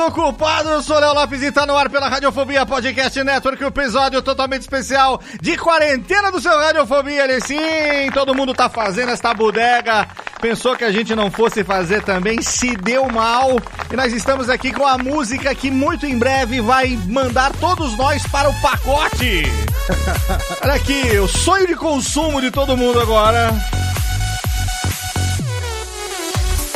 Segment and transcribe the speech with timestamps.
[0.00, 0.70] Desocupado!
[0.70, 4.62] Eu sou Léo Lopes e tá no ar pela Radiofobia Podcast Network, o episódio totalmente
[4.62, 7.24] especial de quarentena do seu Radiofobia.
[7.24, 10.08] Ele sim, todo mundo tá fazendo esta bodega.
[10.40, 13.60] Pensou que a gente não fosse fazer também, se deu mal.
[13.92, 18.26] E nós estamos aqui com a música que muito em breve vai mandar todos nós
[18.28, 19.42] para o pacote.
[20.64, 23.50] Olha aqui, o sonho de consumo de todo mundo agora.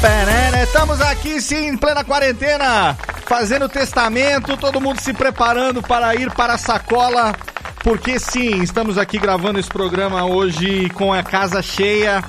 [0.04, 2.94] Perene, Estamos aqui sim, em plena quarentena,
[3.24, 7.34] fazendo testamento, todo mundo se preparando para ir para a sacola,
[7.82, 12.22] porque sim, estamos aqui gravando esse programa hoje com a casa cheia,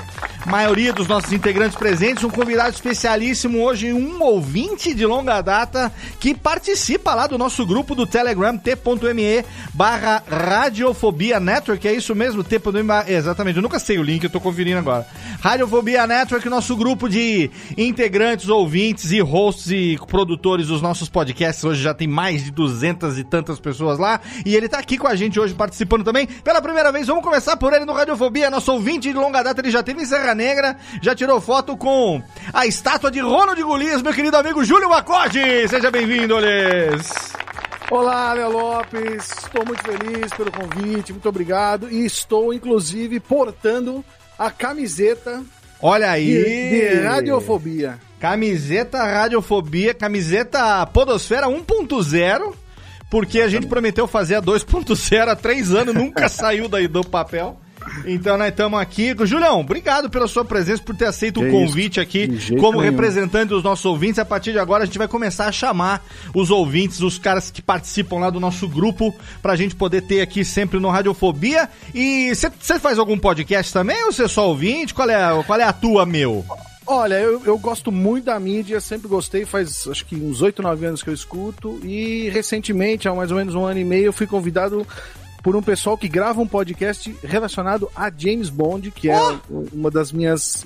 [0.46, 6.36] maioria dos nossos integrantes presentes, um convidado especialíssimo hoje, um ouvinte de longa data que
[6.36, 9.44] participa lá do nosso grupo do Telegram, t.me
[9.74, 12.44] barra Radiofobia Network, é isso mesmo?
[12.44, 15.08] T.me, exatamente, eu nunca sei o link, eu tô conferindo agora.
[15.42, 21.82] Radiofobia Network, nosso grupo de integrantes, ouvintes e hosts e produtores dos nossos podcasts, hoje
[21.82, 25.16] já tem mais de duzentas e tantas pessoas lá, e ele tá aqui com a
[25.16, 29.12] gente hoje participando também, pela primeira vez, vamos começar por ele no Radiofobia, nosso ouvinte
[29.12, 32.22] de longa data, ele já teve em Serra Negra, já tirou foto com
[32.54, 37.36] a estátua de Ronald Golias, meu querido amigo Júlio Macode, seja bem-vindo, Oles!
[37.92, 39.30] Olá, Léo Lopes.
[39.44, 41.90] Estou muito feliz pelo convite, muito obrigado.
[41.92, 44.04] E estou, inclusive, portando
[44.40, 45.44] a camiseta
[45.88, 46.26] Olha aí!
[46.26, 48.00] de, de radiofobia.
[48.20, 52.56] Camiseta Radiofobia, camiseta Podosfera 1.0,
[53.08, 57.62] porque a gente prometeu fazer a 2.0 há três anos, nunca saiu daí do papel.
[58.06, 59.16] Então nós estamos aqui.
[59.26, 62.92] Julião, obrigado pela sua presença, por ter aceito Que o convite isso, aqui como nenhum.
[62.92, 64.20] representante dos nossos ouvintes.
[64.20, 66.04] A partir de agora a gente vai começar a chamar
[66.34, 70.44] os ouvintes, os caras que participam lá do nosso grupo, pra gente poder ter aqui
[70.44, 71.70] sempre no Radiofobia.
[71.94, 74.94] E você faz algum podcast também ou você é só ouvinte?
[74.94, 76.46] Qual é, qual é a tua, meu?
[76.88, 80.86] Olha, eu, eu gosto muito da mídia, sempre gostei, faz acho que uns 8, 9
[80.86, 81.80] anos que eu escuto.
[81.84, 84.86] E recentemente, há mais ou menos um ano e meio, eu fui convidado
[85.46, 89.20] por um pessoal que grava um podcast relacionado a James Bond, que é
[89.72, 90.66] uma das minhas.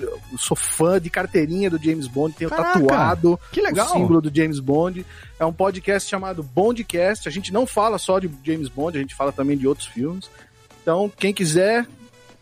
[0.00, 3.86] Eu sou fã de carteirinha do James Bond, tenho Caraca, tatuado que legal.
[3.86, 5.06] o símbolo do James Bond.
[5.38, 7.28] É um podcast chamado Bondcast.
[7.28, 10.28] A gente não fala só de James Bond, a gente fala também de outros filmes.
[10.82, 11.86] Então, quem quiser,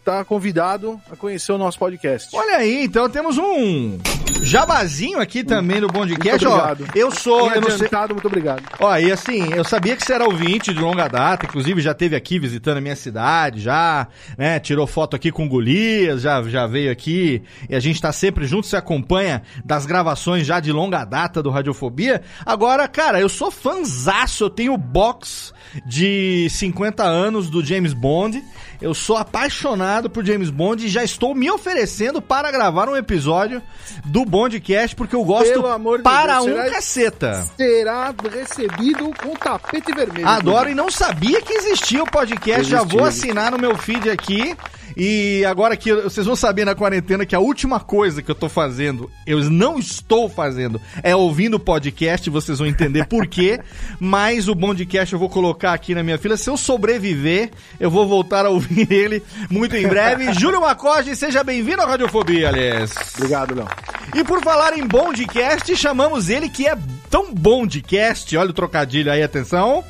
[0.05, 2.29] tá convidado a conhecer o nosso podcast.
[2.37, 3.99] Olha aí, então temos um
[4.43, 6.45] jabazinho aqui também no Bondcast.
[6.45, 6.97] Muito Ó, obrigado.
[6.97, 8.63] eu sou, eu sei, muito obrigado.
[8.79, 12.15] Ó, e assim, eu sabia que você era ouvinte de longa data, inclusive já teve
[12.15, 14.07] aqui visitando a minha cidade, já,
[14.37, 18.47] né, tirou foto aqui com Golias, já, já veio aqui, e a gente tá sempre
[18.47, 22.21] junto, se acompanha das gravações já de longa data do Radiofobia.
[22.45, 25.55] Agora, cara, eu sou fanzaço, eu tenho box
[25.87, 28.43] de 50 anos do James Bond,
[28.85, 33.63] eu sou apaixonado por James Bond e já estou me oferecendo para gravar um episódio
[34.05, 35.63] do Bondcast, porque eu gosto
[36.03, 37.45] para Deus, um será- caceta.
[37.57, 40.29] Será recebido com tapete vermelho.
[40.29, 42.65] Adoro e não sabia que existia o podcast.
[42.71, 43.31] Já vou Existia.
[43.31, 44.55] assinar no meu feed aqui.
[44.97, 48.49] E agora que vocês vão saber na quarentena que a última coisa que eu tô
[48.49, 52.29] fazendo, eu não estou fazendo, é ouvindo o podcast.
[52.31, 53.61] Vocês vão entender por quê.
[53.99, 56.37] Mas o Bondcast eu vou colocar aqui na minha fila.
[56.37, 57.51] Se eu sobreviver,
[57.81, 60.33] eu vou voltar a ouvir ele muito em breve.
[60.39, 62.93] Júlio Macoge, seja bem-vindo à Radiofobia, aliás.
[63.17, 63.69] Obrigado, Léo.
[64.15, 66.77] E por falar em Bondcast, chamamos ele que é
[67.11, 69.85] tão bom de cast, olha o trocadilho aí, atenção.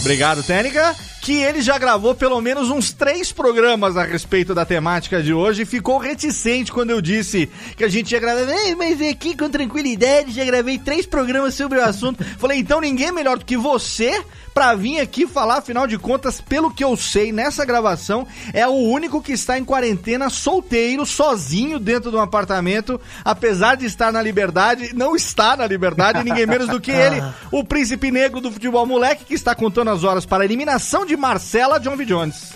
[0.00, 0.94] Obrigado, Técnica.
[1.22, 5.62] Que ele já gravou pelo menos uns três programas a respeito da temática de hoje
[5.62, 8.50] e ficou reticente quando eu disse que a gente ia gravar.
[8.50, 12.24] "Ei, mas aqui com tranquilidade, já gravei três programas sobre o assunto.
[12.24, 14.20] Falei, então ninguém é melhor do que você
[14.52, 18.72] pra vir aqui falar, afinal de contas, pelo que eu sei, nessa gravação, é o
[18.72, 24.20] único que está em quarentena solteiro, sozinho dentro de um apartamento, apesar de estar na
[24.20, 28.84] liberdade, não está na liberdade, ninguém menos do que ele, o príncipe negro do futebol
[28.84, 32.04] moleque, que está contando as horas para a eliminação de Marcela John V.
[32.04, 32.52] Jones.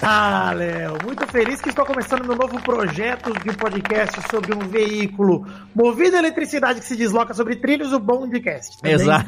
[0.00, 5.44] Ah, Léo, muito feliz que estou começando meu novo projeto de podcast sobre um veículo
[5.74, 8.78] movido a eletricidade que se desloca sobre trilhos, o Bondcast.
[8.84, 9.24] Exa.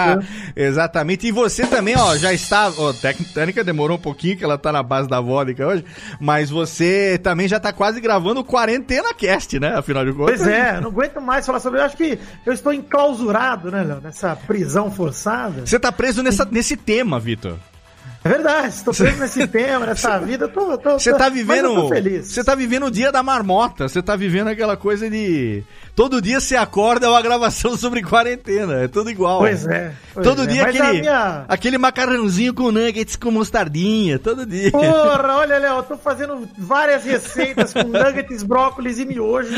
[0.56, 1.26] Exatamente.
[1.26, 2.72] E você também, ó, já está.
[2.78, 5.84] Ó, técnica demorou um pouquinho, que ela tá na base da vodka hoje.
[6.18, 9.76] Mas você também já tá quase gravando o Quarentena Cast, né?
[9.76, 10.38] Afinal de contas.
[10.38, 11.80] Pois é, não aguento mais falar sobre.
[11.80, 15.66] Eu acho que eu estou enclausurado, né, Léo, nessa prisão forçada.
[15.66, 17.58] Você tá preso nessa, nesse tema, Vitor.
[18.24, 20.48] É verdade, estou preso nesse tema, nessa vida.
[20.48, 21.74] Tô, tô, Você tá vivendo.
[21.74, 22.26] tô feliz.
[22.28, 23.86] Você tá vivendo o dia da marmota.
[23.86, 25.62] Você tá vivendo aquela coisa de.
[25.94, 28.82] Todo dia você acorda é uma gravação sobre quarentena.
[28.84, 29.40] É tudo igual.
[29.40, 29.92] Pois é.
[30.14, 30.46] pois Todo é.
[30.46, 34.18] dia Mas aquele, minha- aquele macarrãozinho com nuggets com mostardinha.
[34.18, 34.70] Todo dia.
[34.72, 39.52] Porra, olha, Léo, eu tô fazendo várias receitas com nuggets, brócolis e miojo.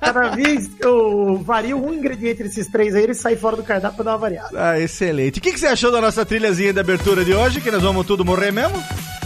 [0.00, 4.04] Cada vez eu vario um ingrediente desses três aí, ele sai fora do cardápio pra
[4.04, 4.50] dar uma variada.
[4.54, 5.38] Ah, excelente.
[5.40, 7.60] O que, que você achou da nossa trilhazinha de abertura de hoje?
[7.60, 8.82] Que nós vamos tudo morrer mesmo?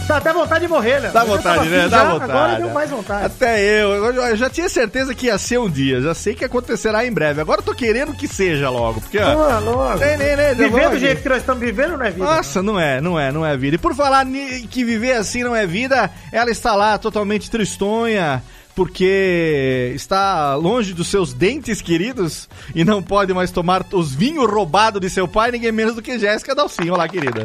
[0.07, 1.13] Dá até vontade de morrer, Léo.
[1.13, 1.79] Dá Eu vontade, né?
[1.81, 2.31] afim Dá já, vontade.
[2.31, 3.25] Agora deu mais vontade.
[3.25, 3.89] Até eu.
[4.13, 6.01] Eu já tinha certeza que ia ser um dia.
[6.01, 7.39] Já sei que acontecerá em breve.
[7.39, 8.99] Agora eu tô querendo que seja logo.
[8.99, 9.33] Porque, ó.
[9.35, 9.99] Pô, logo.
[9.99, 12.25] Nem, nem, nem, Viver do jeito que nós estamos vivendo não é vida.
[12.25, 13.75] Nossa, não é, não é, não é vida.
[13.75, 14.25] E por falar
[14.69, 18.43] que viver assim não é vida, ela está lá totalmente tristonha,
[18.75, 24.99] porque está longe dos seus dentes queridos e não pode mais tomar os vinhos roubados
[24.99, 26.93] de seu pai, ninguém menos do que Jéssica Dalcinho.
[26.93, 27.43] Olá, querida.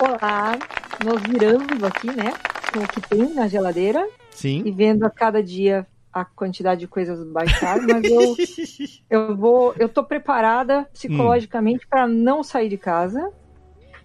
[0.00, 0.56] Olá,
[1.04, 2.32] nós viramos aqui, né?
[2.72, 4.70] Com o que tem na geladeira e Sim.
[4.70, 8.36] vendo a cada dia a quantidade de coisas baixar, mas eu,
[9.10, 13.32] eu vou, eu tô preparada psicologicamente para não sair de casa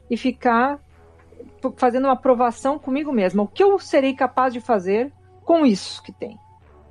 [0.09, 0.79] e ficar
[1.77, 3.43] fazendo uma aprovação comigo mesma.
[3.43, 5.11] O que eu serei capaz de fazer
[5.45, 6.39] com isso que tem?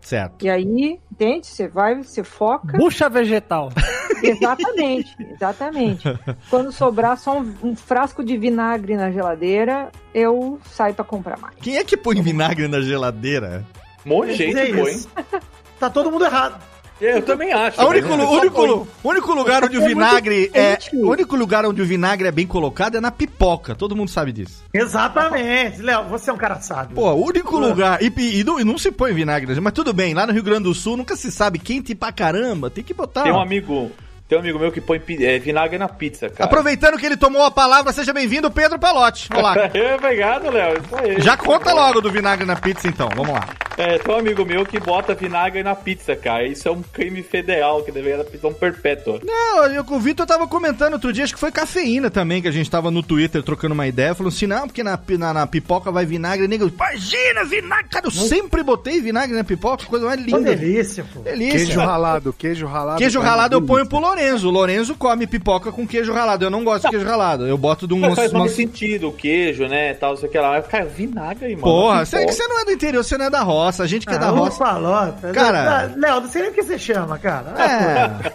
[0.02, 0.44] Certo.
[0.44, 1.46] E aí, entende?
[1.46, 2.76] Você vai, você foca.
[2.76, 3.70] Bucha vegetal.
[4.22, 6.04] Exatamente, exatamente.
[6.48, 11.56] Quando sobrar só um, um frasco de vinagre na geladeira, eu saio para comprar mais.
[11.60, 13.66] Quem é que põe vinagre na geladeira?
[14.06, 15.00] Um monte de gente põe.
[15.80, 16.62] Tá todo mundo errado.
[17.02, 17.80] Eu também acho.
[17.82, 20.78] O único, Só único, único lugar onde o vinagre é.
[20.94, 23.74] O único lugar onde o vinagre é bem colocado é na pipoca.
[23.74, 24.62] Todo mundo sabe disso.
[24.72, 25.82] Exatamente.
[25.82, 26.94] Léo, você é um cara sábio.
[26.94, 28.02] Pô, o único lugar.
[28.02, 30.42] E, e- e não, e não se põe vinagre, mas tudo bem, lá no Rio
[30.42, 33.24] Grande do Sul nunca se sabe quente pra caramba, tem que botar.
[33.24, 33.90] Tem um amigo.
[34.32, 36.46] Tem um amigo meu que põe é, vinagre na pizza, cara.
[36.46, 39.28] Aproveitando que ele tomou a palavra, seja bem-vindo, Pedro Palotti.
[39.28, 39.52] Vamos lá.
[39.74, 40.80] É, Obrigado, Léo.
[40.80, 41.20] Isso aí.
[41.20, 43.10] Já conta logo do vinagre na pizza, então.
[43.14, 43.46] Vamos lá.
[43.76, 46.46] É, tem um amigo meu que bota vinagre na pizza, cara.
[46.46, 49.20] Isso é um crime federal, que deveria dar prisão perpétua.
[49.24, 52.52] Não, eu, o Vitor tava comentando outro dia, acho que foi cafeína também, que a
[52.52, 55.90] gente tava no Twitter trocando uma ideia, falou assim, não, porque na, na, na pipoca
[55.90, 60.30] vai vinagre, nego, imagina, vinagre, cara, eu sempre botei vinagre na pipoca, coisa mais Que
[60.30, 60.54] linda.
[60.54, 61.20] delícia, pô.
[61.20, 61.58] Delícia.
[61.58, 62.98] Queijo ralado, queijo ralado.
[62.98, 64.48] Queijo ralado eu ponho pro Lorenzo.
[64.48, 66.44] O Lorenzo come pipoca com queijo ralado.
[66.44, 67.46] Eu não gosto de queijo ralado.
[67.46, 67.98] Eu boto de um.
[68.00, 70.60] Mas faz mais sentido, o queijo, né, tal, sei o que lá.
[70.62, 71.62] Cara, vinagre, mano.
[71.62, 72.32] Porra, Que você, bosta.
[72.42, 73.82] você não é do interior, você não é da roça.
[73.82, 74.58] A gente que é da Ah, roça.
[74.58, 75.30] palota.
[75.32, 77.54] Cara- Léo, não sei nem o que você chama, cara.
[77.56, 78.32] Ah, É.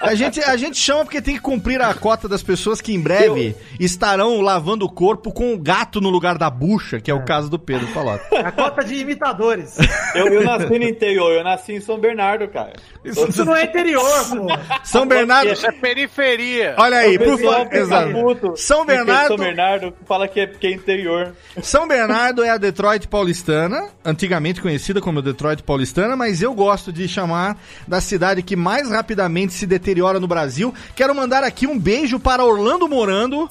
[0.10, 3.00] A gente, a gente chama porque tem que cumprir a cota das pessoas que em
[3.00, 7.24] breve estarão lavando o corpo com o gato no lugar da bucha, que é o
[7.24, 8.24] caso do Pedro Palota.
[8.38, 9.76] a cota de imitadores.
[10.14, 12.72] Eu, eu nasci no interior, eu nasci em São Bernardo, cara.
[13.04, 14.46] Isso não é interior, pô.
[14.84, 15.52] São Bernardo.
[15.52, 16.74] Isso é periferia.
[16.78, 17.68] Olha aí, por favor.
[17.74, 18.56] Exato.
[18.56, 21.34] São Bernardo- São Bernardo fala que é, que é interior.
[21.62, 27.06] São Bernardo é a Detroit paulistana, antigamente conhecida como Detroit paulistana, mas eu gosto de
[27.08, 30.72] chamar da cidade que mais rapidamente se deteriora no Brasil.
[30.94, 33.48] Quero mandar aqui um beijo para Orlando Morando,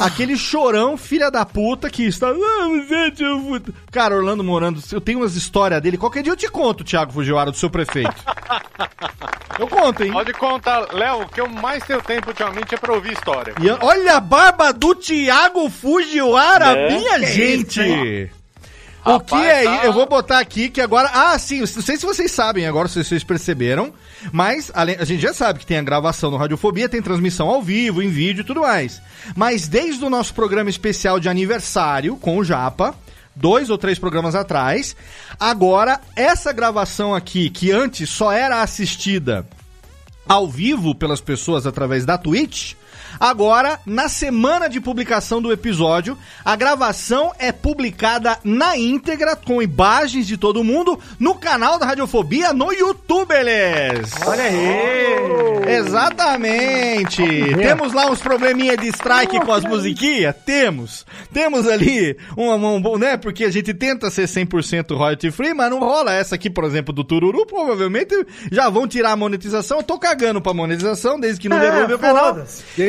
[0.00, 2.28] aquele chorão, filha da puta, que está.
[2.30, 5.96] "Ah, Cara, Orlando Morando, eu tenho umas histórias dele.
[5.96, 8.14] Qualquer dia eu te conto, Thiago Fujiwara, do seu prefeito.
[9.58, 10.12] Eu conto, hein?
[10.12, 13.54] Pode contar, Léo, o que eu mais tenho tempo ultimamente é pra ouvir história.
[13.60, 16.88] E olha a barba do Thiago Fujiwara, Né?
[16.96, 17.80] minha Que gente!
[17.80, 18.30] isso,
[19.04, 19.84] o que Rapaz, é tá- isso?
[19.84, 21.08] Eu vou botar aqui que agora.
[21.12, 23.92] Ah, sim, não sei se vocês sabem agora, se vocês perceberam.
[24.32, 27.62] Mas além- a gente já sabe que tem a gravação no Radiofobia, tem transmissão ao
[27.62, 29.00] vivo, em vídeo e tudo mais.
[29.36, 32.94] Mas desde o nosso programa especial de aniversário com o Japa,
[33.36, 34.96] dois ou três programas atrás,
[35.38, 39.46] agora essa gravação aqui, que antes só era assistida
[40.28, 42.74] ao vivo pelas pessoas através da Twitch.
[43.18, 50.26] Agora, na semana de publicação do episódio, a gravação é publicada na íntegra, com imagens
[50.26, 54.10] de todo mundo, no canal da Radiofobia no YouTube, eles!
[54.26, 55.76] Olha aí!
[55.78, 57.22] Exatamente!
[57.56, 60.34] Temos lá uns probleminha de strike com as musiquinhas?
[60.44, 61.04] Temos!
[61.32, 63.16] Temos ali um, um, né?
[63.16, 66.12] Porque a gente tenta ser 100% royalty free, mas não rola.
[66.12, 68.14] Essa aqui, por exemplo, do Tururu, provavelmente
[68.50, 69.78] já vão tirar a monetização.
[69.78, 72.38] Eu tô cagando pra monetização, desde que não É, derrube o canal.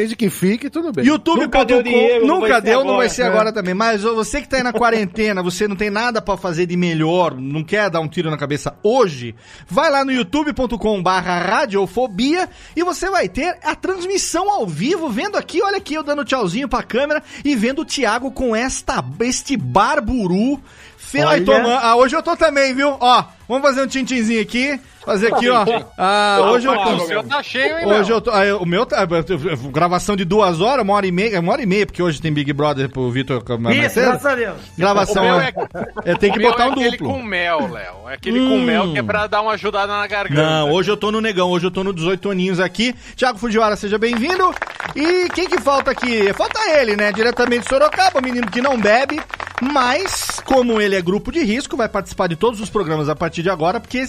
[0.08, 1.06] Desde que fique, tudo bem.
[1.06, 2.98] YouTube.com Nunca deu dinheiro, não nunca vai ser deu, não agora.
[2.98, 3.26] vai ser É.
[3.26, 3.74] agora também.
[3.74, 7.36] Mas você que tá aí na quarentena, você não tem nada pra fazer de melhor,
[7.38, 9.36] não quer dar um tiro na cabeça hoje,
[9.68, 15.36] vai lá no youtube.com barra radiofobia e você vai ter a transmissão ao vivo, vendo
[15.38, 19.58] aqui, olha aqui, eu dando tchauzinho pra câmera e vendo o Thiago com esta, este
[19.58, 20.62] barburu.
[20.98, 21.20] Fe...
[21.20, 21.46] Ai, Olha.
[21.46, 22.96] toma- Ah, hoje eu tô também, viu?
[23.00, 24.80] Ó, vamos fazer um tintinzinho aqui.
[25.06, 25.63] Fazer aqui, ó.
[25.98, 26.96] Ah, hoje eu tô.
[26.96, 28.30] O seu tá cheio, hein, Hoje eu tô.
[28.30, 29.08] ah, eu- o meu tá.
[29.08, 31.39] eu- Gravação de duas horas, uma hora e meia.
[31.39, 34.58] Uma hora e meia, porque hoje tem Big Brother pro Vitor Isso, graças a Deus.
[34.77, 35.24] Gravação.
[35.24, 37.08] O meu é, é- eu tenho que o meu botar é um aquele duplo.
[37.13, 38.10] com mel, Léo.
[38.10, 38.63] É aquele com Hum.
[38.66, 40.42] mel que é pra dar uma ajudada na garganta.
[40.42, 42.94] Não, hoje eu tô no negão, hoje eu tô no 18 aninhos aqui.
[43.16, 44.54] Thiago Fujiwara, seja bem-vindo.
[44.94, 46.34] E quem que falta aqui?
[46.34, 47.13] Falta ele, né?
[47.13, 49.22] Diretamente de Sorocaba, menino que não bebe,
[49.62, 53.37] mas como ele é grupo de risco, vai participar de todos os programas a partir
[53.44, 54.03] de agora, porque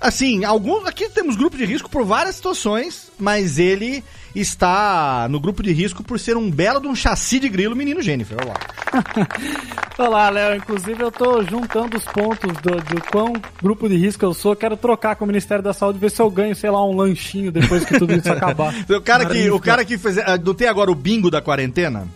[0.00, 4.02] assim, alguns aqui temos grupo de risco por várias situações, mas ele
[4.34, 8.00] está no grupo de risco por ser um belo de um chassi de grilo, menino
[8.00, 8.38] Jennifer.
[8.40, 9.26] Olha lá.
[9.98, 10.56] Olá, Léo.
[10.56, 13.32] Inclusive, eu tô juntando os pontos do, do quão
[13.62, 14.56] grupo de risco eu sou.
[14.56, 17.52] Quero trocar com o Ministério da Saúde, ver se eu ganho, sei lá, um lanchinho
[17.52, 18.72] depois que tudo isso acabar.
[18.88, 20.16] O cara que, o cara que fez.
[20.18, 22.08] ah, Não tem agora o bingo da quarentena?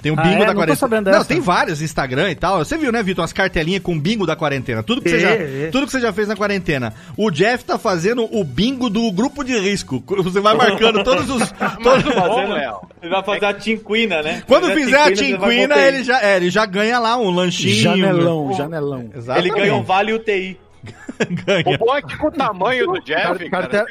[0.00, 0.46] Tem o Ah, bingo é?
[0.46, 1.18] da Não tô quarentena.
[1.18, 2.58] Não, tem vários Instagram e tal.
[2.58, 3.22] Você viu, né, Vitor?
[3.22, 4.80] Umas cartelinhas com bingo da quarentena.
[4.82, 5.70] Tudo que, você já, É, é.
[5.72, 6.94] tudo que você já fez na quarentena.
[7.16, 10.02] O Jeff tá fazendo o bingo do grupo de risco.
[10.22, 11.50] Você vai marcando todos os.
[11.82, 12.56] todos- Fazendo,
[13.02, 14.42] ele vai fazer a tinquina, né?
[14.46, 17.74] Quando fizer a tinquina, ele já, é, ele já ganha lá um lanchinho.
[17.82, 19.10] Janelão, janelão.
[19.14, 19.48] Exatamente.
[19.52, 20.58] Ele ganha um vale UTI.
[21.44, 21.64] ganha.
[21.66, 23.86] O bom é que com o tamanho do Jeff, Car- cara,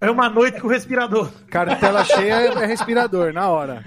[0.00, 1.30] É uma noite com respirador.
[1.50, 3.84] Cartela cheia é respirador, na hora.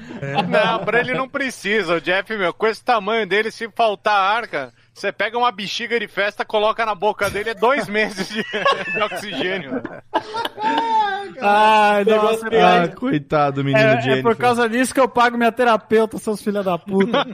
[0.48, 1.96] Não, pra ele não precisa.
[1.96, 6.00] O Jeff, meu, com esse tamanho dele, se faltar ar, cara, você pega uma bexiga
[6.00, 9.82] de festa, coloca na boca dele, é dois meses de, de oxigênio.
[11.42, 15.52] Ai, nossa, Ah, coitado do menino é, é por causa disso que eu pago minha
[15.52, 17.26] terapeuta, seus filha da puta.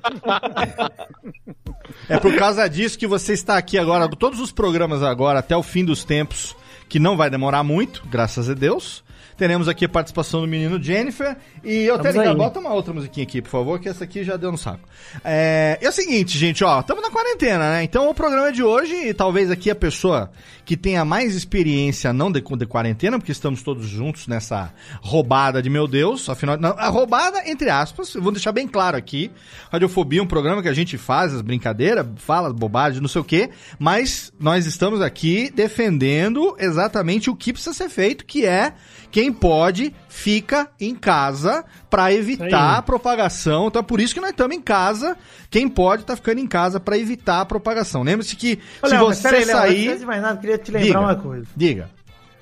[2.08, 5.64] É por causa disso que você está aqui agora, todos os programas agora, até o
[5.64, 6.56] fim dos tempos,
[6.90, 9.04] que não vai demorar muito, graças a Deus.
[9.38, 11.38] Teremos aqui a participação do menino Jennifer.
[11.64, 14.36] E eu até ligar, bota uma outra musiquinha aqui, por favor, que essa aqui já
[14.36, 14.86] deu no saco.
[15.24, 17.84] É, é o seguinte, gente, ó, estamos na quarentena, né?
[17.84, 20.30] Então o programa de hoje, e talvez aqui a pessoa
[20.70, 24.72] que tenha mais experiência não de, de quarentena, porque estamos todos juntos nessa
[25.02, 29.32] roubada de meu Deus, afinal, não, a roubada, entre aspas, vou deixar bem claro aqui,
[29.72, 33.24] Radiofobia é um programa que a gente faz as brincadeiras, fala bobagem, não sei o
[33.24, 33.50] quê,
[33.80, 38.74] mas nós estamos aqui defendendo exatamente o que precisa ser feito, que é
[39.10, 42.78] quem pode fica em casa para evitar Aí.
[42.80, 43.68] a propagação.
[43.68, 45.16] Então é por isso que nós estamos em casa.
[45.50, 48.04] Quem pode tá ficando em casa para evitar a propagação.
[48.04, 50.72] Lembre-se que Ô, se Léo, você peraí, Léo, sair, Antes de mais nada, queria te
[50.72, 51.00] lembrar Diga.
[51.00, 51.48] uma coisa.
[51.56, 51.90] diga.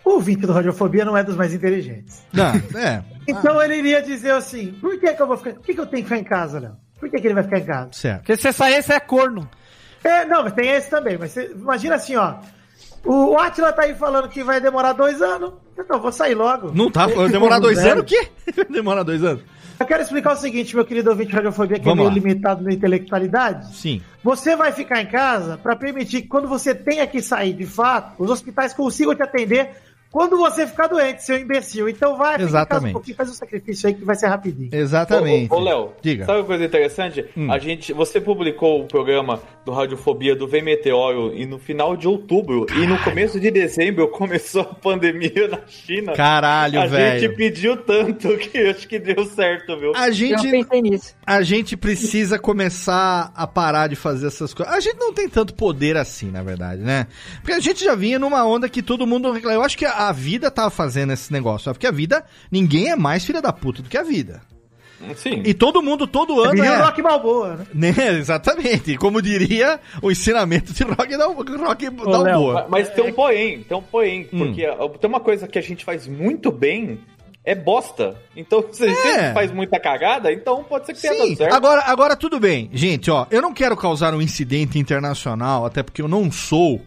[0.04, 2.24] O ouvinte do Radiofobia não é dos mais inteligentes.
[2.32, 5.54] Não, é, Então ele iria dizer assim: por que, que eu vou ficar.
[5.56, 6.78] Por que, que eu tenho que ficar em casa, Léo?
[6.98, 7.90] Por que, que ele vai ficar em casa?
[7.92, 8.20] certo.
[8.20, 9.48] Porque se você sair, você é corno.
[10.04, 11.18] É, não, mas tem esse também.
[11.18, 12.36] Mas você, imagina assim, ó.
[13.04, 15.54] O, o Atila tá aí falando que vai demorar dois anos.
[15.78, 16.72] Então eu vou sair logo.
[16.74, 18.04] Não tá, demorar dois anos?
[18.04, 18.28] O quê?
[18.70, 19.44] demorar dois anos?
[19.80, 22.12] Eu quero explicar o seguinte, meu querido ouvinte de Radiofobia, que Vamos é lá.
[22.12, 23.76] meio limitado na intelectualidade.
[23.76, 24.02] Sim.
[24.24, 28.16] Você vai ficar em casa para permitir que quando você tenha que sair de fato,
[28.18, 29.70] os hospitais consigam te atender
[30.12, 31.90] quando você ficar doente, seu imbecil.
[31.90, 32.90] Então vai, Exatamente.
[32.90, 34.70] um pouquinho, faz um sacrifício aí que vai ser rapidinho.
[34.72, 35.54] Exatamente.
[35.54, 36.26] Ô, ô, Léo, Diga.
[36.26, 37.26] sabe uma coisa interessante?
[37.36, 37.52] Hum.
[37.52, 42.08] A gente, você publicou o programa do Radiofobia do Vem Meteoro e no final de
[42.08, 46.14] outubro e no começo de dezembro começou a pandemia na China.
[46.14, 47.20] Caralho, a velho.
[47.20, 49.94] gente pediu tanto que acho que deu certo, viu?
[49.96, 51.16] A gente, pensei nisso.
[51.26, 54.74] a gente precisa começar a parar de fazer essas coisas.
[54.74, 57.08] A gente não tem tanto poder assim, na verdade, né?
[57.42, 59.38] Porque a gente já vinha numa onda que todo mundo.
[59.38, 61.72] Eu acho que a vida tava fazendo esse negócio.
[61.74, 64.42] Porque a vida, ninguém é mais filha da puta do que a vida.
[65.16, 65.44] Sim.
[65.46, 66.82] E todo mundo, todo ano Viu é...
[66.82, 67.66] Rock Balboa, né?
[67.96, 68.98] Né, exatamente.
[68.98, 72.54] Como diria o ensinamento de Rock, Dal- rock Balboa.
[72.54, 74.40] Ma- Mas tem um porém, tem um porém, Hum.
[74.40, 74.66] porque
[75.00, 77.00] tem uma coisa que a gente faz muito bem,
[77.46, 78.16] é bosta.
[78.36, 79.34] Então, se a gente É.
[79.34, 81.54] faz muita cagada, então pode ser que tenha Sim, dado certo.
[81.54, 82.68] agora, agora tudo bem.
[82.74, 86.82] Gente, ó, eu não quero causar um incidente internacional, até porque eu não sou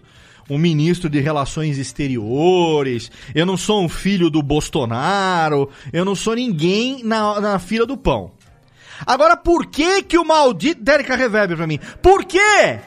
[0.50, 6.34] um ministro de relações exteriores, eu não sou um filho do Bolsonaro, eu não sou
[6.34, 8.32] ninguém na, na fila do pão.
[9.06, 10.82] Agora, por que que o maldito...
[10.82, 11.78] Dérica Reverb pra mim.
[12.02, 12.80] Por quê?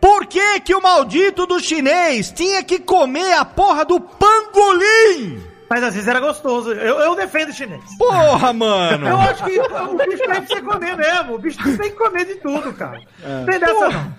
[0.00, 5.40] Por que que o maldito do chinês tinha que comer a porra do pangolim?
[5.68, 6.72] Mas às vezes era gostoso.
[6.72, 7.80] Eu, eu defendo o chinês.
[7.96, 9.06] Porra, mano.
[9.06, 11.34] Eu acho que o bicho tem você comer mesmo.
[11.34, 13.00] O bicho tem que comer de tudo, cara.
[13.22, 14.14] Não tem dessa, não.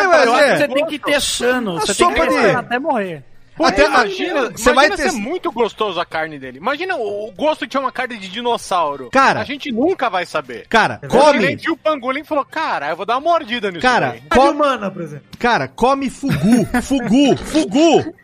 [0.00, 0.56] É, mas eu acho é.
[0.58, 1.70] você tem que testando.
[1.76, 3.22] A Você tem que sopa de- até morrer.
[3.56, 6.58] Pô, Até- imagina, você vai ter- ser muito gostoso a carne dele.
[6.58, 9.10] Imagina o o gosto de ter uma carne de dinossauro.
[9.12, 9.40] Cara.
[9.40, 10.66] a gente nunca vai saber.
[10.68, 11.54] Cara, O come...
[11.54, 13.80] viu o pangolim e falou: Cara, eu vou dar uma mordida nisso.
[13.82, 15.26] Cara, daí." Carne come, humana, por exemplo.
[15.38, 18.14] cara, come fugu, fugu, fugu.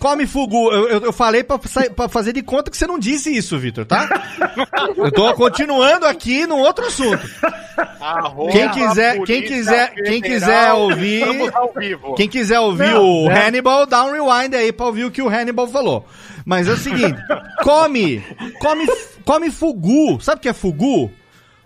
[0.00, 0.70] Come fugu.
[0.72, 1.58] Eu, eu, eu falei pra,
[1.94, 4.08] pra fazer de conta que você não disse isso, Vitor, tá?
[4.96, 7.26] Eu tô continuando aqui num outro assunto.
[8.50, 11.24] Quem quiser, quem quiser, quem quiser ouvir,
[12.16, 13.46] quem quiser ouvir Não, o né?
[13.46, 16.06] Hannibal, dá um rewind aí pra ouvir o que o Hannibal falou.
[16.44, 17.20] Mas é o seguinte,
[17.62, 18.22] come,
[18.60, 18.86] come,
[19.24, 20.20] come fugu.
[20.20, 21.10] Sabe o que é fugu?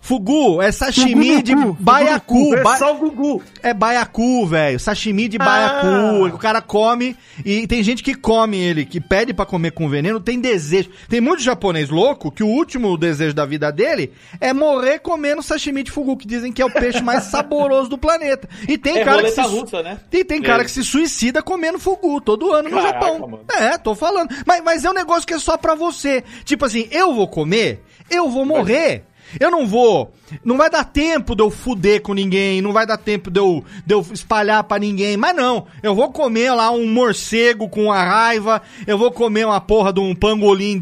[0.03, 2.55] Fugu é sashimi de baiacu.
[2.55, 3.43] É ba- só o Gugu.
[3.61, 4.79] É baiacu, velho.
[4.79, 5.85] Sashimi de baiacu.
[5.87, 6.35] Ah.
[6.35, 7.15] O cara come
[7.45, 10.89] e tem gente que come ele, que pede pra comer com veneno, tem desejo.
[11.07, 15.83] Tem muito japonês louco que o último desejo da vida dele é morrer comendo sashimi
[15.83, 18.49] de fugu, que dizem que é o peixe mais saboroso do planeta.
[18.67, 19.99] E tem É cara que se russa, né?
[20.11, 20.65] e tem cara É.
[20.65, 23.19] que se suicida comendo fugu todo ano no Caraca, Japão.
[23.19, 23.43] mano.
[23.51, 24.33] É, tô falando.
[24.47, 26.23] Mas, mas é um negócio que é só pra você.
[26.43, 29.03] Tipo assim, eu vou comer, eu vou morrer.
[29.39, 30.13] Eu não vou.
[30.43, 33.63] Não vai dar tempo de eu fuder com ninguém, não vai dar tempo de eu,
[33.85, 35.17] de eu espalhar pra ninguém.
[35.17, 39.59] Mas não, eu vou comer lá um morcego com a raiva, eu vou comer uma
[39.61, 40.79] porra de um pangolim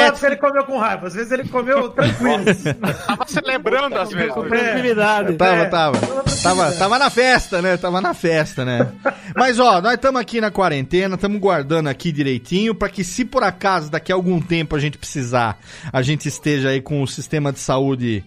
[0.00, 1.06] Não sabe se ele comeu com raiva.
[1.06, 2.44] Às vezes ele comeu tranquilo.
[3.06, 4.30] Tava celebrando às vezes.
[4.36, 4.48] É.
[4.48, 5.34] Tranquilidade.
[5.34, 5.64] Tava, É.
[5.66, 5.98] tava.
[6.42, 7.76] Tava, tava na festa, né?
[7.76, 8.88] Tava na festa, né?
[9.36, 13.42] Mas, ó, nós estamos aqui na quarentena, estamos guardando aqui direitinho para que se por
[13.44, 15.58] acaso daqui a algum tempo a gente precisar,
[15.92, 18.24] a gente esteja aí com o sistema de saúde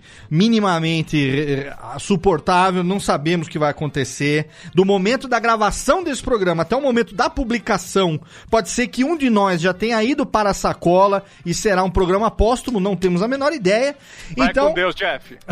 [0.56, 1.68] minimamente
[2.00, 4.48] suportável, não sabemos o que vai acontecer.
[4.74, 9.18] Do momento da gravação desse programa até o momento da publicação, pode ser que um
[9.18, 13.22] de nós já tenha ido para a sacola e será um programa póstumo, não temos
[13.22, 13.96] a menor ideia.
[14.38, 15.38] Vai então, com Deus, Jeff.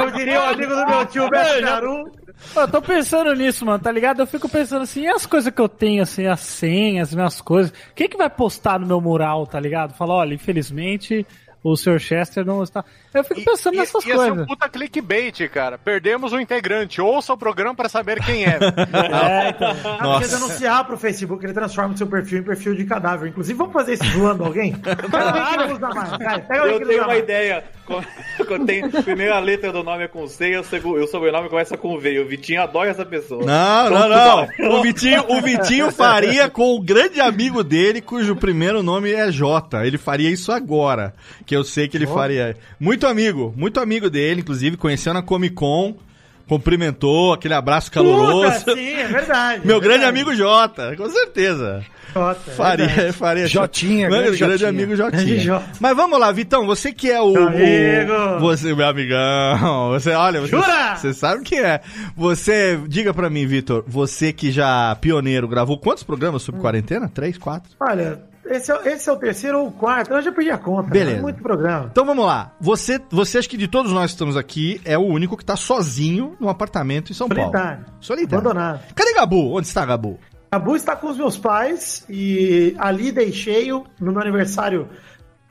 [0.00, 2.24] Eu diria o amigo do meu tio, Beto.
[2.56, 4.20] Eu tô pensando nisso, mano, tá ligado?
[4.20, 7.40] Eu fico pensando assim, e as coisas que eu tenho, assim, as senhas, as minhas
[7.40, 7.72] coisas.
[7.94, 9.94] Quem que vai postar no meu mural, tá ligado?
[9.94, 11.24] Fala, olha, infelizmente
[11.64, 11.98] o Sr.
[11.98, 12.84] Chester não está.
[13.14, 14.46] Eu fico pensando nessas ia ser um coisas.
[14.46, 15.78] puta clickbait, cara.
[15.78, 17.00] Perdemos um integrante.
[17.00, 18.58] Ouça o programa pra saber quem é.
[19.14, 19.74] É, então.
[19.84, 23.30] Ah, anunciar pro Facebook, ele transforma o seu perfil em perfil de cadáver.
[23.30, 24.74] Inclusive, vamos fazer isso zoando alguém?
[24.84, 27.64] Alguém Eu tenho uma ideia.
[28.46, 31.76] Quando tem, a primeira letra do nome é com C e o e sobrenome começa
[31.76, 32.20] com V.
[32.20, 33.44] O Vitinho adora essa pessoa.
[33.44, 34.78] Não, não, não.
[34.78, 39.86] O Vitinho, o Vitinho faria com o grande amigo dele, cujo primeiro nome é Jota.
[39.86, 41.14] Ele faria isso agora.
[41.44, 42.56] Que eu sei que ele faria.
[42.78, 45.96] Muito amigo, muito amigo dele, inclusive, conheceu na Comic Con.
[46.46, 48.58] Cumprimentou, aquele abraço caloroso.
[48.66, 49.66] Puta, sim, é verdade.
[49.66, 50.20] Meu é grande verdade.
[50.20, 51.82] amigo Jota, com certeza.
[52.12, 53.12] Jota, é Faria, verdade.
[53.12, 53.46] faria.
[53.46, 54.68] Jotinha, Meu grande grande, Jotinha.
[54.68, 55.40] amigo Jotinha.
[55.40, 55.66] Jota.
[55.80, 57.32] Mas vamos lá, Vitão, você que é o.
[57.32, 58.40] Meu o- amigo.
[58.40, 59.88] você, meu amigão.
[59.92, 60.96] Você, olha, você, Jura?
[60.96, 61.80] você sabe quem é.
[62.14, 66.44] Você, diga pra mim, Vitor, você que já pioneiro, gravou quantos programas Hum.
[66.46, 67.08] sobre quarentena?
[67.08, 67.70] Três, quatro?
[67.80, 70.12] Olha, esse é, esse é o terceiro ou o quarto.
[70.12, 70.90] Eu já perdi a conta.
[70.90, 71.18] Beleza.
[71.18, 71.88] É muito programa.
[71.90, 72.52] Então vamos lá.
[72.60, 75.56] Você, você acha que de todos nós que estamos aqui é o único que tá
[75.56, 77.52] sozinho num apartamento em São Solitário.
[77.84, 77.98] Paulo.
[78.00, 78.38] Solitário.
[78.38, 78.80] Abandonado.
[78.94, 79.56] Cadê Gabu?
[79.56, 80.18] Onde está Gabu?
[80.52, 84.88] Gabu está com os meus pais e ali deixei-o no meu aniversário.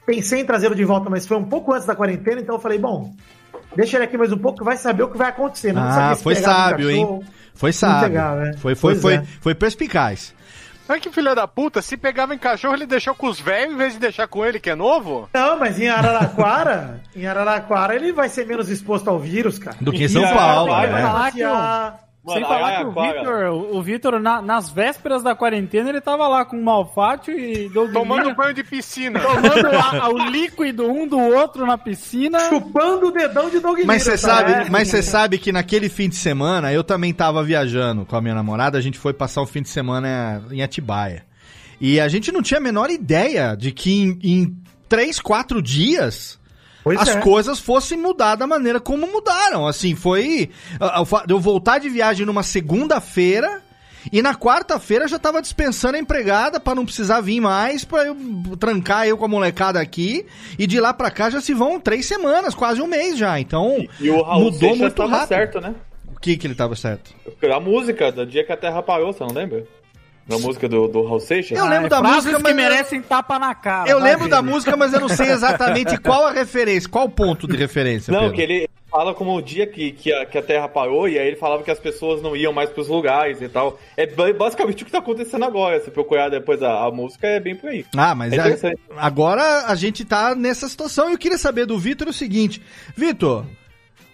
[0.06, 2.78] Pensei em trazê-lo de volta, mas foi um pouco antes da quarentena, então eu falei,
[2.78, 3.14] bom,
[3.76, 5.72] deixa ele aqui mais um pouco que vai saber o que vai acontecer.
[5.74, 7.20] Não Ah, foi sábio, hein?
[7.54, 8.08] Foi sábio.
[8.10, 8.54] pegar, né?
[8.58, 9.24] Foi, foi, Pois foi, é.
[9.42, 10.34] foi perspicaz.
[10.88, 13.78] Olha que filha da puta, se pegava em cachorro, ele deixou com os velhos em
[13.78, 15.30] vez de deixar com ele, que é novo?
[15.34, 19.78] Não, mas em Araraquara, em Araraquara ele vai ser menos exposto ao vírus, cara.
[19.80, 21.02] Do que em São Paulo, vai né?
[22.24, 22.34] Passear.
[22.34, 25.90] Sem Mano, falar a- que o a- Vitor, o Vitor, na- nas vésperas da quarentena,
[25.90, 29.20] ele tava lá com o Malfátio e Tomando banho de piscina.
[29.20, 32.40] tomando a- o líquido um do outro na piscina.
[32.50, 36.16] Chupando o dedão de Doug Mas você sabe, mas você sabe que naquele fim de
[36.16, 39.62] semana eu também tava viajando com a minha namorada, a gente foi passar o fim
[39.62, 41.24] de semana em Atibaia.
[41.82, 44.58] E a gente não tinha a menor ideia de que em, em
[44.88, 46.40] três, quatro dias
[46.84, 47.20] Pois as é.
[47.22, 49.66] coisas fossem mudar da maneira como mudaram.
[49.68, 50.50] Assim, foi.
[50.80, 53.62] a- a- o fa- Eu voltar de viagem numa segunda-feira.
[54.12, 58.18] E na quarta-feira já tava dispensando a empregada pra não precisar vir mais, pra eu
[58.60, 60.26] trancar eu com a molecada aqui.
[60.60, 63.40] E de lá pra cá já se vão três semanas, quase um mês já.
[63.40, 65.28] Então E o Raul mudou Seixas muito tava rápido.
[65.30, 65.74] certo, né?
[66.14, 67.14] O que que ele tava certo?
[67.50, 69.64] A música do dia que a Terra parou, você não lembra?
[70.26, 71.58] Da música do, do Raul Seixas?
[71.58, 73.90] Eu lembro da frases música, que mas- merecem tapa na cara.
[73.90, 77.10] Eu vai, lembro da música, mas eu não sei exatamente qual a referência, qual o
[77.10, 78.12] ponto de referência.
[78.12, 78.36] Não, Pedro.
[78.36, 81.28] que ele fala como o dia que, que, a, que a Terra parou, e aí
[81.28, 83.78] ele falava que as pessoas não iam mais pros lugares e tal.
[83.98, 85.82] É ba- basicamente o que tá acontecendo agora.
[85.84, 87.86] Se procurar depois a, a música, é bem por aí.
[87.98, 91.78] Ah, mas É a- agora a gente tá nessa situação e eu queria saber do
[91.78, 92.62] Vitor o seguinte.
[92.96, 93.46] Vitor,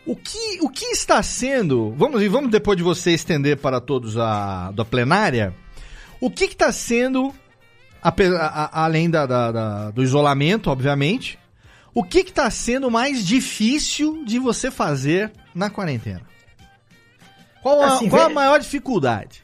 [0.07, 1.93] o que, o que está sendo.
[1.95, 5.53] Vamos, e vamos depois de você estender para todos a da plenária.
[6.21, 7.33] O que está sendo,
[8.01, 11.39] a- a- além da, da- da- do isolamento, obviamente,
[11.93, 16.21] o que está sendo mais difícil de você fazer na quarentena?
[17.61, 19.43] Qual a, Assim, qual a vê- maior dificuldade?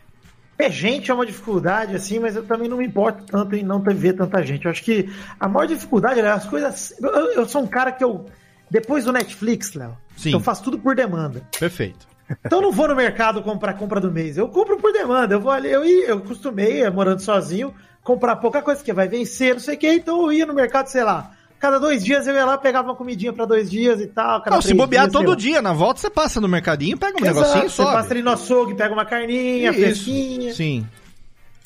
[0.58, 3.82] Ter gente é uma dificuldade, assim, mas eu também não me importo tanto em não
[3.82, 4.64] ter ver tanta gente.
[4.64, 6.94] Eu acho que a maior dificuldade é as coisas.
[6.98, 8.26] Eu, eu sou um cara que eu.
[8.72, 9.98] Depois do Netflix, Léo,
[10.34, 11.44] eu faço tudo por demanda.
[11.60, 12.08] Perfeito.
[12.44, 14.38] Então eu não vou no mercado comprar compra do mês.
[14.38, 15.36] Eu compro por demanda.
[15.36, 19.08] Eu vou ali, eu, ia- eu costumei, eh, morando sozinho, comprar pouca coisa que vai
[19.08, 19.94] vencer, não sei o quê.
[19.94, 21.32] Então eu ia no mercado, sei lá.
[21.60, 24.42] Cada dois dias eu ia lá, pegava uma comidinha pra dois dias e tal.
[24.48, 27.36] Não, se bobear dias, todo dia, na volta você passa no mercadinho, pega um Exato,
[27.40, 27.92] negocinho e Você sobe.
[27.94, 29.80] passa ali no açougue, pega uma carninha, Isso.
[29.80, 30.54] fresquinha.
[30.54, 30.86] Sim.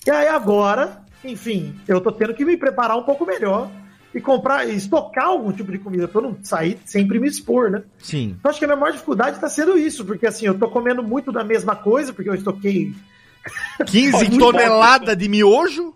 [0.05, 3.69] E aí agora, enfim, eu tô tendo que me preparar um pouco melhor
[4.13, 7.69] e comprar, e estocar algum tipo de comida pra eu não sair sempre me expor,
[7.69, 7.83] né?
[7.99, 8.35] Sim.
[8.39, 11.03] Então acho que a minha maior dificuldade tá sendo isso, porque assim, eu tô comendo
[11.03, 12.93] muito da mesma coisa, porque eu estoquei.
[13.85, 15.93] 15 toneladas de miojo.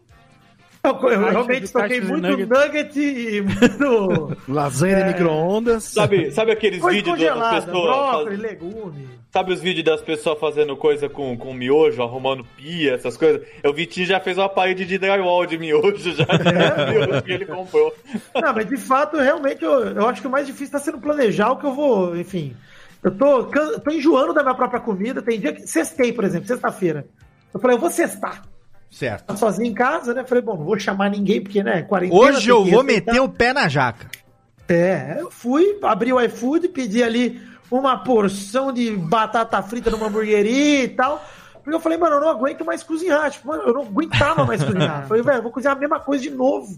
[0.84, 2.50] Eu, eu realmente de- de muito nugget.
[2.50, 4.38] nugget e muito.
[4.50, 5.08] Lasanha de É.
[5.08, 5.84] micro-ondas.
[5.86, 7.84] Sabe, sabe aqueles vídeos congelada, pessoas.
[7.84, 9.10] brócolis, faz- legume.
[9.34, 13.42] Sabe os vídeos das pessoas fazendo coisa com, com miojo, arrumando pia, essas coisas?
[13.64, 16.24] Eu vi já fez uma parede de drywall de miojo já.
[16.30, 16.86] É?
[16.86, 17.92] de miojo que ele comprou.
[18.36, 21.50] Não, mas de fato, realmente, eu, eu acho que o mais difícil tá sendo planejar
[21.50, 22.56] o que eu vou, enfim.
[23.02, 25.20] Eu tô, tô enjoando da minha própria comida.
[25.20, 25.66] Tem dia que.
[25.66, 27.08] Sextei, por exemplo, sexta-feira.
[27.52, 28.44] Eu falei, eu vou sextar.
[28.92, 29.26] Certo.
[29.26, 30.24] Tá sozinho em casa, né?
[30.24, 32.22] Falei, bom, não vou chamar ninguém, porque, né, quarentena.
[32.22, 33.14] Hoje eu vou respeitar.
[33.14, 34.08] meter o pé na jaca.
[34.70, 40.84] É, eu fui, abri o iFood, pedi ali uma porção de batata frita numa hamburgueria
[40.84, 41.24] e tal.
[41.64, 43.32] Porque eu falei, mano, eu não aguento mais cozinhar.
[43.32, 45.04] Tipo, mano, eu não aguentava mais cozinhar.
[45.04, 46.78] Eu falei, velho, vou cozinhar a mesma coisa de novo.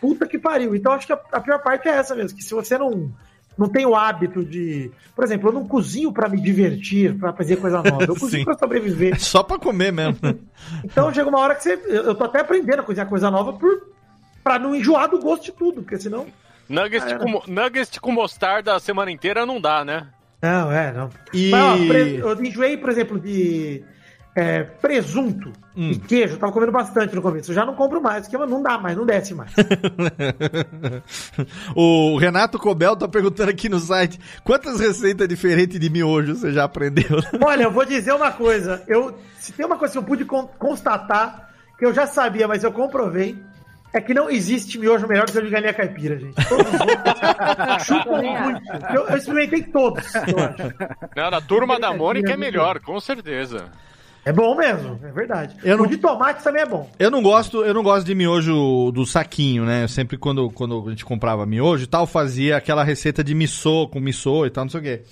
[0.00, 0.74] Puta que pariu.
[0.74, 3.12] Então acho que a, a pior parte é essa mesmo, que se você não,
[3.56, 4.90] não tem o hábito de.
[5.14, 8.04] Por exemplo, eu não cozinho pra me divertir, pra fazer coisa nova.
[8.04, 9.14] Eu cozinho pra sobreviver.
[9.14, 10.18] É só pra comer mesmo.
[10.82, 11.80] Então chega uma hora que você.
[11.86, 13.88] Eu tô até aprendendo a cozinhar coisa nova por,
[14.42, 16.26] pra não enjoar do gosto de tudo, porque senão.
[16.68, 20.06] Nuggets, Ah, com, mo- nuggets com mostarda a semana inteira não dá, né?
[20.42, 21.08] Não, é, não.
[21.32, 23.82] E- Mas, ó, pre- eu enjoei, por exemplo, de
[24.36, 25.90] é, presunto Hum.
[25.92, 26.34] e queijo.
[26.34, 27.50] Eu tava comendo bastante no começo.
[27.50, 29.52] Eu já não compro mais, porque não dá mais, não desce mais.
[31.74, 36.64] o Renato Cobel tá perguntando aqui no site quantas receitas diferentes de miojo você já
[36.64, 37.18] aprendeu.
[37.44, 38.82] Olha, eu vou dizer uma coisa.
[38.86, 42.64] Eu, se tem uma coisa que eu pude con- constatar, que eu já sabia, mas
[42.64, 43.36] eu comprovei,
[43.94, 46.34] é que não existe miojo melhor que o de galinha caipira, gente.
[46.48, 48.42] Todos os outros chupam acho.
[48.44, 48.62] muito.
[48.94, 50.74] Eu, eu experimentei todos, eu acho.
[51.16, 53.66] Não, na turma da Mônica é melhor, com certeza.
[54.26, 55.54] É bom mesmo, é verdade.
[55.62, 56.90] Eu não- O de tomate também é bom.
[56.98, 59.84] Eu não gosto, eu não gosto de miojo do saquinho, né?
[59.84, 63.86] Eu sempre quando, quando a gente comprava miojo e tal, fazia aquela receita de missô,
[63.86, 65.02] com missô e tal, não sei o quê.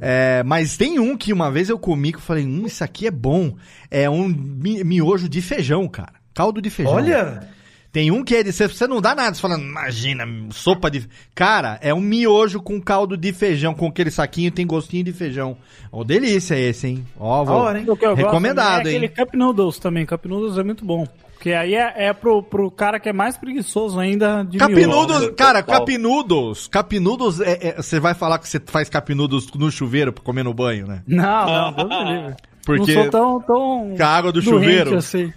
[0.00, 3.06] É, mas tem um que uma vez eu comi que eu falei, hum, isso aqui
[3.06, 3.54] é bom.
[3.90, 6.14] É um mi- miojo de feijão, cara.
[6.34, 6.94] Caldo de feijão.
[6.94, 7.46] Olha,
[7.92, 11.06] Tem um que é de, você- você não dá nada, você fala, imagina, sopa de...
[11.34, 15.58] Cara, é um miojo com caldo de feijão, com aquele saquinho, tem gostinho de feijão.
[15.92, 17.06] Ó, delícia esse, hein?
[17.20, 17.56] Ó, vou...
[17.56, 17.84] hora, hein?
[17.84, 19.04] Gosto Recomendado, também é hein?
[19.04, 20.06] aquele Cup Noodles também.
[20.06, 21.06] Cup Noodles é muito bom.
[21.34, 24.58] Porque aí é, é pro, pro cara que é mais preguiçoso ainda de.
[24.58, 26.68] Capinudos, cara, capinudos.
[26.68, 30.54] Capinudos, é, é- você vai falar que você faz capinudos no chuveiro pra comer no
[30.54, 31.02] banho, né?
[31.06, 31.74] Não, não,
[32.06, 32.36] me livre.
[32.64, 34.96] Porque Não sou tão, tão com a água do chuveiro.
[34.96, 35.32] assim.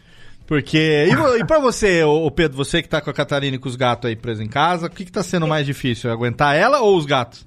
[0.45, 1.07] Porque.
[1.09, 3.75] E, e pra você, ô Pedro, você que tá com a Catarina e com os
[3.75, 6.11] gatos aí presos em casa, o que, que tá sendo mais difícil?
[6.11, 7.45] Aguentar ela ou os gatos?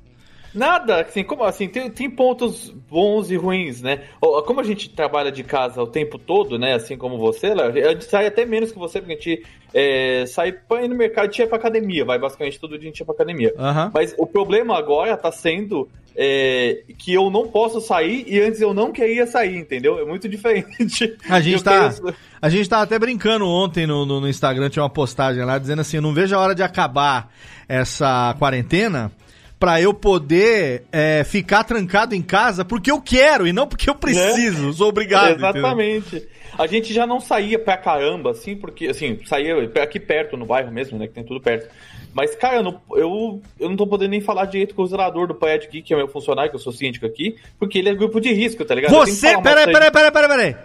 [0.54, 4.02] Nada, assim, como assim, tem, tem pontos bons e ruins, né?
[4.20, 6.74] Como a gente trabalha de casa o tempo todo, né?
[6.74, 10.24] Assim como você, Léo, a gente sai até menos que você, porque a gente é,
[10.26, 12.98] sai pra ir no mercado, gente ia pra academia, vai basicamente todo dia a gente
[12.98, 13.54] ia pra academia.
[13.58, 13.90] Aham.
[13.92, 18.74] Mas o problema agora tá sendo é, que eu não posso sair e antes eu
[18.74, 19.98] não queria sair, entendeu?
[20.00, 21.16] É muito diferente.
[21.28, 21.94] A gente tá.
[22.40, 25.80] A gente tava até brincando ontem no, no, no Instagram, tinha uma postagem lá dizendo
[25.80, 27.32] assim: eu não vejo a hora de acabar
[27.68, 29.12] essa quarentena
[29.58, 33.94] pra eu poder é, ficar trancado em casa porque eu quero e não porque eu
[33.94, 34.72] preciso.
[34.72, 35.32] Sou obrigado.
[35.32, 35.52] entendeu?
[35.52, 35.58] Né?
[35.58, 36.28] Exatamente.
[36.56, 40.72] A gente já não saía pra caramba, assim, porque, assim, saía aqui perto, no bairro
[40.72, 41.68] mesmo, né, que tem tudo perto.
[42.12, 45.28] Mas, cara, eu não, eu, eu não tô podendo nem falar direito com o zelador
[45.28, 47.94] do prédio aqui, que é meu funcionário, que eu sou síndico aqui, porque ele é
[47.94, 48.90] grupo de risco, tá ligado?
[48.92, 49.36] Você.
[49.40, 50.56] Peraí, peraí, peraí, peraí, peraí.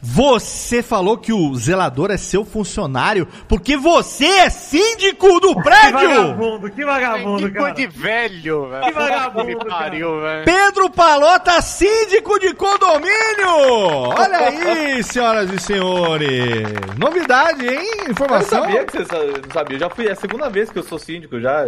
[0.00, 5.92] Você falou que o zelador é seu funcionário porque você é síndico do Que prédio!
[6.08, 7.72] vagabundo, que vagabundo, Que cara.
[7.74, 8.84] coisa de velho, velho.
[8.84, 10.44] Que vagabundo, pariu, velho.
[10.44, 13.48] Pedro Palota, síndico de condomínio!
[13.48, 16.68] Olha aí, senhoras e senhores!
[16.96, 17.90] Novidade, hein?
[17.98, 19.76] Eu não Informação, sabia que você não sabia.
[19.76, 21.64] Eu já fui, é a segunda vez que eu sou síndico já.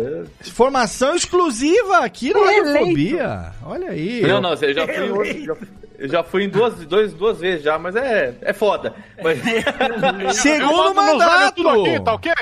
[0.47, 2.45] informação exclusiva aqui no.
[2.45, 3.53] Radiofobia.
[3.65, 4.23] Olha aí.
[4.23, 5.57] Não, não, eu já fui, em outro- já-
[5.99, 8.95] eu já fui em duas, dois, duas vezes já, mas é, é foda.
[9.23, 9.39] Mas,
[10.37, 11.69] Segundo mandato!
[11.69, 12.33] aqui, tá ok?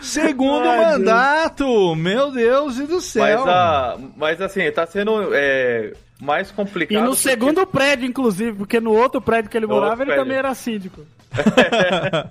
[0.00, 1.94] Segundo Ai, mandato!
[1.96, 3.44] Meu Deus do mas, céu!
[3.48, 6.96] a, mas assim, tá sendo é, mais complicado.
[6.96, 10.06] E no porque- segundo prédio, inclusive, porque no outro prédio que ele No morava, ele
[10.12, 10.22] prédio.
[10.24, 11.04] também era síndico.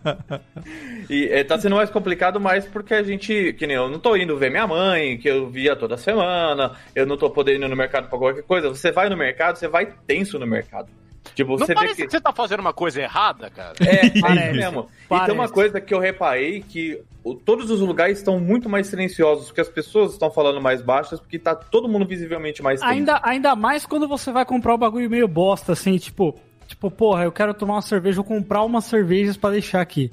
[1.10, 4.16] E é, tá sendo mais complicado mais porque a gente, que nem eu não tô
[4.18, 7.76] indo ver minha mãe, que eu via toda semana, eu não tô podendo ir no
[7.78, 8.68] mercado pra qualquer coisa.
[8.68, 10.90] Você vai no mercado, você vai tenso no mercado.
[11.36, 12.06] Tipo, Não parece que...
[12.06, 13.74] que você tá fazendo uma coisa errada, cara?
[13.80, 14.58] É, Parece.
[14.58, 14.88] mesmo.
[15.06, 15.26] E Parece.
[15.28, 17.02] tem uma coisa que eu reparei que
[17.46, 21.38] todos os lugares estão muito mais silenciosos, porque as pessoas estão falando mais baixas, porque
[21.38, 22.92] tá todo mundo visivelmente mais tenso.
[22.92, 26.36] Ainda, ainda mais quando você vai comprar um bagulho meio bosta, assim, tipo,
[26.68, 30.12] tipo, porra, eu quero tomar uma cerveja, vou comprar umas cervejas pra deixar aqui.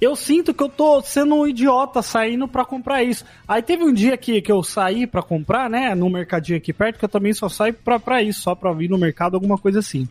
[0.00, 3.22] Eu sinto que eu tô sendo um idiota saindo pra comprar isso.
[3.46, 6.98] Aí teve um dia que, que eu saí pra comprar, né, no mercadinho aqui perto,
[6.98, 9.80] que eu também só saio pra, pra isso, só pra vir no mercado, alguma coisa
[9.80, 10.08] assim.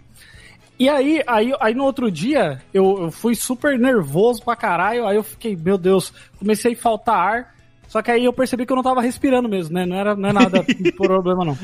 [0.80, 5.18] E aí, aí, aí no outro dia, eu, eu fui super nervoso pra caralho, aí
[5.18, 7.56] eu fiquei, meu Deus, comecei a faltar ar.
[7.90, 9.86] Só que aí eu percebi que eu não tava respirando mesmo, né?
[9.86, 10.64] Não era, não é nada
[10.96, 11.58] problema, não.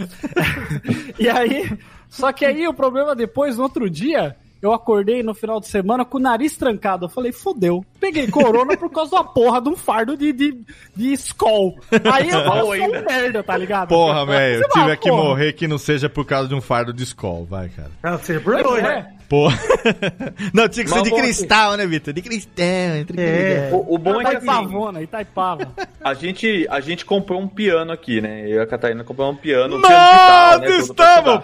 [1.17, 1.71] e aí,
[2.09, 6.03] só que aí o problema depois, no outro dia, eu acordei no final de semana
[6.03, 7.05] com o nariz trancado.
[7.05, 7.85] Eu falei, fodeu.
[7.99, 10.59] Peguei corona por causa da porra de um fardo de, de,
[10.95, 11.79] de Skol.
[12.11, 13.89] Aí eu, eu sou um merda, tá ligado?
[13.89, 16.55] Porra, velho, Você eu fala, tiver que porra, morrer que não seja por causa de
[16.55, 17.91] um fardo de escola, vai, cara.
[18.03, 19.11] Não, você por dois, né?
[19.27, 19.57] Porra.
[20.53, 22.13] Não, tinha que ser Mas de bom, cristal, né, Vitor?
[22.13, 23.69] De cristal, entre É.
[23.73, 25.73] O, o bom é que assim, Itaipava.
[25.99, 28.41] a gente, a gente comprou um piano aqui, né?
[28.47, 29.77] Eu e a Catarina compramos um piano.
[29.77, 31.43] um piano digital, Nós né, estamos!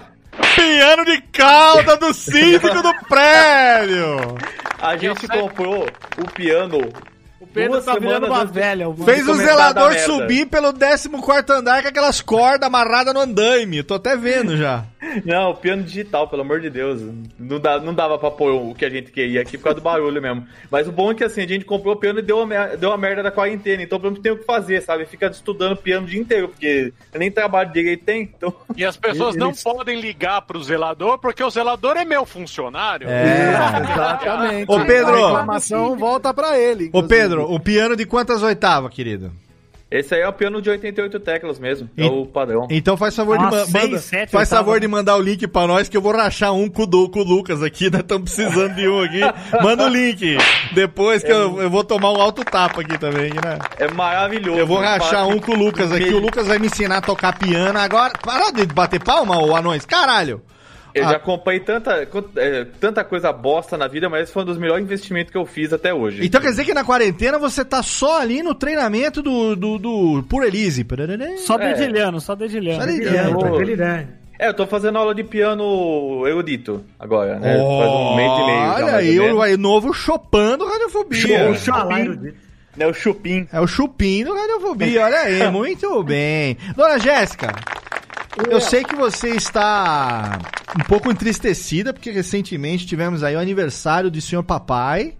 [0.55, 4.37] Piano de cauda do síndico do prédio!
[4.79, 6.91] A gente comprou o piano.
[7.53, 8.87] Pedro tá virando uma velha.
[8.89, 9.03] mano.
[9.03, 11.09] Fez o a zelador subir pelo 14
[11.51, 13.83] andar com aquelas cordas amarradas no andaime.
[13.83, 14.83] Tô até vendo já.
[15.25, 17.01] Não, o piano digital, pelo amor de Deus.
[17.37, 19.83] Não, dá, não dava pra pôr o que a gente queria aqui por causa do
[19.83, 20.45] barulho mesmo.
[20.69, 22.77] Mas o bom é que assim, a gente comprou o piano e deu uma, mer-
[22.77, 23.81] deu merda da quarentena.
[23.81, 25.05] Então não tem o que fazer, sabe?
[25.05, 28.31] Fica estudando piano o dia inteiro, porque nem trabalho direito tem.
[28.35, 28.53] Então.
[28.77, 33.07] E as pessoas não podem ligar pro zelador, porque o zelador é meu funcionário.
[33.09, 33.51] É.
[33.91, 34.71] Exatamente.
[34.71, 35.13] Ô, Pedro.
[35.13, 36.85] A reclamação volta pra ele.
[36.93, 37.09] Ô, inclusive.
[37.41, 39.31] Pedro, o piano de quantas oitavas, querido?
[39.89, 41.89] Esse aí é o piano de 88 teclas mesmo.
[41.97, 42.65] É E- o padrão.
[42.71, 45.45] Então faz favor de, Nossa, ma- seis, manda- sete faz favor de mandar o link
[45.49, 48.73] pra nós que eu vou rachar um com com o Lucas aqui, nós estamos precisando
[48.73, 49.19] de um aqui.
[49.61, 50.37] Manda o link.
[50.73, 53.59] Depois que eu, eu vou tomar um alto tapa aqui também, né?
[53.77, 54.57] É maravilhoso.
[54.57, 55.35] Eu vou rachar Fácil.
[55.35, 56.07] um com o Lucas aqui.
[56.13, 58.13] O Lucas vai me ensinar a tocar piano agora.
[58.23, 59.85] Para de bater palma, ô anões.
[59.85, 60.41] Caralho.
[60.93, 61.11] Eu Ah.
[61.13, 64.83] já comprei tanta, é, tanta coisa bosta na vida, mas esse foi um dos melhores
[64.83, 66.25] investimentos que eu fiz até hoje.
[66.25, 70.23] Então quer dizer que na quarentena você tá só ali no treinamento do, do, do
[70.29, 70.85] Puro Elise.
[71.45, 71.73] Só É.
[71.73, 72.79] dedilhando, só dedilhando.
[72.81, 73.39] Só dedilhando.
[73.39, 74.07] Tá delirante.
[74.39, 77.57] É, eu tô fazendo aula de piano erudito agora, né?
[77.57, 81.53] Faz um mês e meio já, Olha aí, o, aí, novo Chopin do Radiofobia.
[81.53, 81.99] Chupim.
[81.99, 82.37] erudito.
[82.79, 83.47] É o chupim.
[83.53, 86.57] É o Chupim do Radiofobia, olha aí, muito bem.
[86.75, 87.53] Dona Jéssica,
[88.49, 90.39] eu sei que você está
[90.79, 95.15] um pouco entristecida, porque recentemente tivemos aí o aniversário do senhor papai.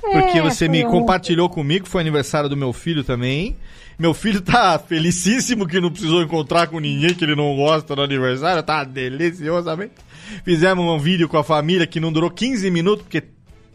[0.00, 3.56] Porque É, você me compartilhou comigo, foi aniversário do meu filho também.
[3.98, 8.02] Meu filho tá felicíssimo que não precisou encontrar com ninguém que ele não gosta no
[8.02, 9.94] aniversário, tá deliciosamente.
[10.44, 13.22] Fizemos um vídeo com a família que não durou 15 minutos, porque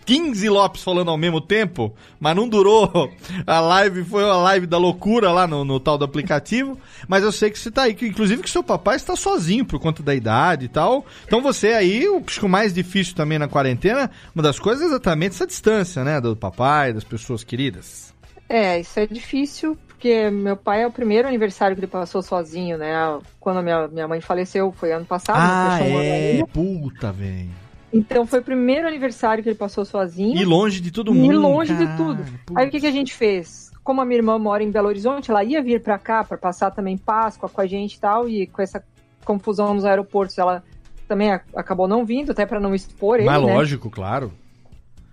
[0.06, 3.12] 15 Lopes falando ao mesmo tempo, mas não durou.
[3.46, 6.78] A live foi uma live da loucura lá no, no tal do aplicativo.
[7.08, 9.80] Mas eu sei que você tá aí, que, inclusive que seu papai está sozinho por
[9.80, 11.06] conta da idade e tal.
[11.26, 14.86] Então você aí, o que o mais difícil também na quarentena, uma das coisas é
[14.88, 16.20] exatamente essa distância, né?
[16.20, 18.14] Do papai, das pessoas queridas.
[18.50, 22.78] É, isso é difícil, porque meu pai é o primeiro aniversário que ele passou sozinho,
[22.78, 22.94] né?
[23.40, 25.38] Quando a minha, minha mãe faleceu, foi ano passado.
[25.40, 26.32] Ah, um ano é.
[26.32, 26.48] ainda.
[26.48, 27.50] Puta, velho.
[27.94, 30.38] Então foi o primeiro aniversário que ele passou sozinho.
[30.40, 31.40] E longe de todo E mundo.
[31.42, 31.98] longe de cara.
[31.98, 32.26] tudo.
[32.56, 33.70] Aí o que, que a gente fez?
[33.84, 36.72] Como a minha irmã mora em Belo Horizonte, ela ia vir pra cá pra passar
[36.72, 38.84] também Páscoa com a gente e tal, e com essa
[39.26, 40.64] confusão nos aeroportos, ela
[41.08, 43.54] também acabou não vindo, até pra não expor ele, Mas né?
[43.54, 44.32] lógico, claro.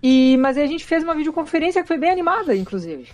[0.01, 3.09] E, mas aí a gente fez uma videoconferência que foi bem animada, inclusive.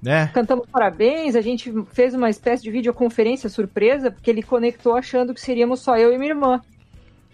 [0.00, 0.28] Né?
[0.32, 5.40] Cantamos parabéns, a gente fez uma espécie de videoconferência surpresa, porque ele conectou achando que
[5.40, 6.60] seríamos só eu e minha irmã.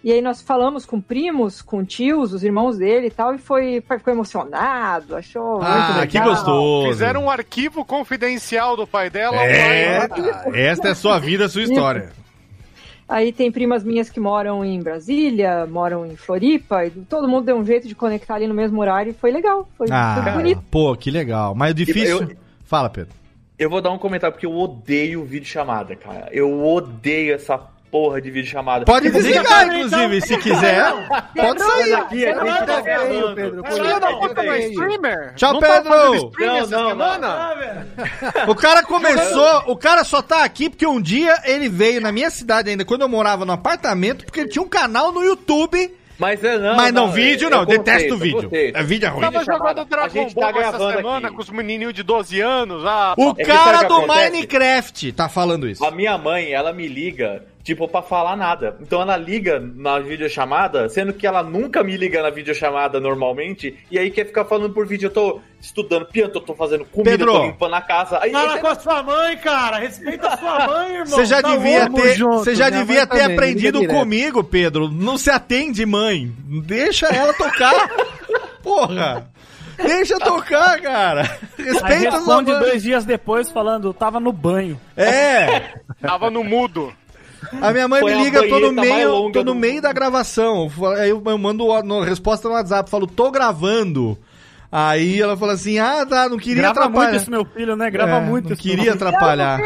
[0.01, 3.81] E aí nós falamos com primos, com tios, os irmãos dele e tal, e foi,
[3.81, 6.29] ficou emocionado, achou Ah, muito que legal.
[6.35, 6.87] gostoso.
[6.87, 9.35] Fizeram um arquivo confidencial do pai dela.
[9.43, 10.57] É, online.
[10.57, 12.11] esta é a sua vida, a sua história.
[13.09, 17.57] Aí tem primas minhas que moram em Brasília, moram em Floripa, e todo mundo deu
[17.57, 20.61] um jeito de conectar ali no mesmo horário e foi legal, foi, foi Ah, bonito.
[20.71, 21.53] pô, que legal.
[21.55, 22.21] Mas o difícil.
[22.21, 23.11] Eu- Fala, Pedro.
[23.57, 26.29] Eu vou dar um comentário porque eu odeio vídeo chamada, cara.
[26.31, 27.59] Eu odeio essa
[27.91, 28.85] porra de vídeo chamada.
[28.85, 30.27] Pode Fica desligar, inclusive, então.
[30.27, 30.93] se quiser.
[31.35, 31.93] Pode sair.
[31.93, 33.35] Aqui, aqui, Não, tá não, gravando.
[33.35, 34.57] Pedro, Não, Filho da não, puta não, não.
[34.57, 35.33] streamer.
[35.35, 36.31] Tchau, Não tá Pedro.
[36.39, 37.55] Não, essa não, semana?
[38.47, 42.29] O cara começou, o cara só tá aqui porque um dia ele veio na minha
[42.29, 45.95] cidade ainda, quando eu morava no apartamento, porque ele tinha um canal no YouTube.
[46.17, 46.75] Mas é não.
[46.75, 48.43] mas não, vídeo é- não, é detesto conceito, vídeo.
[48.49, 48.77] conceito.
[48.77, 49.21] É vídeo é ruim.
[49.21, 51.35] Tava jogando Dragon gente Ball tá essa gravando semana aqui.
[51.37, 52.83] com os menininhos de 12 anos.
[52.85, 54.29] Ah, O É cara do acontece?
[54.31, 55.85] Minecraft tá falando isso.
[55.85, 58.75] A minha mãe, ela me liga, tipo, pra falar nada.
[58.81, 63.97] Então ela liga na videochamada, sendo que ela nunca me liga na videochamada normalmente, e
[63.99, 65.07] aí quer ficar falando por vídeo.
[65.07, 67.33] Eu tô estudando piano, eu tô fazendo comida, Pedro.
[67.33, 68.19] tô limpando a casa.
[68.21, 69.77] Aí, Fala aí com a sua mãe, cara.
[69.79, 71.05] Respeita a sua mãe, irmão.
[71.05, 74.89] Você já Tá devia ter, junto, você já devia ter também, aprendido comigo, Pedro.
[74.89, 76.31] Não se atende, mãe.
[76.65, 77.89] Deixa ela tocar.
[78.63, 79.29] Porra.
[79.77, 81.21] Deixa tocar, cara.
[81.57, 82.59] Respeita a sua responde mãe.
[82.59, 84.79] dois dias depois falando, tava no banho.
[84.97, 85.73] É.
[86.01, 86.93] tava no mudo.
[87.61, 90.71] A minha mãe Foi me liga, tô no meio, tô no do meio da gravação.
[90.97, 94.17] Aí eu, mando a no- resposta no WhatsApp, falo, tô gravando.
[94.71, 97.09] Aí ela fala assim, ah, tá, não queria Grava atrapalhar.
[97.09, 97.89] muito esse meu filho, né?
[97.89, 99.59] Grava É, muito Não esse queria meu atrapalhar.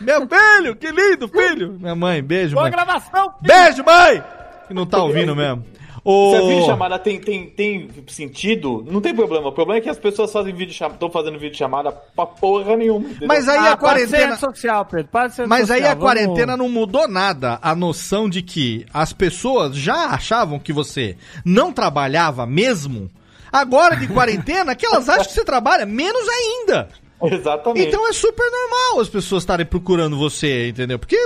[0.00, 1.76] Meu filho, que lindo, filho.
[1.78, 2.72] Minha mãe, beijo, Boa mãe.
[2.72, 3.54] gravação, filho.
[3.54, 4.22] Beijo, mãe!
[4.66, 5.64] Que não tá ouvindo mesmo.
[6.04, 9.48] Ô, Se a videochamada tem, tem, tem sentido, não tem problema.
[9.48, 13.06] O problema é que as pessoas fazem vídeo estão fazendo videochamada pra porra nenhuma.
[13.08, 13.28] entendeu?
[13.28, 14.36] Mas aí Ah, a para de ser quarentena.
[14.38, 15.08] social, Pedro.
[15.12, 17.58] Para de ser rede Mas aí social, a quarentena vamos- não mudou nada.
[17.60, 23.10] A noção de que as pessoas já achavam que você não trabalhava mesmo.
[23.52, 26.88] Agora de quarentena, que elas acham que você trabalha menos ainda.
[27.30, 27.86] Exatamente.
[27.88, 30.98] Então é super normal as pessoas estarem procurando você, entendeu?
[30.98, 31.16] Porque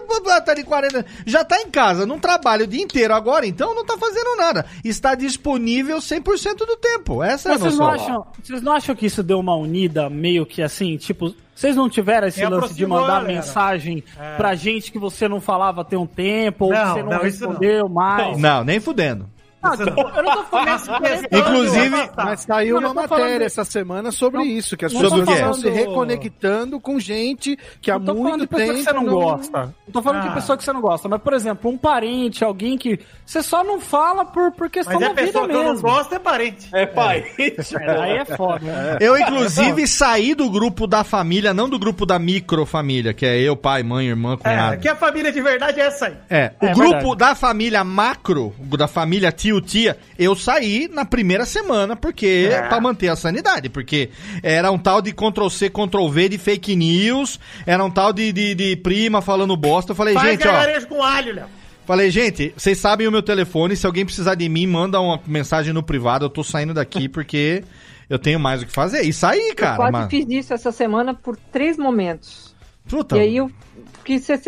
[0.45, 3.85] tá de 40, já tá em casa, não trabalha o dia inteiro agora, então não
[3.85, 4.67] tá fazendo nada.
[4.85, 7.23] Está disponível 100% do tempo.
[7.23, 8.05] Essa é a Mas vocês não, noção.
[8.07, 11.89] acham, vocês não acham que isso deu uma unida meio que assim, tipo, vocês não
[11.89, 13.33] tiveram esse E lance de mandar galera.
[13.33, 14.03] mensagem
[14.37, 17.27] pra gente que você não falava tem um tempo, ou Não, que você não, não,
[17.27, 17.49] isso não.
[17.51, 18.39] respondeu mais?
[18.39, 19.29] Não, nem fudendo.
[19.64, 20.90] Ah, eu não tô falando isso.
[21.33, 25.29] Inclusive, Mas saiu uma falando matéria de- essa semana sobre Não, isso, que as pessoas
[25.29, 28.92] estão se reconectando com gente que há Não tô falando muito de pessoa que você
[28.92, 29.61] não, gosta.
[29.87, 30.29] Não tô falando Ah.
[30.29, 33.64] de pessoa que você não gosta, mas, por exemplo, um parente, alguém que você só
[33.64, 35.88] não fala por, por questão Mas é da vida pessoa que eu não mesmo.
[35.88, 36.68] gosto, é parente.
[36.72, 37.24] É pai.
[37.38, 38.64] É, aí é foda.
[38.64, 38.98] né?
[39.00, 43.57] Eu, inclusive, saí do grupo da família, não do grupo da microfamília, que é eu,
[43.57, 44.79] pai, mãe, irmã, É, cunhado.
[44.81, 46.14] que a família de verdade é essa aí.
[46.29, 47.16] É, o É grupo verdade.
[47.16, 52.62] da família macro, da família tio, tia, eu saí na primeira semana, porque, É.
[52.69, 54.11] pra manter a sanidade, porque
[54.43, 58.77] era um tal de Ctrl-C, Ctrl-V de fake news, era um tal de, de, de
[58.77, 61.47] prima falando bosta, eu falei, Faz gente, ó, com alho, Léo.
[61.87, 65.73] falei, gente, vocês sabem o meu telefone, se alguém precisar de mim, manda uma mensagem
[65.73, 67.62] no privado, eu tô saindo daqui porque
[68.09, 70.11] eu tenho mais o que fazer, e saí, Eu cara, quase mano.
[70.11, 72.55] fiz isso essa semana por três momentos.
[72.87, 73.51] Puta, E aí eu,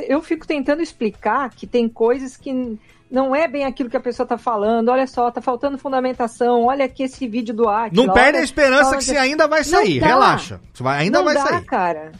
[0.08, 2.78] eu fico tentando explicar que tem coisas que
[3.10, 4.88] não é bem aquilo que a pessoa tá falando.
[4.88, 6.64] Olha só, tá faltando fundamentação.
[6.64, 8.06] Olha aqui esse vídeo do Atila.
[8.06, 10.06] não perde a esperança que você ainda vai Não sair, dá.
[10.06, 11.64] relaxa, você vai, ainda não vai dá, sair.
[11.64, 12.12] cara.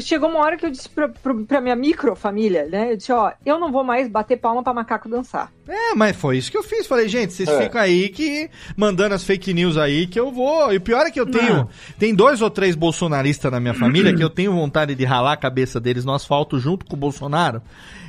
[0.00, 2.92] Chegou uma hora que eu disse pra, pra minha microfamília, né?
[2.92, 5.50] Eu disse, ó, eu não vou mais bater palma pra macaco dançar.
[5.66, 6.86] É, mas foi isso que eu fiz.
[6.86, 7.62] Falei, gente, vocês É.
[7.62, 10.70] ficam aí que mandando as fake news aí que eu vou.
[10.74, 11.66] E o pior é que eu tenho.
[11.98, 15.36] Tem dois ou três bolsonaristas na minha família que eu tenho vontade de ralar a
[15.38, 17.62] cabeça deles no asfalto junto com o Bolsonaro.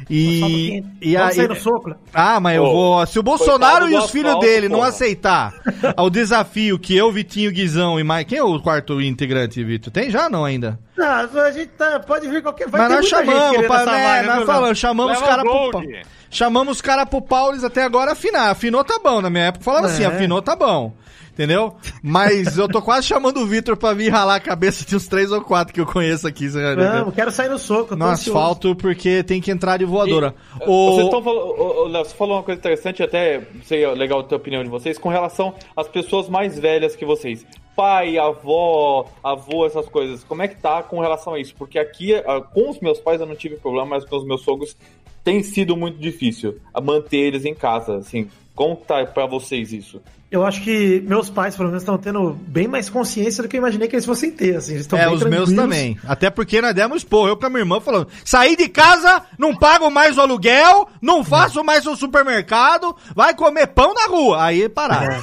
[0.10, 0.84] E.
[1.02, 1.90] e aí, soco.
[1.90, 1.96] né?
[2.14, 3.06] ah, mas eu vou.
[3.06, 4.90] Se o Bolsonaro e os filhos dele não porra.
[4.90, 5.54] aceitar
[5.98, 8.26] o desafio que eu, Vitinho, Guizão e mais.
[8.26, 9.94] Quem é o quarto integrante, Vitor?
[9.94, 10.80] Tem já não ainda?
[10.98, 11.06] Não,
[11.42, 12.68] a gente tá, pode vir qualquer.
[12.68, 15.44] Vai mas ter nós muita gente chamamos, pra, né, vaga, nós falamos, chamamos os caras
[15.44, 15.72] pro.
[15.72, 15.84] Pau.
[16.32, 18.50] Chamamos os caras pro Paulis até agora afinar.
[18.50, 19.22] Afinou tá bom.
[19.22, 20.08] Na minha época falava assim, É.
[20.08, 20.94] afinou tá bom.
[21.40, 21.74] Entendeu?
[22.04, 25.32] Mas eu tô quase chamando o Vitor pra vir ralar a cabeça de uns três
[25.32, 26.50] ou quatro que eu conheço aqui.
[26.50, 26.84] você já viu?
[27.06, 27.96] Não, quero sair no soco.
[27.96, 28.38] no ansioso.
[28.38, 30.36] asfalto, porque tem que entrar de voadora.
[30.60, 33.88] E, O- Vocês estão falando, ô, ô, Léo, você falou uma coisa interessante, até sei
[33.94, 37.46] legal a tua opinião de vocês, com relação às pessoas mais velhas que vocês.
[37.74, 40.26] Pai, avó, avô, essas coisas.
[40.26, 41.56] Como é que tá com relação a isso?
[41.58, 44.42] Porque aqui, ah, com os meus pais eu não tive problema, mas com os meus
[44.42, 44.76] sogros
[45.24, 48.28] tem sido muito difícil a manter eles em casa, assim.
[48.54, 50.02] Como tá pra vocês isso?
[50.32, 53.60] Eu acho que meus pais, pelo menos, estão tendo bem mais consciência do que eu
[53.60, 54.58] imaginei que eles fossem ter.
[54.58, 55.98] Assim, eles É, os meus também.
[56.08, 57.30] Até porque nós demos porra.
[57.30, 61.24] Eu com a minha irmã falando: saí de casa, não pago mais o aluguel, não
[61.24, 64.44] faço mais o supermercado, vai comer pão na rua.
[64.44, 65.20] Aí pararam.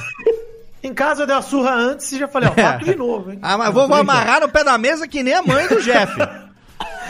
[0.83, 3.39] Em casa eu dei a surra antes e já falei, ó, fato de novo, hein?
[3.41, 6.13] Ah, mas vou, vou amarrar no pé da mesa que nem a mãe do Jeff.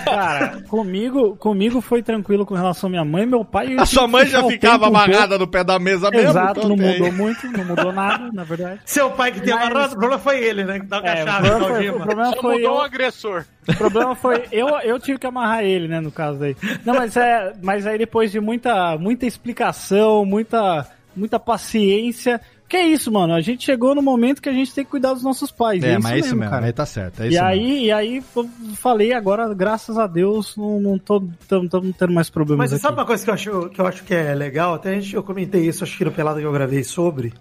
[0.09, 3.75] Cara, comigo, comigo foi tranquilo com relação à minha mãe, meu pai.
[3.77, 6.29] A sua mãe já um ficava um amarrada pouco- no pé da mesa mesmo.
[6.29, 6.99] Exato, então não tem.
[6.99, 8.79] mudou muito, não mudou nada, na verdade.
[8.85, 10.79] Seu pai que tem Mas- amarrado, o problema foi ele, né?
[10.79, 11.97] Que dá com a É, o chave problema foi- algema.
[11.97, 13.45] o problema Só foi mudou eu- o agressor.
[13.67, 16.55] O problema foi eu, eu tive que amarrar ele, né, no caso aí.
[16.85, 22.85] Não, mas é, mas aí depois de muita muita explicação, muita muita paciência, que é
[22.87, 23.33] isso, mano?
[23.33, 25.83] A gente chegou no momento que a gente tem que cuidar dos nossos pais.
[25.83, 26.65] É, é mas é isso mesmo, cara.
[26.65, 27.21] aí tá certo.
[27.21, 27.47] É E isso mesmo.
[27.47, 32.13] aí, e aí eu falei agora, graças a Deus, não, não tô tamo, tamo tendo
[32.13, 32.81] mais problemas Mas aqui.
[32.81, 34.73] sabe uma coisa que eu, acho, que eu acho que é legal?
[34.75, 37.33] Até a gente, eu comentei isso, acho que no Pelado que eu gravei sobre.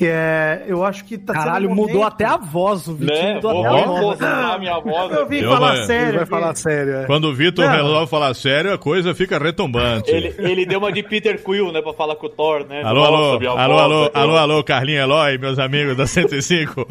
[0.00, 0.64] Que é.
[0.66, 3.34] Eu acho que tá Caralho, sendo um mudou até a voz, o Vitinho Né?
[3.34, 3.98] mudou Vou até a voz.
[3.98, 5.12] reposicionar minha voz.
[5.12, 6.08] Eu vim Eu, falar mano, sério.
[6.08, 7.04] Ele vai falar sério, é.
[7.04, 10.10] Quando o Vitor resolve falar sério, a coisa fica retumbante.
[10.10, 12.80] Ele, ele deu uma de Peter Quill, né, pra falar com o Thor, né?
[12.82, 16.88] Alô, Nossa, alô, alô, alô, né, alô, alô, Carlinhos Eloy, meus amigos da 105.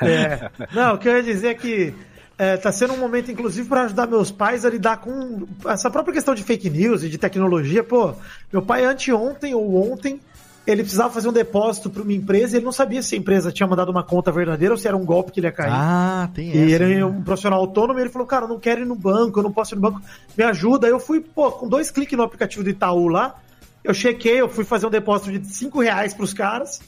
[0.00, 0.48] É.
[0.72, 1.92] Não, o que eu ia dizer é que
[2.38, 6.14] é, tá sendo um momento, inclusive, para ajudar meus pais a lidar com essa própria
[6.14, 7.84] questão de fake news e de tecnologia.
[7.84, 8.14] Pô,
[8.50, 10.18] meu pai anteontem ou ontem,
[10.66, 13.52] ele precisava fazer um depósito para uma empresa e ele não sabia se a empresa
[13.52, 15.70] tinha mandado uma conta verdadeira ou se era um golpe que ele ia cair.
[15.72, 16.82] Ah, tem E essa.
[16.84, 17.04] ele é né?
[17.04, 19.52] um profissional autônomo e ele falou, cara, eu não quero ir no banco, eu não
[19.52, 20.00] posso ir no banco,
[20.36, 20.86] me ajuda.
[20.86, 23.36] Aí eu fui, pô, com dois cliques no aplicativo do Itaú lá,
[23.84, 26.80] eu chequei, eu fui fazer um depósito de 5 reais pros caras,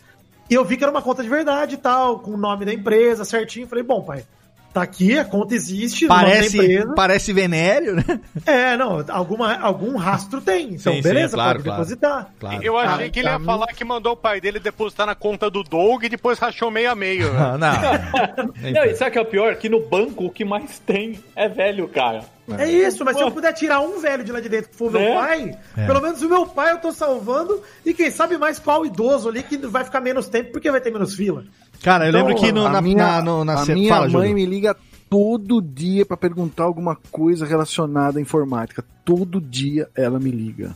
[0.51, 2.73] e eu vi que era uma conta de verdade e tal, com o nome da
[2.75, 3.69] empresa certinho.
[3.69, 4.25] Falei, bom, pai,
[4.79, 8.21] tá aqui, a conta existe, Parece, parece Venério, né?
[8.47, 10.75] É, não, alguma, algum rastro tem.
[10.75, 11.79] Então, Sim, sim, beleza, claro, pode claro.
[11.83, 12.31] depositar.
[12.39, 12.63] Claro.
[12.63, 13.45] Eu achei Ah, que ele ia tá.
[13.45, 16.91] falar que mandou o pai dele depositar na conta do Doug e depois rachou meio
[16.91, 17.31] a meio.
[17.37, 18.73] Ah, não.
[18.73, 19.55] Não, e sabe o que é o pior?
[19.57, 22.25] Que no banco o que mais tem é velho, cara.
[22.57, 24.91] É isso, mas se eu puder tirar um velho de lá de dentro que for
[24.93, 25.01] Né?
[25.01, 25.87] meu pai, É.
[25.87, 29.43] pelo menos o meu pai eu tô salvando, e quem sabe mais qual idoso ali
[29.43, 31.45] que vai ficar menos tempo porque vai ter menos fila.
[31.83, 34.09] Cara, eu Então, lembro que no, a na, minha, na, no- na a minha Fala,
[34.09, 34.35] mãe Júlio.
[34.35, 34.75] me liga
[35.11, 38.85] todo dia pra perguntar alguma coisa relacionada à informática.
[39.05, 40.75] Todo dia ela me liga.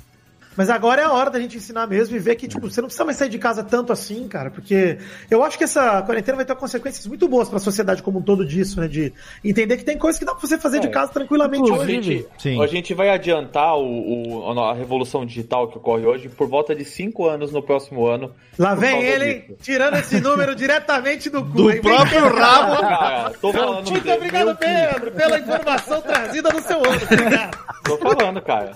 [0.56, 2.88] Mas agora é a hora da gente ensinar mesmo e ver que, tipo, você não
[2.88, 4.98] precisa mais sair de casa tanto assim, cara, porque
[5.30, 8.44] eu acho que essa quarentena vai ter consequências muito boas pra sociedade como um todo
[8.44, 8.86] disso, né?
[8.86, 10.90] De entender que tem coisas que dá pra você fazer de É.
[10.90, 11.92] casa tranquilamente A hoje.
[12.02, 12.62] gente, Sim.
[12.62, 16.84] a gente vai adiantar o, o- a revolução digital que ocorre hoje por volta de
[16.84, 18.32] 5 anos no próximo ano.
[18.58, 19.54] Lá vem ele, disso.
[19.62, 21.50] tirando esse número diretamente do cu.
[21.52, 21.80] Do hein?
[21.80, 22.80] Próprio rabo.
[22.82, 26.78] Cara, tô falando, Muito obrigado, Pedro, pela informação trazida no seu.
[26.78, 27.58] Obrigado.
[27.84, 28.72] tô falando, cara.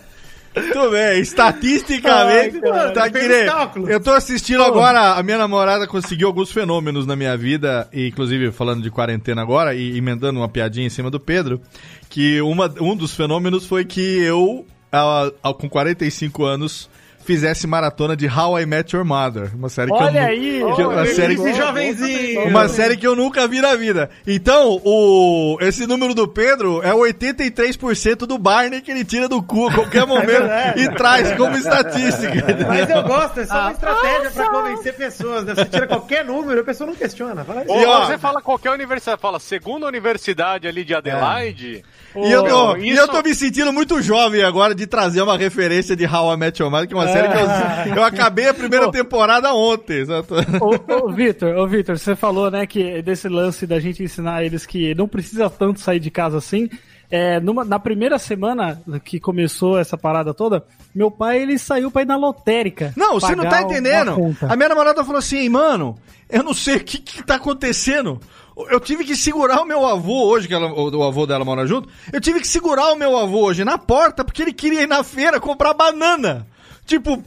[0.57, 3.47] Muito bem, estatisticamente, Ai, cara, tá querendo.
[3.47, 3.89] cálculos.
[3.91, 8.51] Eu tô assistindo agora, a minha namorada conseguiu alguns fenômenos na minha vida, e inclusive
[8.53, 11.61] falando de quarentena agora, e emendando uma piadinha em cima do Pedro,
[12.09, 16.89] que uma, um dos fenômenos foi que eu, a- a- com 45 anos,
[17.27, 20.63] fizesse maratona de How I Met Your Mother, uma série que eu Olha nu- aí!
[20.77, 21.35] que eu- uma série.
[21.35, 22.45] Esse jovenzinho.
[22.49, 24.09] Uma série que eu nunca vi na vida.
[24.27, 29.67] Então, o esse número do Pedro é 83% do Barney que ele tira do cu
[29.69, 30.81] a qualquer momento verdade.
[30.83, 32.47] e traz como estatística.
[32.69, 35.45] Mas eu gosto, é só Ah, uma estratégia pra convencer pessoas.
[35.45, 35.55] né?
[35.55, 37.45] Você tira qualquer número, a pessoa não questiona.
[37.45, 41.83] Fala E, ó, você fala qualquer universidade, fala segunda universidade ali de Adelaide.
[42.17, 45.21] E eu, tô, Ô, e isso- eu tô me sentindo muito jovem agora de trazer
[45.23, 48.05] uma referência de How I Met Your Mother, que é uma série que eu, eu
[48.05, 50.05] acabei a primeira temporada ontem.
[50.61, 54.95] Ô, Vitor, ô Vitor, você falou, né, que desse lance da gente ensinar eles que
[54.95, 56.69] não precisa tanto sair de casa assim.
[57.09, 62.03] é, numa- na primeira semana que começou essa parada toda, meu pai ele saiu pra
[62.03, 62.93] ir na lotérica.
[62.97, 64.11] Não, você não tá entendendo.
[64.51, 65.97] A minha namorada falou assim, mano,
[66.29, 68.21] eu não sei o que, que tá acontecendo.
[68.71, 71.67] Eu tive que segurar o meu avô hoje, que ela- o, o avô dela mora
[71.67, 71.89] junto.
[72.13, 75.05] Eu tive que segurar o meu avô hoje na porta porque ele queria ir na
[75.05, 76.47] feira comprar banana.
[76.87, 77.23] Tipo,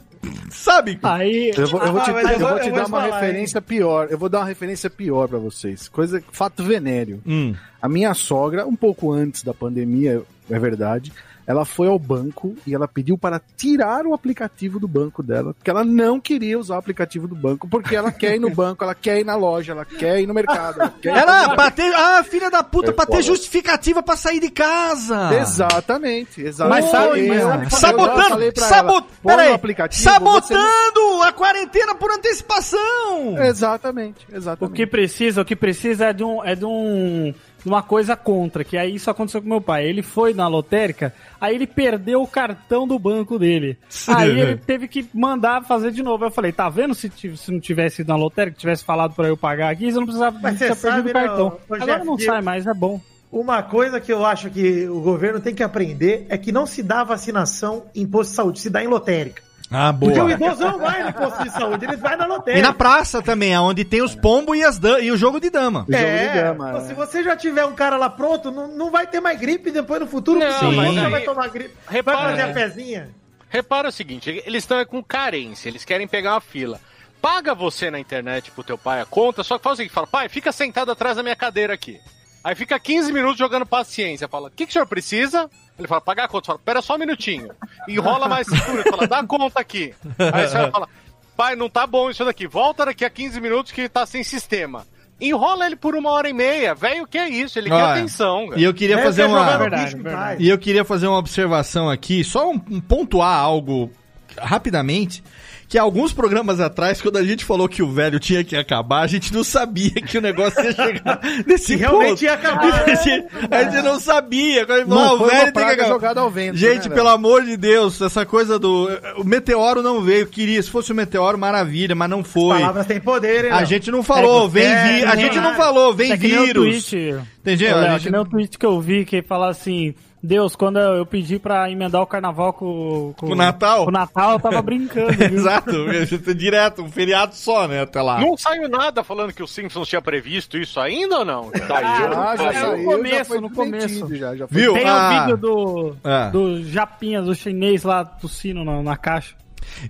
[0.50, 0.98] sabe?
[1.02, 2.86] Aí, Eu vou, eu vou te, Ah, eu eu vou- vou eu te vou dar
[2.88, 4.08] uma falar, referência pior.
[4.10, 5.88] Eu vou dar uma referência pior pra vocês.
[5.88, 7.22] Coisa, fato venéreo.
[7.26, 7.54] Hum.
[7.80, 11.12] A minha sogra, um pouco antes da pandemia, é verdade,
[11.50, 15.68] ela foi ao banco e ela pediu para tirar o aplicativo do banco dela, porque
[15.70, 18.94] ela não queria usar o aplicativo do banco, porque ela quer ir no banco, ela
[18.94, 20.80] quer ir na loja, ela quer ir no mercado.
[20.80, 24.38] Ela quer Ela, pra ter, ah, filha da puta, É pra ter justificativa pra sair
[24.40, 25.30] de casa.
[25.40, 26.82] Exatamente, exatamente.
[26.82, 33.34] Mas sabe- mas sabe- Sabotando, sabot, ela, aplicativo, você sabotando a quarentena por antecipação.
[33.34, 34.76] não- Exatamente, O exatamente.
[34.76, 37.34] que precisa, o que precisa é de um, é de um
[37.64, 39.86] uma coisa contra, que aí isso aconteceu com meu pai.
[39.86, 43.78] Ele foi na lotérica, aí ele perdeu o cartão do banco dele.
[44.06, 46.24] Aí ele teve que mandar fazer de novo.
[46.24, 49.36] Eu falei, tá vendo se, se não tivesse ido na lotérica, tivesse falado pra eu
[49.36, 51.48] pagar aqui, você não precisava Mas não você sabe, o cartão.
[51.48, 53.00] não, ô, Agora Jeff, não sai mais, é bom.
[53.30, 56.82] Uma coisa que eu acho que o governo tem que aprender é que não se
[56.82, 59.49] dá vacinação em posto de saúde, se dá em lotérica.
[59.72, 60.32] Ah, Porque o boa.
[60.32, 62.66] idoso não vai no posto de saúde, ele vai na E lotérica.
[62.66, 65.86] na praça também, onde tem os pombos e, as e o jogo de dama.
[65.88, 66.80] O jogo É, de dama, pô, é.
[66.80, 70.00] se você já tiver um cara lá pronto, não, não vai ter mais gripe depois
[70.00, 70.40] no futuro.
[70.40, 71.74] Não, você aí- vai tomar gripe.
[71.88, 73.10] Repara, vai fazer a pezinha.
[73.48, 76.80] Repara o seguinte, eles estão com carência, eles querem pegar uma fila.
[77.22, 80.06] Paga você na internet pro teu pai a conta, só que faz o seguinte, fala,
[80.06, 82.00] pai, fica sentado atrás da minha cadeira aqui.
[82.42, 85.50] Aí fica 15 minutos jogando paciência, fala, o que, que o senhor precisa?
[85.78, 87.50] Ele fala, pagar a conta, fala, pera só um minutinho.
[87.86, 89.94] Enrola mais seguro, fala, dá a conta aqui.
[90.18, 90.88] Aí você fala,
[91.36, 94.86] pai, não tá bom isso daqui, volta daqui a 15 minutos que tá sem sistema.
[95.20, 97.58] Enrola ele por uma hora e meia, velho, o que é isso?
[97.58, 98.60] Ele quer Olha, atenção, cara.
[98.60, 99.58] E eu queria fazer ter uma.
[99.58, 100.42] Verdade, em verdade.
[100.42, 103.90] E eu queria fazer uma observação aqui, só um, um pontuar algo
[104.38, 105.22] rapidamente.
[105.70, 109.06] Que alguns programas atrás, quando a gente falou que o velho tinha que acabar, a
[109.06, 112.24] gente não sabia que o negócio ia chegar nesse Que realmente ponto.
[112.24, 112.82] ia acabar.
[112.90, 114.66] A gente, a gente não sabia.
[114.66, 115.88] Quando Não falou, o velho tem que acabar.
[115.88, 118.88] jogada ao vento, Gente, né, pelo amor de Deus, essa coisa do.
[119.16, 120.60] O meteoro não veio, queria.
[120.60, 122.58] Se fosse o meteoro, maravilha, mas não foi.
[122.58, 123.50] Palavras têm poder, hein?
[123.52, 123.66] A Léo?
[123.66, 125.04] gente não falou, É, vem é, vi...
[125.04, 125.40] A gente é.
[125.40, 126.92] não falou, vem É vírus.
[126.92, 127.76] Entendeu?
[127.78, 131.06] A gente- que nem o tweet que eu vi que fala assim: Deus, quando eu
[131.06, 133.84] pedi pra emendar o carnaval com, Com o Natal?
[133.84, 135.12] Com o Natal, eu tava brincando.
[135.16, 135.26] viu?
[135.34, 138.20] Exato, direto, um feriado só, né, até lá.
[138.20, 141.50] Não saiu nada falando que o Simpsons tinha previsto isso ainda ou não?
[141.66, 142.18] Saiu.
[142.18, 144.14] Ah, já É, no saiu, já começo, foi no começo.
[144.16, 144.74] Já, já foi Viu?
[144.74, 145.08] Tem Ah.
[145.08, 146.30] o vídeo do, É.
[146.30, 149.34] do Japinha, do chinês lá tossindo na, na caixa.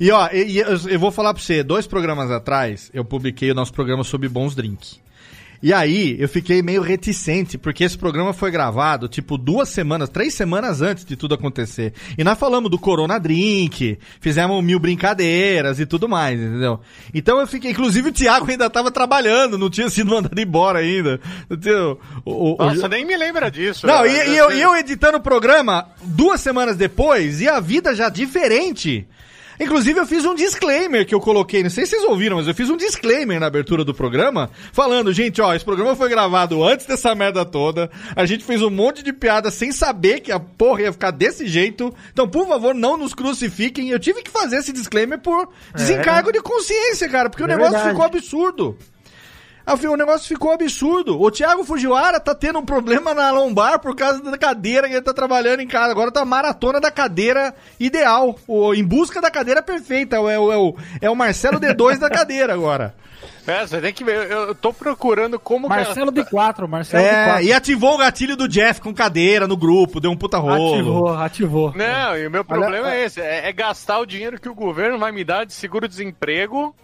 [0.01, 3.51] E ó, e- e eu, eu vou falar pra você, dois programas atrás, eu publiquei
[3.51, 5.01] o nosso programa sobre bons drinks.
[5.63, 10.33] E aí, eu fiquei meio reticente, porque esse programa foi gravado, tipo, duas semanas, três
[10.33, 11.93] semanas antes de tudo acontecer.
[12.17, 16.81] E nós falamos do Corona Drink, fizemos mil brincadeiras e tudo mais, entendeu?
[17.13, 21.21] Então eu fiquei, inclusive o Thiago ainda tava trabalhando, não tinha sido mandado embora ainda.
[21.51, 22.01] Entendeu?
[22.25, 23.87] O, o- Nossa, o- nem me lembra disso.
[23.87, 24.29] Não, né?
[24.29, 28.09] e, e eu, e eu editando o programa duas semanas depois, e a vida já
[28.09, 29.07] diferente.
[29.61, 32.55] Inclusive, eu fiz um disclaimer que eu coloquei, não sei se vocês ouviram, mas eu
[32.55, 36.87] fiz um disclaimer na abertura do programa, falando, gente, ó, esse programa foi gravado antes
[36.87, 40.83] dessa merda toda, a gente fez um monte de piada sem saber que a porra
[40.83, 43.91] ia ficar desse jeito, então, por favor, não nos crucifiquem.
[43.91, 47.73] Eu tive que fazer esse disclaimer por desencargo de consciência, cara, porque o É negócio
[47.73, 47.91] verdade.
[47.91, 48.79] ficou absurdo.
[49.73, 51.21] O negócio ficou absurdo.
[51.21, 55.03] O Thiago Fujiwara tá tendo um problema na lombar por causa da cadeira que ele
[55.03, 55.93] tá trabalhando em casa.
[55.93, 58.37] Agora tá maratona da cadeira ideal.
[58.47, 60.17] O, em busca da cadeira perfeita.
[60.17, 62.95] É o, é o, é o Marcelo D2 da cadeira agora.
[63.47, 64.31] É, você tem que ver.
[64.31, 67.45] Eu, eu tô procurando como que- Marcelo D4, Marcelo É, D4.
[67.45, 70.01] e ativou o gatilho do Jeff com cadeira no grupo.
[70.01, 70.75] Deu um puta rolo.
[70.75, 71.73] Ativou, ativou.
[71.75, 74.99] Não, e o meu problema é esse: é, é gastar o dinheiro que o governo
[74.99, 76.75] vai me dar de seguro-desemprego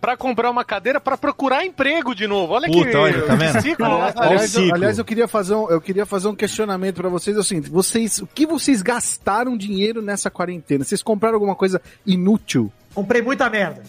[0.00, 2.54] pra comprar uma cadeira pra procurar emprego de novo.
[2.54, 3.60] Olha Puta, que olha, tá vendo?
[3.62, 4.22] ciclo Olha lazarento.
[4.22, 7.40] Aliás, eu, aliás, eu queria fazer um, eu queria fazer um questionamento pra vocês, é
[7.40, 10.84] o seguinte, vocês, o que vocês gastaram dinheiro nessa quarentena?
[10.84, 12.72] Vocês compraram alguma coisa inútil?
[12.94, 13.82] Comprei muita merda.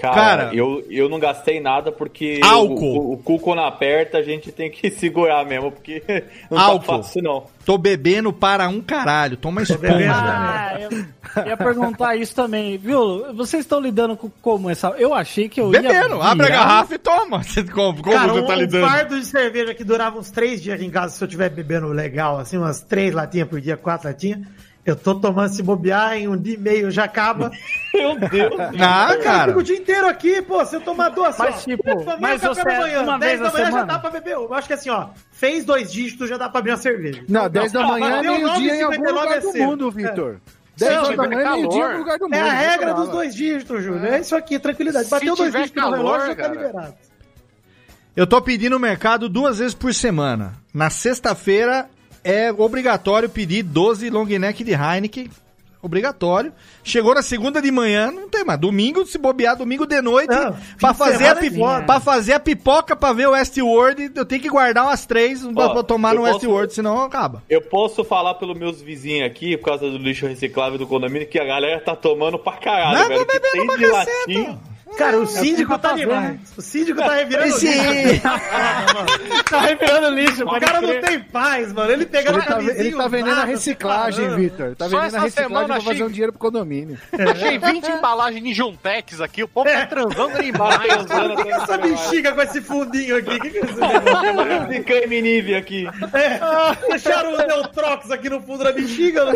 [0.00, 0.54] Cara, Cara.
[0.54, 2.98] eu, eu não gastei nada porque Álcool.
[2.98, 6.02] O, o, o cu quando aperta a gente tem que segurar mesmo, porque
[6.50, 6.78] não Álcool.
[6.78, 7.44] tá fácil não.
[7.64, 9.36] Tô bebendo para um caralho.
[9.36, 9.86] Toma bebendo.
[10.00, 10.12] esponja.
[10.12, 10.78] Ah,
[11.36, 13.34] eu ia perguntar isso também, viu?
[13.34, 14.88] Vocês estão lidando com como essa.
[14.98, 15.82] Eu achei que eu ia.
[15.82, 16.20] Bebendo.
[16.22, 17.42] Abre a garrafa e toma.
[17.72, 18.86] Como, como Cara, você um, tá um lidando?
[18.86, 21.88] fardo de cerveja que durava uns três dias aqui em casa, se eu estiver bebendo
[21.88, 24.40] legal, assim, umas três latinhas por dia, quatro latinhas,
[24.90, 27.50] Eu tô tomando se bobear em um dia e meio já acaba.
[27.94, 28.54] Meu Deus.
[28.80, 29.46] Ah, Eu cara.
[29.48, 30.64] fico o dia inteiro aqui, pô.
[30.64, 31.82] Se eu tomar duas Mas, só, tipo,
[32.20, 33.92] mas é café você- da manhã, uma 10 vez da manhã já semana?
[33.92, 34.32] dá pra beber.
[34.34, 37.22] Eu acho que assim, ó, fez dois dígitos já dá pra abrir uma cerveja.
[37.28, 40.34] Não, 10 da manhã é meio-dia em algum 9,59 lugar é do mundo, Vitor.
[40.56, 40.60] É.
[40.76, 42.34] 10 Não, horas da manhã é meio-dia algum lugar do mundo.
[42.34, 44.06] É a regra dos dois dígitos, Júlio.
[44.06, 45.04] É isso aqui, tranquilidade.
[45.04, 46.52] Se Bateu dois dígitos no calor, relógio, já tá cara.
[46.54, 46.94] liberado.
[48.16, 50.54] Eu tô pedindo no mercado duas vezes por semana.
[50.74, 51.88] Na sexta-feira
[52.24, 55.30] é obrigatório pedir 12 long neck de Heineken.
[55.82, 56.52] Obrigatório.
[56.84, 58.60] Chegou na segunda de manhã, não tem mais.
[58.60, 62.94] Domingo, se bobear, domingo de noite, de fazer a semana é pra fazer a pipoca
[62.94, 66.20] pra ver o Westworld, eu tenho que guardar umas três pra, Ó, pra tomar no
[66.20, 67.42] posso- Westworld, senão acaba.
[67.48, 71.38] Eu posso falar pelos meus vizinhos aqui, por causa do lixo reciclável do condomínio, que
[71.40, 73.20] a galera tá tomando pra caralho, Não, velho.
[73.20, 74.58] tô Que bebendo tem pra de caceta.
[74.96, 76.40] Cara, o síndico tá demais.
[76.56, 78.20] O síndico tá revirando lixo.
[79.50, 81.90] Tá revirando lixo, O cara não tem paz, mano.
[81.90, 84.42] Ele pegando Ele tá, camisinha ele tá vendendo a reciclagem, separando.
[84.42, 84.76] Vitor.
[84.76, 86.98] Tá vendendo a reciclagem pra fazer um dinheiro pro condomínio.
[87.30, 90.80] Achei 20 embalagens de Juntex aqui, o povo tá transando ali embaixo.
[91.06, 93.36] Transando O que que é essa bexiga com esse fundinho aqui?
[93.36, 94.70] O que, que é vai.
[94.70, 95.86] Esse creme Nive aqui.
[96.12, 99.24] É, deixaram o Neutrox aqui no fundo da bexiga?
[99.24, 99.32] Não?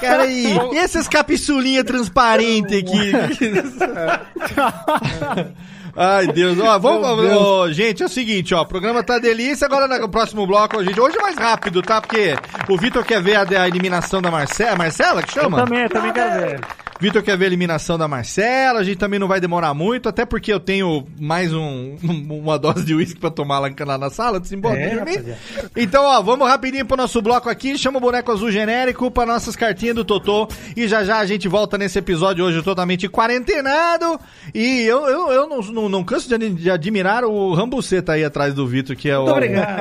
[0.00, 3.12] Cara, e, e essas capsulinhas transparentes aqui?
[3.80, 5.46] É.
[5.96, 6.58] Ai, Deus.
[6.58, 8.62] Ó, vamos, ó, gente, é o seguinte, ó.
[8.62, 9.66] O programa tá delícia.
[9.66, 11.00] Agora no próximo bloco, gente.
[11.00, 12.00] Hoje é mais rápido, tá?
[12.00, 12.34] Porque
[12.68, 14.76] o Vitor quer ver a, a eliminação da Marcela.
[14.76, 15.64] Marcela que Eu chama?
[15.64, 16.60] também, eu também quero ver.
[17.00, 18.80] Vitor quer ver a eliminação da Marcela.
[18.80, 21.96] A gente também não vai demorar muito, até porque eu tenho mais um,
[22.30, 24.38] uma dose de uísque pra tomar lá, lá na sala.
[24.38, 25.36] Antes de embora É.
[25.76, 27.76] Então, ó, vamos rapidinho pro nosso bloco aqui.
[27.76, 30.48] Chama o boneco azul genérico pra nossas cartinhas do Totô.
[30.76, 34.18] E já já a gente volta nesse episódio hoje totalmente quarentenado.
[34.54, 38.54] E eu, eu, eu não, não, não canso de, de admirar o Rambuceta aí atrás
[38.54, 39.26] do Vitor, que é o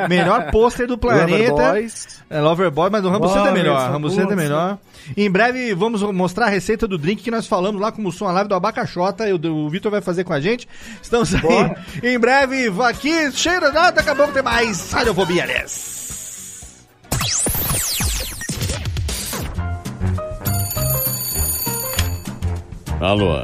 [0.10, 1.72] melhor pôster do planeta.
[1.72, 2.22] Boys.
[2.30, 3.92] É Loverboy, mas o Rambuceta é melhor.
[3.92, 4.78] Rambuceta é melhor.
[5.16, 8.26] Em breve vamos mostrar a receita do drink que nós falamos lá com o Mussum,
[8.26, 9.26] a live do Abacaxota.
[9.36, 10.68] O, o Vitor vai fazer com a gente.
[11.02, 12.12] Estamos aí.
[12.12, 15.94] Em breve, aqui, cheiro nada, acabou que tem mais radiofobia, aliás.
[23.00, 23.44] Alô,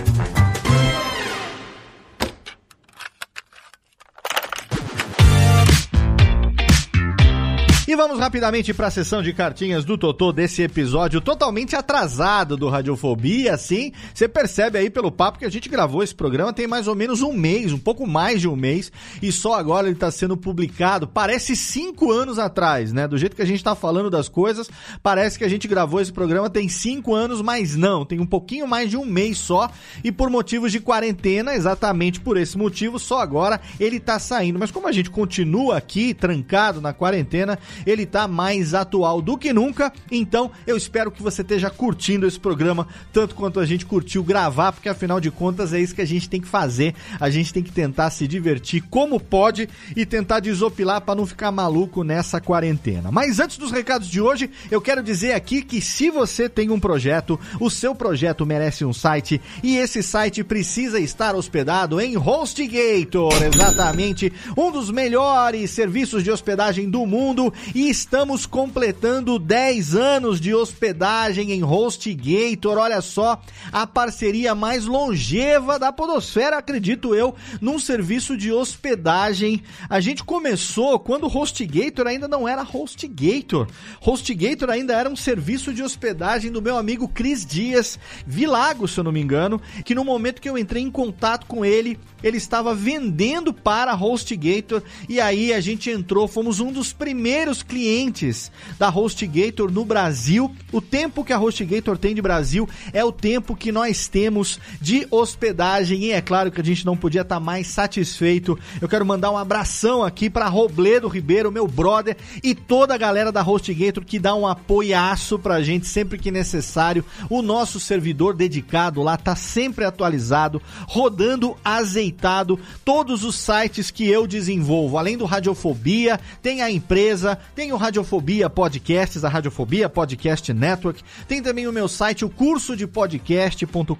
[7.91, 12.69] E vamos rapidamente para a sessão de cartinhas do Totô desse episódio totalmente atrasado do
[12.69, 13.91] Radiofobia, assim.
[14.13, 17.21] Você percebe aí pelo papo que a gente gravou esse programa tem mais ou menos
[17.21, 21.05] um mês, um pouco mais de um mês, e só agora ele está sendo publicado.
[21.05, 23.09] Parece cinco anos atrás, né?
[23.09, 24.69] Do jeito que a gente está falando das coisas,
[25.03, 28.65] parece que a gente gravou esse programa tem cinco anos, mas não, tem um pouquinho
[28.69, 29.69] mais de um mês só,
[30.01, 34.57] e por motivos de quarentena, exatamente por esse motivo, só agora ele tá saindo.
[34.57, 39.53] Mas como a gente continua aqui, trancado na quarentena, ele tá mais atual do que
[39.53, 39.91] nunca.
[40.11, 44.71] Então, eu espero que você esteja curtindo esse programa tanto quanto a gente curtiu gravar,
[44.71, 46.93] porque afinal de contas é isso que a gente tem que fazer.
[47.19, 51.51] A gente tem que tentar se divertir como pode e tentar desopilar para não ficar
[51.51, 53.11] maluco nessa quarentena.
[53.11, 56.79] Mas antes dos recados de hoje, eu quero dizer aqui que se você tem um
[56.79, 63.33] projeto, o seu projeto merece um site e esse site precisa estar hospedado em HostGator,
[63.43, 70.53] exatamente, um dos melhores serviços de hospedagem do mundo e estamos completando 10 anos de
[70.53, 72.77] hospedagem em HostGator.
[72.77, 73.41] Olha só,
[73.71, 79.63] a parceria mais longeva da podosfera, acredito eu, num serviço de hospedagem.
[79.89, 83.67] A gente começou quando o HostGator ainda não era HostGator.
[84.01, 89.03] HostGator ainda era um serviço de hospedagem do meu amigo Cris Dias, Vilago, se eu
[89.03, 92.75] não me engano, que no momento que eu entrei em contato com ele, ele estava
[92.75, 99.71] vendendo para HostGator e aí a gente entrou, fomos um dos primeiros clientes da HostGator
[99.71, 100.53] no Brasil.
[100.71, 105.07] O tempo que a HostGator tem de Brasil é o tempo que nós temos de
[105.09, 108.57] hospedagem e é claro que a gente não podia estar mais satisfeito.
[108.79, 113.31] Eu quero mandar um abração aqui para Robledo Ribeiro, meu brother, e toda a galera
[113.31, 117.05] da HostGator que dá um apoiaço pra gente sempre que necessário.
[117.29, 124.25] O nosso servidor dedicado lá tá sempre atualizado, rodando azeitado todos os sites que eu
[124.27, 124.97] desenvolvo.
[124.97, 131.41] Além do Radiofobia, tem a empresa, tem o Radiofobia Podcasts, a Radiofobia Podcast Network, tem
[131.41, 133.95] também o meu site, o curso de podcast.com.br.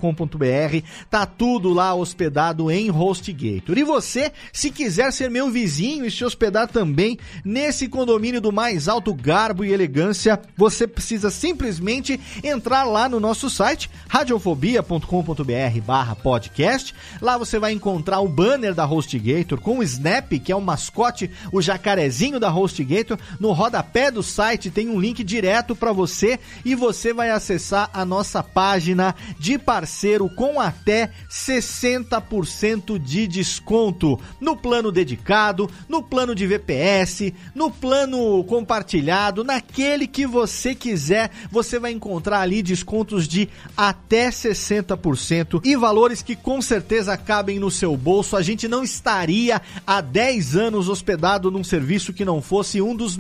[1.09, 3.77] Tá tudo lá hospedado em HostGator.
[3.77, 8.87] E você, se quiser ser meu vizinho e se hospedar também nesse condomínio do mais
[8.87, 16.95] alto garbo e elegância, você precisa simplesmente entrar lá no nosso site, radiofobia.com.br barra podcast.
[17.21, 21.29] Lá você vai encontrar o banner da HostGator com o Snap, que é o mascote,
[21.51, 23.17] o jacarezinho da HostGator.
[23.41, 28.05] No rodapé do site tem um link direto para você e você vai acessar a
[28.05, 36.45] nossa página de parceiro com até 60% de desconto no plano dedicado, no plano de
[36.45, 44.29] VPS, no plano compartilhado, naquele que você quiser, você vai encontrar ali descontos de até
[44.29, 48.37] 60% e valores que com certeza cabem no seu bolso.
[48.37, 53.17] A gente não estaria há 10 anos hospedado num serviço que não fosse um dos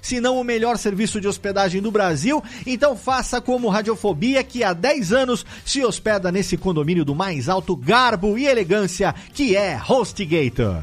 [0.00, 2.42] se não o melhor serviço de hospedagem do Brasil.
[2.66, 7.76] Então faça como Radiofobia, que há 10 anos se hospeda nesse condomínio do mais alto
[7.76, 10.80] garbo e elegância, que é HostGator.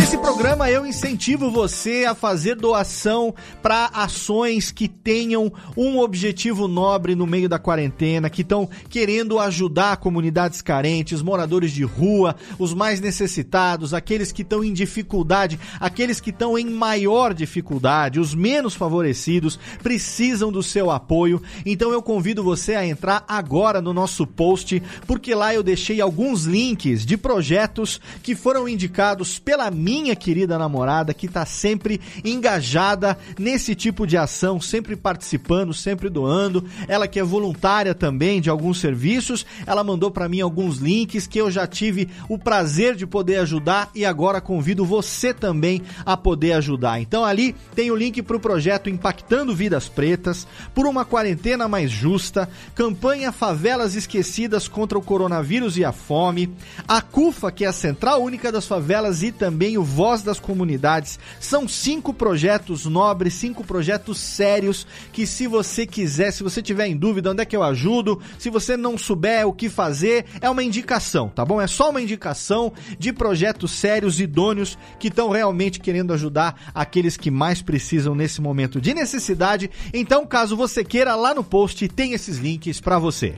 [0.00, 7.14] Nesse programa eu incentivo você a fazer doação para ações que tenham um objetivo nobre
[7.14, 13.00] no meio da quarentena, que estão querendo ajudar comunidades carentes, moradores de rua, os mais
[13.00, 19.58] necessitados, aqueles que estão em dificuldade, aqueles que estão em maior dificuldade, os menos favorecidos,
[19.82, 21.42] precisam do seu apoio.
[21.64, 26.44] Então eu convido você a entrar agora no nosso post, porque lá eu deixei alguns
[26.44, 33.74] links de projetos que foram indicados pela minha querida namorada que tá sempre engajada nesse
[33.74, 36.64] tipo de ação, sempre participando, sempre doando.
[36.88, 41.38] Ela que é voluntária também de alguns serviços, ela mandou para mim alguns links que
[41.38, 46.52] eu já tive o prazer de poder ajudar e agora convido você também a poder
[46.52, 46.98] ajudar.
[47.00, 51.90] Então ali tem o link para o projeto Impactando Vidas Pretas, por uma quarentena mais
[51.90, 56.50] justa, campanha Favelas Esquecidas contra o Coronavírus e a Fome,
[56.88, 61.18] a CUFA, que é a Central Única das Favelas e também o Voz das Comunidades.
[61.40, 66.96] São cinco projetos nobres, cinco projetos sérios que se você quiser, se você tiver em
[66.96, 70.62] dúvida onde é que eu ajudo, se você não souber o que fazer, é uma
[70.62, 71.60] indicação, tá bom?
[71.60, 77.30] É só uma indicação de projetos sérios, idôneos, que estão realmente querendo ajudar aqueles que
[77.30, 79.70] mais precisam nesse momento de necessidade.
[79.92, 83.34] Então, caso você queira, lá no post tem esses links para você.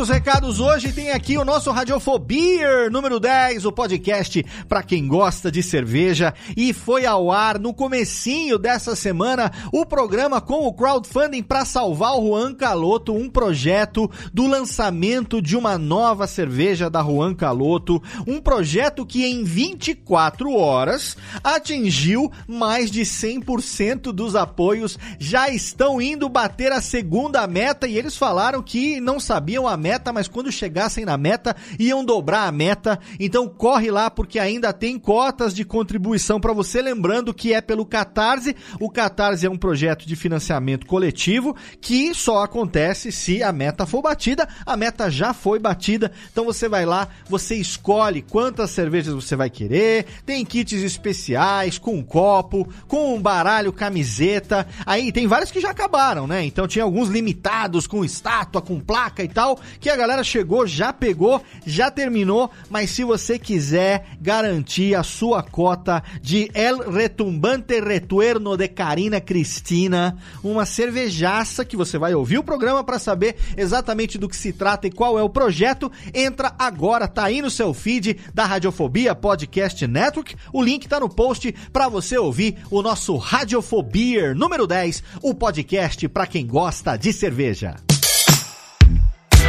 [0.00, 0.94] Muitos recados hoje.
[0.94, 6.32] Tem aqui o nosso Radiofobia número 10, o podcast para quem gosta de cerveja.
[6.56, 12.14] E foi ao ar no comecinho dessa semana o programa com o crowdfunding para salvar
[12.14, 18.02] o Juan Caloto, um projeto do lançamento de uma nova cerveja da Juan Caloto.
[18.26, 24.98] Um projeto que em 24 horas atingiu mais de 100% dos apoios.
[25.18, 29.89] Já estão indo bater a segunda meta e eles falaram que não sabiam a meta,
[30.12, 32.98] mas quando chegassem na meta iam dobrar a meta.
[33.18, 37.86] Então corre lá porque ainda tem cotas de contribuição para você, lembrando que é pelo
[37.86, 38.54] Catarse.
[38.78, 44.02] O Catarse é um projeto de financiamento coletivo que só acontece se a meta for
[44.02, 44.48] batida.
[44.64, 49.50] A meta já foi batida, então você vai lá, você escolhe quantas cervejas você vai
[49.50, 50.06] querer.
[50.24, 54.66] Tem kits especiais com copo, com um baralho, camiseta.
[54.84, 56.44] Aí tem vários que já acabaram, né?
[56.44, 60.92] Então tinha alguns limitados com estátua, com placa e tal que a galera chegou, já
[60.92, 68.56] pegou, já terminou, mas se você quiser garantir a sua cota de El Retumbante Retuerno
[68.56, 74.28] de Carina Cristina, uma cervejaça que você vai ouvir o programa para saber exatamente do
[74.28, 78.18] que se trata e qual é o projeto, entra agora, tá aí no seu feed
[78.34, 80.36] da Radiofobia Podcast Network.
[80.52, 86.08] O link tá no post para você ouvir o nosso Radiofobia número 10, o podcast
[86.08, 87.76] para quem gosta de cerveja.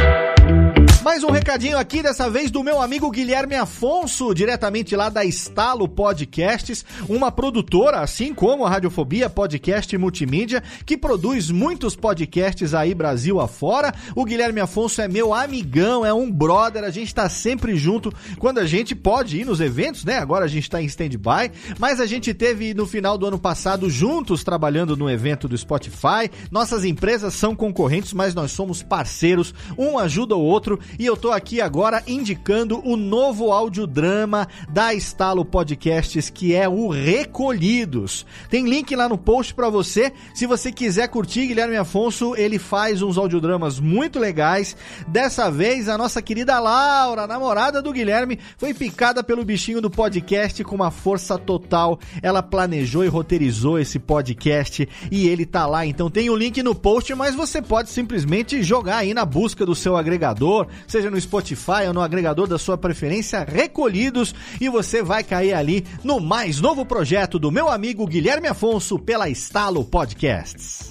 [0.02, 0.81] Thank you.
[1.02, 5.88] Mais um recadinho aqui, dessa vez do meu amigo Guilherme Afonso, diretamente lá da Estalo
[5.88, 13.40] Podcasts, uma produtora, assim como a Radiofobia Podcast Multimídia, que produz muitos podcasts aí Brasil
[13.40, 13.92] afora.
[14.14, 18.58] O Guilherme Afonso é meu amigão, é um brother, a gente tá sempre junto quando
[18.58, 20.18] a gente pode ir nos eventos, né?
[20.18, 21.50] Agora a gente tá em stand-by,
[21.80, 26.30] mas a gente teve no final do ano passado juntos trabalhando no evento do Spotify.
[26.48, 31.30] Nossas empresas são concorrentes, mas nós somos parceiros, um ajuda o outro e eu tô
[31.30, 38.26] aqui agora indicando o novo audiodrama da Estalo Podcasts, que é o Recolhidos.
[38.48, 40.12] Tem link lá no post para você.
[40.34, 44.76] Se você quiser curtir, Guilherme Afonso, ele faz uns audiodramas muito legais.
[45.08, 50.62] Dessa vez, a nossa querida Laura, namorada do Guilherme, foi picada pelo bichinho do podcast
[50.64, 51.98] com uma força total.
[52.22, 55.86] Ela planejou e roteirizou esse podcast e ele tá lá.
[55.86, 59.74] Então tem o link no post, mas você pode simplesmente jogar aí na busca do
[59.74, 65.22] seu agregador, seja no Spotify ou no agregador da sua preferência, recolhidos, e você vai
[65.24, 70.88] cair ali no mais novo projeto do meu amigo Guilherme Afonso pela Estalo Podcasts.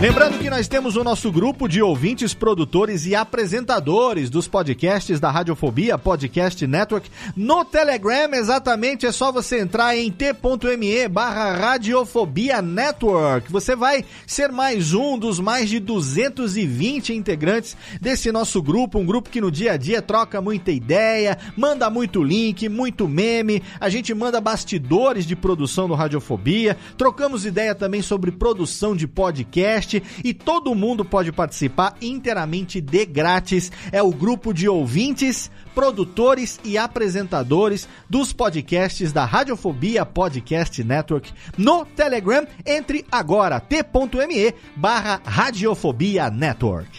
[0.00, 5.30] Lembrando que nós temos o nosso grupo de ouvintes, produtores e apresentadores dos podcasts da
[5.30, 8.32] Radiofobia Podcast Network no Telegram.
[8.32, 13.52] Exatamente, é só você entrar em t.me barra Radiofobia Network.
[13.52, 19.28] Você vai ser mais um dos mais de 220 integrantes desse nosso grupo, um grupo
[19.28, 23.62] que no dia a dia troca muita ideia, manda muito link, muito meme.
[23.78, 29.89] A gente manda bastidores de produção do Radiofobia, trocamos ideia também sobre produção de podcast
[30.22, 33.72] e todo mundo pode participar inteiramente de grátis.
[33.90, 41.84] É o grupo de ouvintes, produtores e apresentadores dos podcasts da Radiofobia Podcast Network no
[41.84, 42.46] Telegram.
[42.66, 46.90] Entre agora t.me barra Radiofobia Network.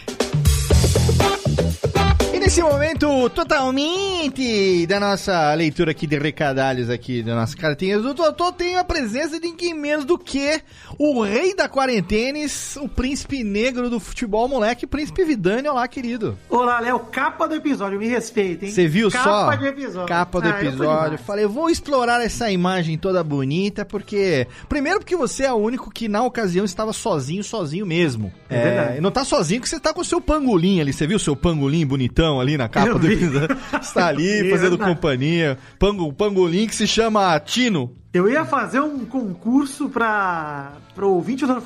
[2.52, 8.12] E nesse momento totalmente da nossa leitura aqui de recadalhos aqui das nossas cartinhas, o
[8.14, 10.60] Totô tem a presença de ninguém menos do que
[10.98, 16.38] o rei da quarentenes, o príncipe negro do futebol, moleque, príncipe Vidani, olá, querido.
[16.50, 18.70] Olá, Léo, capa do episódio, me respeita, hein?
[18.70, 19.46] Você viu capa só?
[19.46, 20.08] Capa do episódio.
[20.08, 21.04] Capa do Ah, eu episódio.
[21.04, 21.20] demais.
[21.22, 24.46] Falei, vou explorar essa imagem toda bonita, porque.
[24.68, 28.30] Primeiro, porque você é o único que na ocasião estava sozinho, sozinho mesmo.
[28.50, 29.00] É verdade.
[29.00, 30.92] Não tá sozinho, que você tá com o seu pangolim ali.
[30.92, 33.56] Você viu o seu pangolim bonitão ali na capa do episódio?
[33.80, 35.56] Está ali É fazendo companhia.
[35.78, 37.96] Pango, pangolim que se chama Tino.
[38.12, 41.60] Eu ia fazer um concurso pra, pra ouvinte da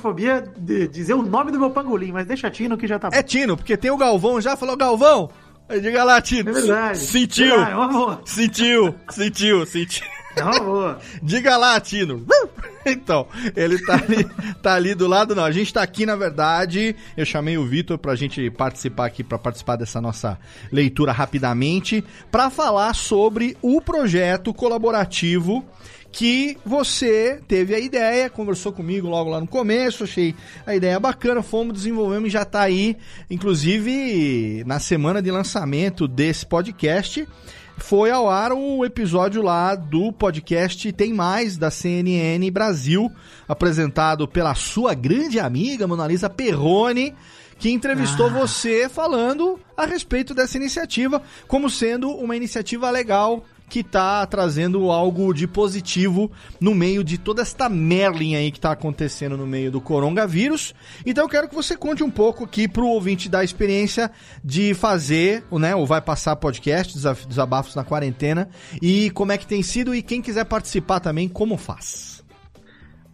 [0.57, 3.15] de- dizer o nome do meu pangolim, mas deixa Tino que já tá bom.
[3.17, 5.29] É Tino, porque tem o Galvão já, falou Galvão.
[5.81, 6.49] Diga lá, Tino.
[6.49, 6.99] É verdade.
[6.99, 7.53] Sentiu.
[7.61, 8.17] É.
[8.23, 10.05] Sentiu, sentiu, sentiu.
[10.37, 10.99] É uma boa.
[11.21, 12.25] Diga lá, Tino.
[12.89, 14.23] Então, ele tá ali,
[14.61, 15.43] tá ali do lado, não.
[15.43, 16.95] A gente tá aqui, na verdade.
[17.17, 20.39] Eu chamei o Vitor pra gente participar aqui, pra participar dessa nossa
[20.71, 25.65] leitura rapidamente, pra falar sobre o projeto colaborativo
[26.11, 30.33] que você teve a ideia, conversou comigo logo lá no começo, achei
[30.65, 32.97] a ideia bacana, fomos, desenvolvemos e já tá aí,
[33.29, 37.27] inclusive na semana de lançamento desse podcast,
[37.77, 43.11] foi ao ar o episódio lá do podcast Tem Mais, da CNN Brasil,
[43.47, 47.15] apresentado pela sua grande amiga, Monalisa Perrone,
[47.57, 54.25] que entrevistou você falando a respeito dessa iniciativa, como sendo uma iniciativa legal que tá
[54.25, 59.45] trazendo algo de positivo no meio de toda esta merlin aí que tá acontecendo no
[59.45, 60.73] meio do coronavírus.
[61.05, 64.11] Então eu quero que você conte um pouco aqui pro ouvinte da experiência
[64.43, 66.97] de fazer, né, o Vai Passar Podcast,
[67.27, 68.49] Desabafos na Quarentena,
[68.81, 72.16] e como é que tem sido e quem quiser participar também, como faz.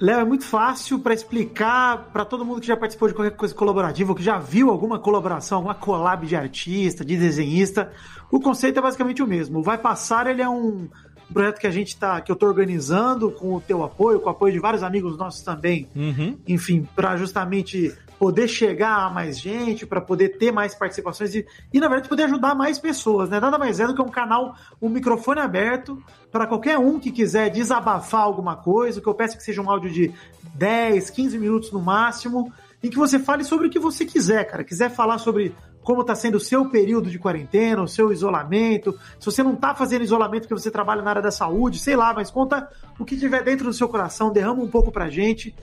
[0.03, 3.55] Léo, é muito fácil pra explicar pra todo mundo que já participou de qualquer coisa
[3.55, 7.89] colaborativa, ou que já viu alguma colaboração, alguma collab de artista, de desenhista.
[8.29, 9.59] O conceito é basicamente o mesmo.
[9.59, 10.89] O Vai Passar, ele é um
[11.31, 14.31] projeto que a gente tá, que eu tô organizando com o teu apoio, com o
[14.31, 16.37] apoio de vários amigos nossos também, Uhum.
[16.45, 21.79] enfim, para justamente poder chegar a mais gente, para poder ter mais participações e, e,
[21.79, 23.39] na verdade, poder ajudar mais pessoas, né?
[23.39, 26.01] Nada mais é do que um canal, um microfone aberto
[26.31, 29.91] para qualquer um que quiser desabafar alguma coisa, que eu peço que seja um áudio
[29.91, 30.13] de
[30.55, 32.51] 10, 15 minutos no máximo,
[32.81, 34.63] em que você fale sobre o que você quiser, cara.
[34.63, 39.25] Quiser falar sobre como está sendo o seu período de quarentena, o seu isolamento, se
[39.25, 42.31] você não está fazendo isolamento porque você trabalha na área da saúde, sei lá, mas
[42.31, 45.53] conta o que tiver dentro do seu coração, derrama um pouco pra gente,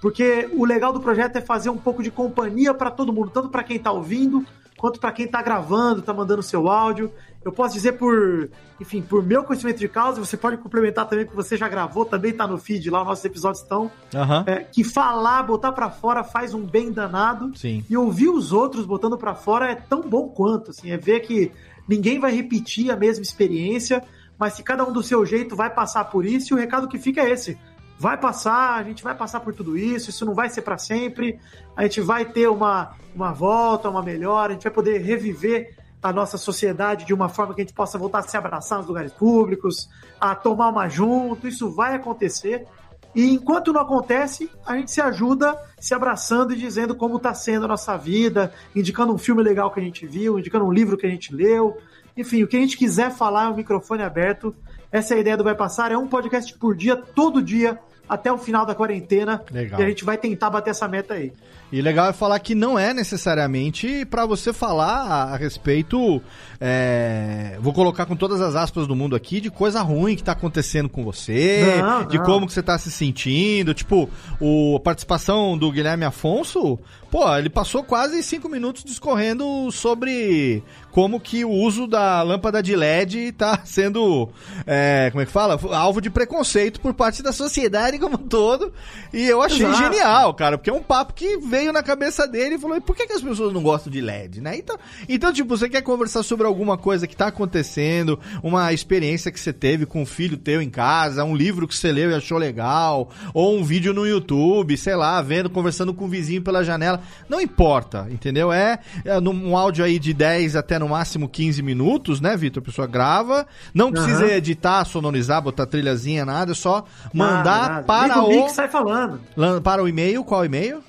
[0.00, 3.48] porque o legal do projeto é fazer um pouco de companhia para todo mundo, tanto
[3.48, 4.44] para quem está ouvindo,
[4.76, 7.12] quanto para quem está gravando, está mandando seu áudio.
[7.44, 8.48] eu posso dizer por,
[8.80, 12.32] enfim, por meu conhecimento de causa, você pode complementar também, que você já gravou, também
[12.32, 13.90] tá no feed lá, nossos episódios estão.
[14.14, 14.44] Aham.
[14.46, 17.52] É, que falar, botar pra fora faz um bem danado.
[17.56, 17.84] Sim.
[17.90, 21.50] E ouvir os outros botando pra fora é tão bom quanto, assim, é ver que
[21.88, 24.02] ninguém vai repetir a mesma experiência,
[24.38, 26.98] mas se cada um do seu jeito vai passar por isso, e o recado que
[26.98, 27.58] fica é esse.
[27.98, 31.40] Vai passar, a gente vai passar por tudo isso, isso não vai ser pra sempre,
[31.76, 36.12] a gente vai ter uma, uma volta, uma melhora, a gente vai poder reviver a
[36.12, 39.12] nossa sociedade de uma forma que a gente possa voltar a se abraçar nos lugares
[39.12, 39.90] públicos,
[40.20, 42.66] a tomar uma junto, isso vai acontecer.
[43.14, 47.64] E enquanto não acontece, a gente se ajuda se abraçando e dizendo como está sendo
[47.64, 51.06] a nossa vida, indicando um filme legal que a gente viu, indicando um livro que
[51.06, 51.78] a gente leu.
[52.16, 54.54] Enfim, o que a gente quiser falar é o microfone aberto.
[54.90, 55.90] Essa é a ideia do Vai Passar.
[55.90, 57.78] É um podcast por dia, todo dia,
[58.08, 59.42] até o final da quarentena.
[59.50, 59.80] Legal.
[59.80, 61.32] E a gente vai tentar bater essa meta aí.
[61.70, 66.22] E legal é falar que não é necessariamente pra você falar a, a respeito.
[66.60, 70.32] é, vou colocar com todas as aspas do mundo aqui de coisa ruim que tá
[70.32, 72.24] acontecendo com você, Não, de não.
[72.24, 73.74] como que você tá se sentindo.
[73.74, 74.08] Tipo,
[74.40, 76.78] o, a participação do Guilherme Afonso,
[77.10, 82.74] pô, ele passou quase cinco minutos discorrendo sobre como que o uso da lâmpada de
[82.74, 84.28] LED tá sendo,
[84.66, 85.58] é, como é que fala?
[85.76, 88.72] Alvo de preconceito por parte da sociedade como um todo.
[89.12, 89.76] E eu achei Exato.
[89.82, 92.94] genial, cara, porque é um papo que veio na cabeça dele e falou: e por
[92.94, 94.56] que, que as pessoas não gostam de LED, né?
[94.56, 94.76] Então,
[95.08, 99.52] então, tipo, você quer conversar sobre alguma coisa que tá acontecendo, uma experiência que você
[99.52, 103.10] teve com um filho teu em casa, um livro que você leu e achou legal,
[103.34, 107.00] ou um vídeo no YouTube, sei lá, vendo, conversando com o vizinho pela janela.
[107.28, 108.52] Não importa, entendeu?
[108.52, 112.62] É, é num um áudio aí de 10 até no máximo 15 minutos, né, Vitor?
[112.62, 114.32] A pessoa grava, não precisa Aham.
[114.32, 117.82] editar, sonorizar, botar trilhazinha, nada, é só mandar Nada, nada.
[117.84, 118.48] para Liga o o.
[118.50, 119.20] sai falando.
[119.36, 120.82] lan- Para o e-mail, qual e-mail?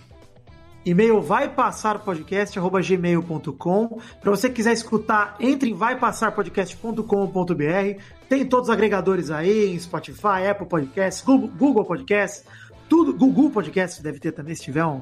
[0.85, 4.01] E-mail vai passar podcast@gmail.com.
[4.21, 8.01] Para você quiser escutar, entre em vaipassarpodcast.com.br.
[8.27, 12.43] Tem todos os agregadores aí, Spotify, Apple Podcasts, Google Podcasts,
[12.87, 15.01] tudo, Google Podcasts deve ter também se tiver um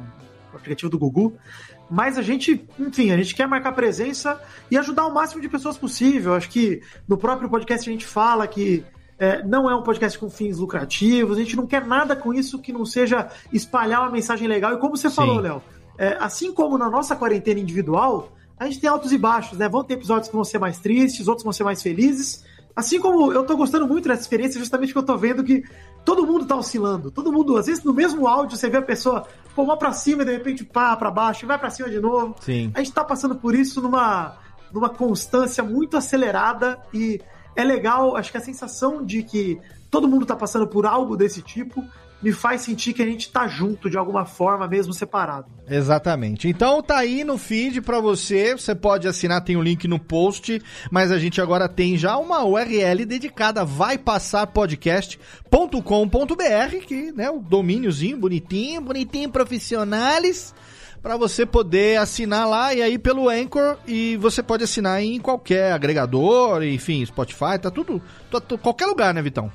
[0.53, 1.37] aplicativo do Google.
[1.89, 5.77] Mas a gente, enfim, a gente quer marcar presença e ajudar o máximo de pessoas
[5.77, 6.33] possível.
[6.33, 8.83] Acho que no próprio podcast a gente fala que
[9.19, 12.59] é, não é um podcast com fins lucrativos, a gente não quer nada com isso
[12.59, 14.73] que não seja espalhar uma mensagem legal.
[14.73, 15.61] E como você falou, Léo,
[15.97, 19.67] é, assim como na nossa quarentena individual, a gente tem altos e baixos, né?
[19.67, 22.43] Vão ter episódios que vão ser mais tristes, outros vão ser mais felizes.
[22.75, 25.63] Assim como eu tô gostando muito dessa experiência, justamente porque eu tô vendo que
[26.05, 27.09] todo mundo tá oscilando.
[27.09, 30.21] Todo mundo, às vezes no mesmo áudio, você vê a pessoa pô, uma pra cima
[30.21, 32.35] e de repente pá, pra baixo, e vai pra cima de novo.
[32.39, 32.71] Sim.
[32.75, 34.37] A gente tá passando por isso numa,
[34.71, 37.19] numa constância muito acelerada e
[37.57, 41.41] é legal, acho que a sensação de que todo mundo tá passando por algo desse
[41.41, 41.83] tipo
[42.21, 45.47] me faz sentir que a gente tá junto de alguma forma, mesmo separado.
[45.67, 46.47] Exatamente.
[46.47, 50.61] Então tá aí no feed pra você, você pode assinar, tem o link no post,
[50.91, 57.39] mas a gente agora tem já uma URL dedicada vai passar podcast.com.br, que né, o
[57.39, 60.53] domíniozinho bonitinho, bonitinho profissionais
[61.01, 65.71] para você poder assinar lá e aí pelo Anchor e você pode assinar em qualquer
[65.71, 69.51] agregador, enfim, Spotify, tá tudo, tá, qualquer lugar, né, Vitão?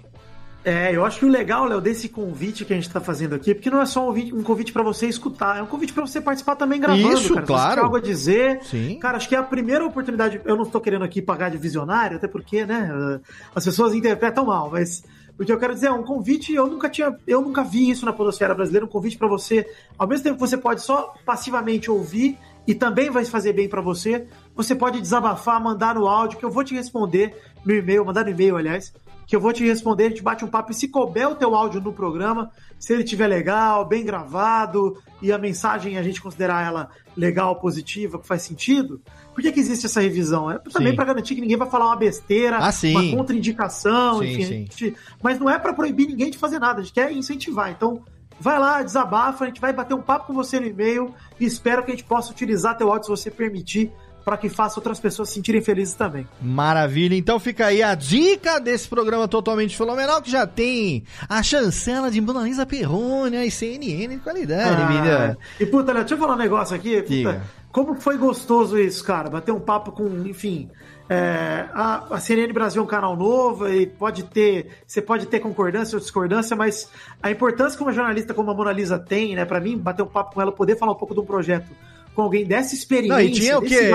[0.64, 3.52] É, eu acho que o legal, Léo, desse convite que a gente tá fazendo aqui,
[3.52, 6.20] porque não é só um, vi- convite pra você escutar, é um convite pra você
[6.20, 7.40] participar também gravando, Isso, cara.
[7.46, 7.70] Se você claro.
[7.70, 8.60] tiver algo a dizer.
[8.62, 8.96] Sim.
[9.00, 10.40] Cara, acho que é a primeira oportunidade.
[10.44, 13.18] Eu não estou querendo aqui pagar de visionário, até porque, né,
[13.52, 15.02] as pessoas interpretam mal, mas
[15.42, 18.04] o que eu quero dizer é um convite, eu nunca tinha, eu nunca vi isso
[18.04, 19.66] na podosfera brasileira, um convite pra você,
[19.98, 23.80] ao mesmo tempo que você pode só passivamente ouvir e também vai fazer bem pra
[23.80, 28.24] você, você pode desabafar, mandar no áudio que eu vou te responder no e-mail, mandar
[28.24, 28.92] no e-mail, aliás,
[29.26, 31.54] que eu vou te responder, a gente bate um papo e se couber o teu
[31.54, 36.66] áudio no programa, se ele tiver legal, bem gravado e a mensagem a gente considerar
[36.66, 39.00] ela legal, positiva, que faz sentido,
[39.34, 40.50] por que, que existe essa revisão?
[40.50, 44.44] É também para garantir que ninguém vai falar uma besteira, Ah, uma contraindicação, Sim, enfim.
[44.44, 44.66] sim.
[44.70, 47.70] gente- mas não é para proibir ninguém de fazer nada, a gente quer incentivar.
[47.70, 48.02] Então,
[48.40, 51.82] vai lá, desabafa, a gente vai bater um papo com você no e-mail e espero
[51.84, 53.92] que a gente possa utilizar teu áudio se você permitir,
[54.24, 56.26] para que faça outras pessoas se sentirem felizes também.
[56.40, 62.10] Maravilha, então fica aí a dica desse programa totalmente fenomenal que já tem a chancela
[62.10, 65.38] de Mona Lisa Perrone e CNN de qualidade, Ah, vida.
[65.60, 67.02] E puta, deixa eu falar um negócio aqui.
[67.02, 69.30] Puta, como foi gostoso isso, cara?
[69.30, 70.68] Bater um papo com, enfim.
[71.08, 74.68] é, a, a CNN Brasil é um canal novo e pode ter.
[74.86, 76.88] Você pode ter concordância ou discordância, mas
[77.22, 80.06] a importância que uma jornalista como a Mona Lisa tem, né, pra mim, bater um
[80.06, 81.66] papo com ela, poder falar um pouco de um projeto
[82.14, 83.14] com alguém dessa experiência.
[83.16, 83.90] Não, e tinha o quê?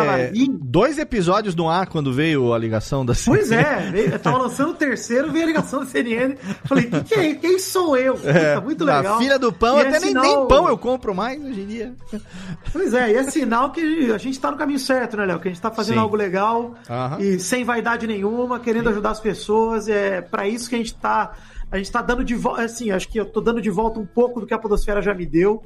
[0.61, 4.71] Dois episódios no ar quando veio a ligação da Pois é, veio- eu tava lançando
[4.71, 6.35] o terceiro, veio a ligação da CNN.
[6.65, 7.35] Falei, quem, que é?
[7.35, 8.15] quem sou eu?
[8.15, 9.17] Puta, muito legal.
[9.19, 11.65] Filha do pão, E até é nem, sinal- nem pão eu compro mais hoje em
[11.67, 11.95] dia.
[12.71, 15.39] Pois é, e é sinal que a gente tá no caminho certo, né, Léo?
[15.39, 16.01] Que a gente tá fazendo Sim.
[16.01, 17.17] algo legal Aham.
[17.19, 19.87] e sem vaidade nenhuma, querendo ajudar as pessoas.
[19.87, 21.33] É para isso que a gente tá.
[21.71, 22.61] A gente tá dando de volta.
[22.63, 25.13] Assim, acho que eu tô dando de volta um pouco do que a Podosfera já
[25.13, 25.61] me deu.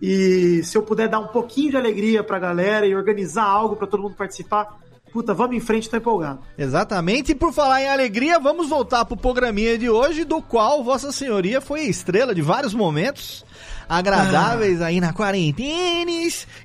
[0.00, 3.86] E se eu puder dar um pouquinho de alegria pra galera e organizar algo pra
[3.86, 4.78] todo mundo participar,
[5.12, 6.40] puta, vamos em frente, tô empolgado.
[6.56, 11.10] Exatamente, e por falar em alegria, vamos voltar pro programinha de hoje, do qual Vossa
[11.10, 13.44] Senhoria foi estrela de vários momentos
[13.88, 16.10] agradáveis aí na quarentena.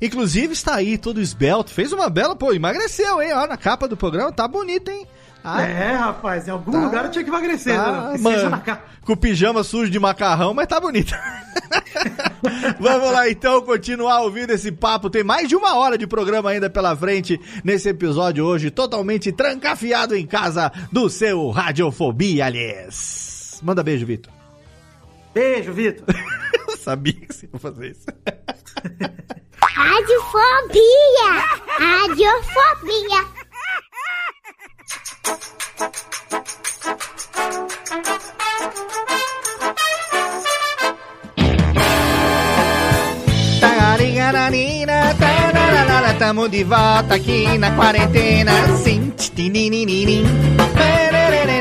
[0.01, 3.33] Inclusive está aí todo esbelto, fez uma bela, pô, emagreceu, hein?
[3.33, 5.07] Ó, na capa do programa, tá bonito, hein?
[5.43, 6.79] Ah, É, rapaz, em algum Tá.
[6.79, 8.17] lugar eu tinha que emagrecer, Tá, né?
[8.19, 8.35] Mano.
[8.37, 8.83] seja na cara.
[9.03, 11.13] com o pijama sujo de macarrão, mas tá bonito.
[12.79, 15.09] Vamos lá então continuar ouvindo esse papo.
[15.09, 20.15] Tem mais de uma hora de programa ainda pela frente nesse episódio hoje, totalmente trancafiado
[20.15, 23.59] em casa do seu Radiofobia, aliás.
[23.63, 24.31] Manda beijo, Vitor.
[25.33, 26.05] Beijo, Vitor.
[26.69, 28.05] Eu sabia que você ia fazer isso.
[29.61, 31.29] Radiofobia!
[31.79, 33.42] Radiofobia!
[45.19, 48.51] Tararara, Tamo de volta aqui na quarentena.
[48.83, 50.25] Sim, tininininim.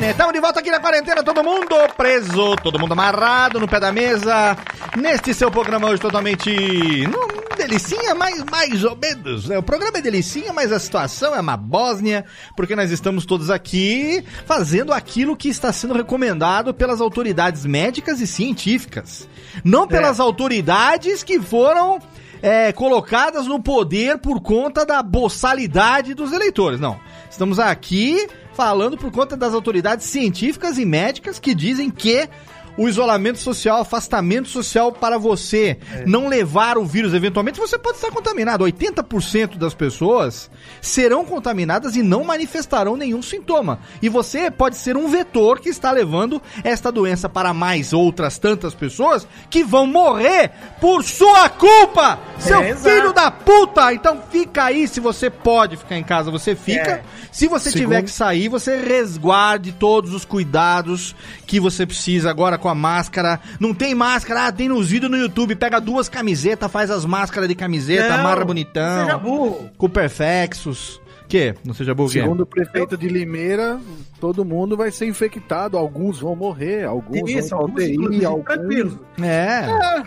[0.02, 0.14] Perererene.
[0.14, 3.92] Tamo de volta aqui na quarentena, todo mundo preso, todo mundo amarrado no pé da
[3.92, 4.56] mesa.
[4.96, 7.06] Neste seu programa hoje totalmente.
[7.06, 9.48] Não, delicinha, mas mais ou menos.
[9.48, 9.58] né?
[9.58, 12.24] O programa é delicinha, mas a situação é uma bósnia,
[12.56, 18.26] porque nós estamos todos aqui fazendo aquilo que está sendo recomendado pelas autoridades médicas e
[18.26, 19.28] científicas.
[19.64, 22.00] Não pelas autoridades que foram
[22.42, 26.80] é, colocadas no poder por conta da boçalidade dos eleitores.
[26.80, 26.98] Não.
[27.30, 32.28] Estamos aqui falando por conta das autoridades científicas e médicas que dizem que
[32.76, 38.10] o isolamento social, afastamento social para você não levar o vírus, eventualmente você pode estar
[38.10, 38.64] contaminado.
[38.64, 40.50] 80% das pessoas
[40.80, 43.80] serão contaminadas e não manifestarão nenhum sintoma.
[44.00, 48.74] E você pode ser um vetor que está levando esta doença para mais outras tantas
[48.74, 50.50] pessoas que vão morrer
[50.80, 52.18] por sua culpa!
[52.38, 53.92] Seu É, filho da puta!
[53.92, 56.90] Então fica aí, se você pode ficar em casa, você fica.
[56.90, 57.02] É.
[57.30, 61.14] Se você Segundo- tiver que sair, você resguarde todos os cuidados
[61.52, 63.38] que você precisa agora com a máscara.
[63.60, 65.54] Não tem máscara, ah, tem nos vídeos no YouTube.
[65.54, 69.04] Pega duas camisetas, faz as máscaras de camiseta, Não, amarra bonitão.
[69.04, 69.70] Seja burro.
[69.76, 70.98] Com perfexos.
[71.28, 71.54] Que?
[71.62, 72.08] Não seja burro?
[72.08, 73.78] Segundo o prefeito de Limeira,
[74.18, 75.76] todo mundo vai ser infectado.
[75.76, 78.44] Alguns vão morrer, alguns Isso, vão alguns, UTI, alguns...
[78.46, 79.06] tranquilo.
[79.20, 79.66] É.
[79.68, 80.02] É,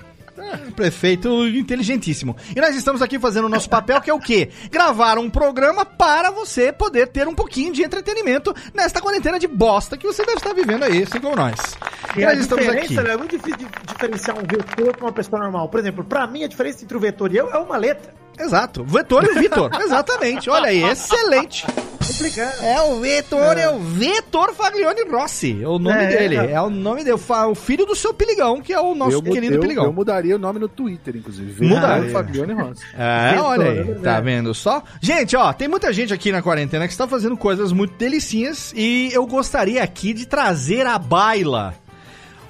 [0.76, 2.36] Prefeito inteligentíssimo.
[2.56, 4.50] E nós estamos aqui fazendo o nosso papel, que é o quê?
[4.70, 9.98] Gravar um programa para você poder ter um pouquinho de entretenimento nesta quarentena de bosta
[9.98, 11.78] que você deve estar vivendo aí, assim como nós.
[12.16, 12.82] E, E a nós estamos aqui.
[12.82, 15.70] diferença, Léo, é muito difícil de diferenciar um vetor com uma pessoa normal.
[15.70, 18.14] Por exemplo, pra mim a diferença entre o vetor e eu é uma letra.
[18.40, 18.84] Exato.
[18.84, 19.70] Vetor e o Vitor.
[19.82, 20.50] Exatamente.
[20.50, 21.66] Olha aí, excelente.
[22.06, 22.64] Complicado.
[22.64, 23.70] É o Vitor, é.
[23.70, 25.60] o Vitor Faglione Rossi.
[25.62, 26.38] É o nome É, dele.
[26.38, 26.52] é.
[26.52, 27.18] É o nome dele.
[27.50, 29.86] O filho do seu Piligão, que é o nosso eu, querido eu, Piligão.
[29.86, 31.66] eu mudaria o nome no Twitter, inclusive.
[31.66, 32.04] Mudaria.
[32.04, 32.84] Vitor Fabione Rossi.
[32.98, 34.84] É, Vitor, olha aí, é tá vendo só?
[35.02, 39.10] Gente, ó, tem muita gente aqui na quarentena que está fazendo coisas muito delicinhas e
[39.12, 41.74] eu gostaria aqui de trazer à baila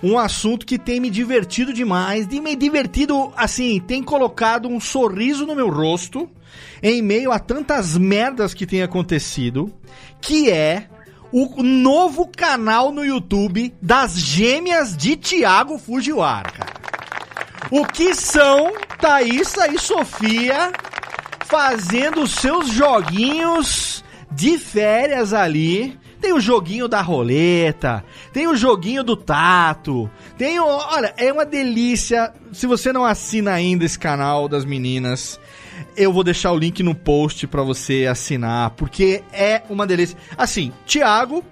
[0.03, 5.45] um assunto que tem me divertido demais, de me divertido, assim, tem colocado um sorriso
[5.45, 6.29] no meu rosto
[6.81, 9.73] em meio a tantas merdas que tem acontecido,
[10.21, 10.87] que é
[11.31, 16.65] o novo canal no YouTube das gêmeas de Tiago Fujiwara.
[17.71, 20.71] O que são Thaísa e Sofia
[21.45, 25.97] fazendo seus joguinhos de férias ali.
[26.25, 28.03] Tem o joguinho da roleta,
[28.33, 30.65] tem o joguinho do tato, tem o.
[30.65, 32.33] Olha, é uma delícia.
[32.51, 35.39] Se você não assina ainda esse canal das meninas,
[35.95, 40.17] eu vou deixar o link no post pra você assinar, porque é uma delícia.
[40.35, 41.43] Assim, Thiago,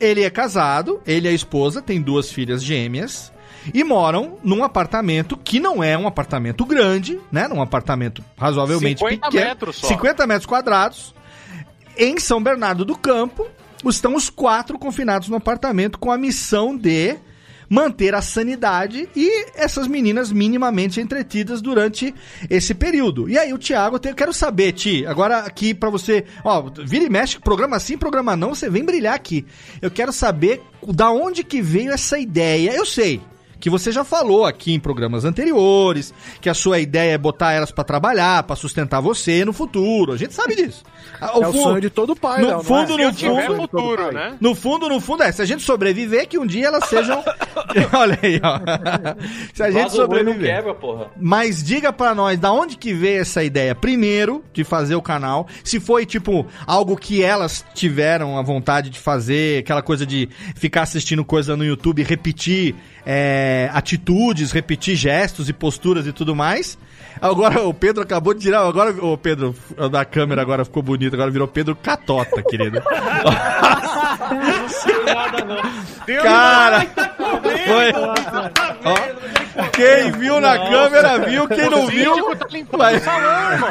[0.00, 3.30] ele é casado, ele e a esposa, tem duas filhas gêmeas.
[3.74, 7.46] E moram num apartamento que não é um apartamento grande, né?
[7.48, 9.46] Num apartamento razoavelmente 50 pequeno.
[9.46, 9.88] metros só.
[9.88, 11.14] 50 metros quadrados.
[11.98, 13.46] Em São Bernardo do Campo,
[13.94, 17.16] estão os quatro confinados no apartamento com a missão de
[17.68, 22.14] manter a sanidade e essas meninas minimamente entretidas durante
[22.48, 23.28] esse período.
[23.28, 27.10] E aí o Thiago, eu quero saber, Ti, agora aqui pra você, ó, vira e
[27.10, 29.44] mexe, programa sim, programa não, você vem brilhar aqui.
[29.82, 32.72] Eu quero saber da onde que veio essa ideia.
[32.72, 33.20] Eu sei
[33.58, 37.70] que você já falou aqui em programas anteriores, que a sua ideia é botar elas
[37.70, 40.12] pra trabalhar, pra sustentar você no futuro.
[40.12, 40.84] A gente sabe disso.
[41.20, 43.04] Ah, É o sonho de todo pai, no não fundo, é?
[43.06, 44.36] no tiver fundo, futuro, né?
[44.40, 47.22] No fundo, no fundo é, se a gente sobreviver, que um dia elas sejam
[47.92, 48.60] Olha aí, ó.
[49.54, 50.54] Se a gente não sobreviver.
[50.54, 51.06] quebra, porra.
[51.18, 53.74] Mas diga pra nós, da onde que veio essa ideia?
[53.74, 55.46] Primeiro, de fazer o canal.
[55.64, 60.82] Se foi, tipo, algo que elas tiveram a vontade de fazer, aquela coisa de ficar
[60.82, 66.78] assistindo coisa no YouTube, repetir é, atitudes, repetir gestos e posturas e tudo mais.
[67.20, 68.66] Agora, o Pedro acabou de tirar.
[68.66, 69.54] Agora, o Pedro,
[69.90, 71.14] da câmera agora ficou bonito.
[71.14, 72.82] Agora virou Pedro Catota, querido.
[74.30, 76.22] Não sei nada, não.
[76.22, 76.86] Cara,
[77.66, 77.92] foi.
[78.84, 80.70] Ó, quem viu na Nossa.
[80.70, 82.36] câmera viu, quem não O viu.
[82.36, 83.68] tá limpando vai- o salão, irmão.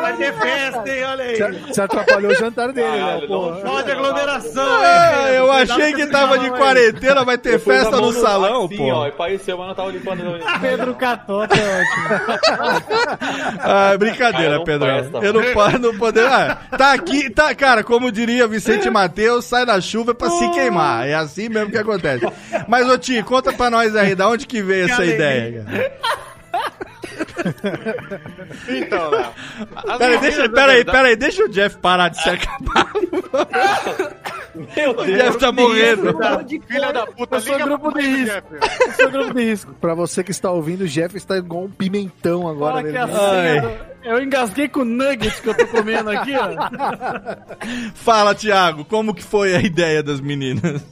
[0.00, 1.04] Vai ter festa, hein?
[1.04, 1.36] Olha aí.
[1.66, 3.56] Você- atrapalhou o jantar dele, Léo, porra.
[3.60, 5.34] Pode aglomeração, Ah, hein?
[5.36, 8.84] eu achei que tava de quarentena, vai ter festa no salão, assim, pô.
[8.92, 10.18] ó, e pareceu, mas não tava limpando.
[10.60, 13.18] Pedro Catota é ótimo.
[13.60, 16.26] Ah, brincadeira, presta, eu não posso não poder.
[16.26, 21.06] Ah, tá aqui, tá, cara, como diria Vicente Matheus, sai na chuva pra se queimar.
[21.06, 22.26] É assim mesmo que acontece.
[22.66, 25.92] Mas, ô Ti, conta pra nós aí, da onde que veio essa ideia, cara?
[28.68, 29.32] Então, Léo.
[29.98, 32.92] Peraí, deixa, peraí, peraí, deixa o Jeff parar de se acabar.
[34.76, 36.16] Meu O Jeff tá morrendo.
[36.66, 38.54] Filha da puta, Eu sou grupo de risco.
[38.54, 39.74] Eu sou grupo de risco.
[39.74, 42.82] Pra você que está ouvindo, o Jeff está igual um pimentão agora.
[42.82, 43.68] Que assim,
[44.04, 46.48] eu, eu engasguei com o nuggets que eu tô comendo aqui, ó.
[47.94, 50.82] Fala, Thiago, como que foi a ideia das meninas?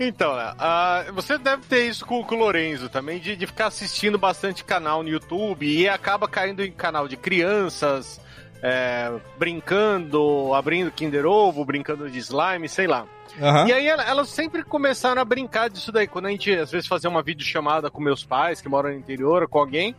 [0.00, 4.16] Então, ah, você deve ter isso com, com o Lorenzo também, de, de ficar assistindo
[4.18, 8.20] bastante canal no YouTube e acaba caindo em canal de crianças,
[8.62, 13.06] é, brincando, abrindo Kinder Ovo, brincando de slime, sei lá.
[13.40, 13.66] Aham.
[13.68, 16.06] E aí ela- elas sempre começaram a brincar disso daí.
[16.06, 19.42] Quando a gente, às vezes, fazia uma videochamada com meus pais, que moram no interior,
[19.42, 19.94] ou com alguém,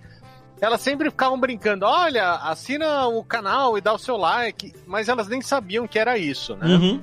[0.61, 5.27] elas sempre ficavam brincando, olha, assina o canal e dá o seu like, mas elas
[5.27, 6.67] nem sabiam que era isso, né?
[6.67, 7.01] Uhum.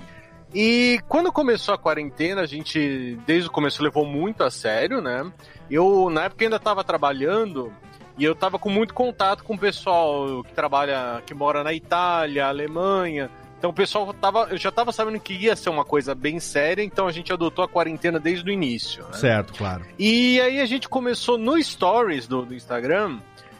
[0.55, 5.31] E quando começou a quarentena, a gente, desde o começo, levou muito a sério, né?
[5.70, 7.73] Eu, na época, ainda estava trabalhando
[8.18, 12.47] e eu estava com muito contato com o pessoal que trabalha, que mora na Itália,
[12.47, 13.31] Alemanha.
[13.59, 16.82] Então o pessoal tava, eu já estava sabendo que ia ser uma coisa bem séria,
[16.82, 19.05] então a gente adotou a quarentena desde o início.
[19.05, 19.12] Né?
[19.14, 19.85] Certo, claro.
[19.98, 23.18] E aí a gente começou no Stories do, do Instagram.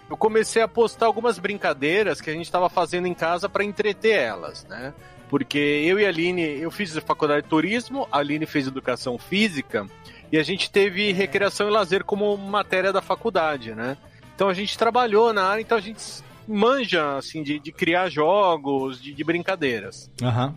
[0.09, 4.17] Eu comecei a postar algumas brincadeiras que a gente estava fazendo em casa para entreter
[4.17, 4.95] elas, né?
[5.29, 9.87] Porque eu e a Aline, eu fiz faculdade de turismo, a Aline fez educação física
[10.31, 13.97] e a gente teve recreação e lazer como matéria da faculdade, né?
[14.35, 16.01] Então a gente trabalhou na área, então a gente
[16.47, 20.11] manja assim de, de criar jogos, de, de brincadeiras.
[20.23, 20.57] Aham.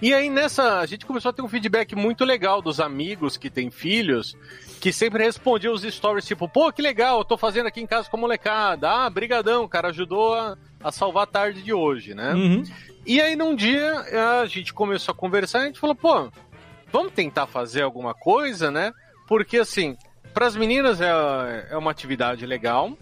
[0.00, 3.48] E aí nessa, a gente começou a ter um feedback muito legal dos amigos que
[3.48, 4.36] têm filhos,
[4.80, 8.10] que sempre respondiam os stories tipo, pô, que legal, eu tô fazendo aqui em casa
[8.10, 8.90] com a molecada.
[8.90, 12.34] Ah, brigadão, cara, ajudou a, a salvar a tarde de hoje, né?
[12.34, 12.64] Uhum.
[13.04, 13.92] E aí num dia
[14.40, 16.30] a gente começou a conversar e a gente falou, pô,
[16.92, 18.92] vamos tentar fazer alguma coisa, né?
[19.26, 19.96] Porque assim,
[20.32, 22.96] para as meninas é, é uma atividade legal.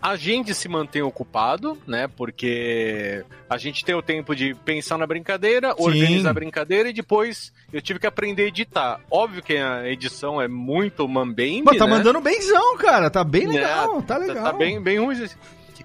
[0.00, 2.08] A gente se mantém ocupado, né?
[2.08, 5.84] Porque a gente tem o tempo de pensar na brincadeira, Sim.
[5.84, 9.00] organizar a brincadeira e depois eu tive que aprender a editar.
[9.08, 11.92] Óbvio que a edição é muito mambembe, Pô, tá né?
[11.92, 13.08] mandando benzão, cara.
[13.10, 14.42] Tá bem legal, É, tá legal.
[14.42, 15.24] Tá bem, bem ruim.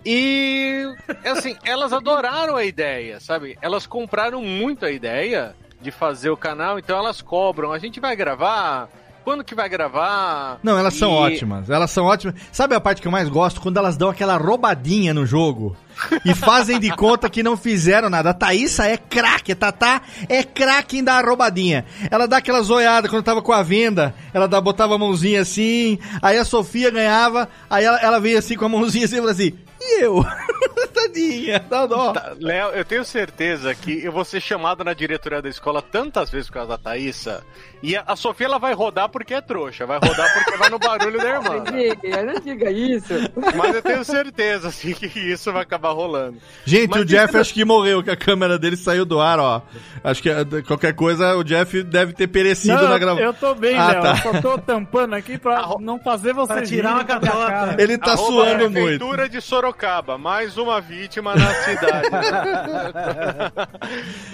[0.05, 0.83] E,
[1.25, 3.57] assim, elas adoraram a ideia, sabe?
[3.61, 7.71] Elas compraram muito a ideia de fazer o canal, então elas cobram.
[7.71, 8.89] A gente vai gravar?
[9.23, 10.57] Quando que vai gravar?
[10.63, 11.69] Não, elas são E- ótimas.
[11.69, 12.33] Elas são ótimas.
[12.49, 13.59] Sabe a parte que eu mais gosto?
[13.59, 15.75] Quando elas dão aquela roubadinha no jogo.
[16.23, 18.29] E fazem de conta que não fizeram nada.
[18.29, 21.83] A Thaísa é craque, a Tatá é craque em dar a roubadinha.
[22.09, 24.15] Ela dá aquela zoiada quando tava com a venda.
[24.33, 25.99] Ela dá, botava a mãozinha assim.
[26.21, 27.49] Aí a Sofia ganhava.
[27.69, 29.53] Aí ela, ela veio assim com a mãozinha assim e falou assim:
[29.99, 30.23] eu?
[31.07, 32.11] Tadinha, dá dó.
[32.13, 36.29] Tá, Léo, eu tenho certeza que eu vou ser chamado na diretoria da escola tantas
[36.29, 37.43] vezes por causa da Thaísa.
[37.81, 40.79] E a, a Sofia ela vai rodar porque é trouxa, vai rodar porque vai no
[40.79, 41.57] barulho da irmã.
[41.57, 43.13] Não diga, não diga isso.
[43.55, 46.37] Mas eu tenho certeza, assim, que isso vai acabar rolando.
[46.65, 49.61] Gente, Mas o Jeff acho que morreu, que a câmera dele saiu do ar, ó.
[50.03, 53.25] Acho que eh, qualquer coisa o Jeff deve ter perecido Não, na gravação.
[53.25, 54.01] eu tô bem, Ah, Léo.
[54.01, 54.11] tá.
[54.11, 57.75] Eu só tô tampando aqui pra não fazer você Pra tirar uma cara.
[57.81, 58.73] Ele tá Arroba suando muito.
[58.73, 62.07] Prefeitura de Sorocaba, mais uma vítima na cidade.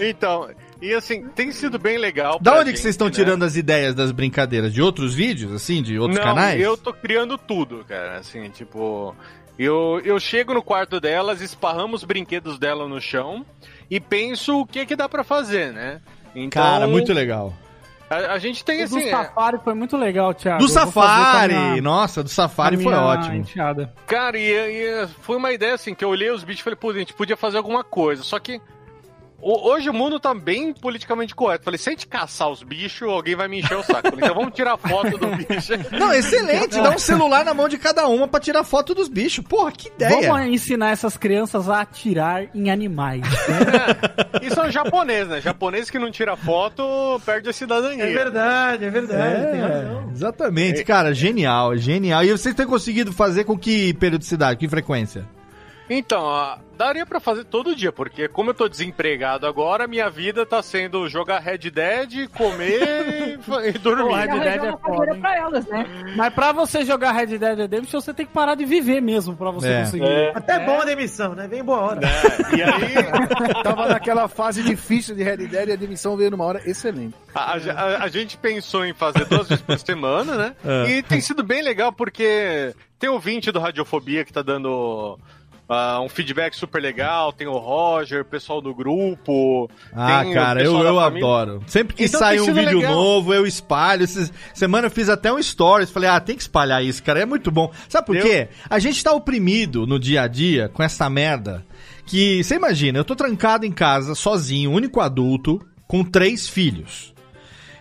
[0.00, 0.48] então,
[0.80, 2.38] e assim, tem sido bem legal.
[2.40, 3.12] Da pra onde que gente, vocês estão né?
[3.12, 4.72] tirando as ideias das brincadeiras?
[4.72, 5.82] De outros vídeos, assim?
[5.82, 6.60] De outros Não, canais?
[6.60, 8.18] eu tô criando tudo, cara.
[8.18, 9.14] Assim, tipo,
[9.58, 13.44] eu, eu chego no quarto delas, esparramo os brinquedos dela no chão
[13.90, 16.00] e penso o que que dá pra fazer, né?
[16.34, 17.54] Então, Cara, muito legal.
[18.14, 19.00] A, a gente tem O assim.
[19.00, 20.58] do é- Safari foi muito legal, Thiago.
[20.58, 21.54] Do Eu Safari!
[21.54, 23.34] minha- Nossa, do Safari foi ótimo.
[23.36, 23.92] enteada.
[24.06, 26.90] Cara, e, e foi uma ideia assim, que eu olhei os bichos e falei, pô,
[26.90, 28.22] a gente podia fazer alguma coisa.
[28.22, 28.60] Só que
[29.40, 31.64] hoje o mundo tá bem politicamente correto.
[31.64, 34.02] Falei, se a gente caçar os bichos, alguém vai me encher o saco.
[34.02, 35.72] Falei, então vamos tirar foto do bicho.
[35.92, 36.80] Não, excelente.
[36.80, 39.44] Dá um celular na mão de cada uma pra tirar foto dos bichos.
[39.44, 40.28] Porra, que ideia.
[40.28, 43.22] Vamos ensinar essas crianças a atirar em animais.
[44.42, 45.40] Isso é um japonês, né?
[45.40, 48.04] Japonês que não tira foto perde a cidadania.
[48.04, 49.50] É verdade, é verdade.
[49.50, 50.08] tem razão.
[50.08, 52.24] É, exatamente, cara, genial, genial.
[52.24, 55.26] E vocês têm conseguido fazer com que periodicidade, que frequência?
[55.88, 60.62] Então, daria pra fazer todo dia, porque como eu tô desempregado agora, minha vida tá
[60.62, 64.04] sendo jogar Red Dead, comer e, e dormir.
[64.08, 65.86] Pô, Red Dead é uma foda, pra elas, né?
[66.16, 69.50] Mas pra você jogar Red Dead Redemption, você tem que parar de viver mesmo pra
[69.50, 69.80] você É.
[69.80, 70.04] conseguir.
[70.08, 70.32] É.
[70.34, 71.46] Até bom a demissão, né?
[71.46, 72.00] Vem boa hora.
[72.56, 72.94] E aí,
[73.62, 77.14] Tava naquela fase difícil de Red Dead e a demissão veio numa hora excelente.
[77.34, 80.56] a, a- a gente pensou em fazer duas vezes por semana, né?
[80.64, 80.90] É.
[80.92, 85.18] E tem sido bem legal porque tem ouvinte do Radiofobia que tá dando
[85.68, 89.70] ah, um feedback super legal, tem o Roger, o pessoal do grupo.
[89.92, 91.24] Ah, cara, eu, eu família.
[91.26, 91.62] adoro.
[91.66, 92.92] Sempre que Então sai um vídeo legal.
[92.94, 94.04] novo, eu espalho.
[94.04, 95.90] Essa semana eu fiz até um stories.
[95.90, 97.20] Falei, ah, tem que espalhar isso, cara.
[97.20, 97.72] É muito bom.
[97.88, 98.48] Sabe por Eu- quê?
[98.68, 101.64] A gente tá oprimido no dia a dia com essa merda.
[102.06, 107.14] Que, você imagina, eu tô trancado em casa, sozinho, único adulto, com três filhos.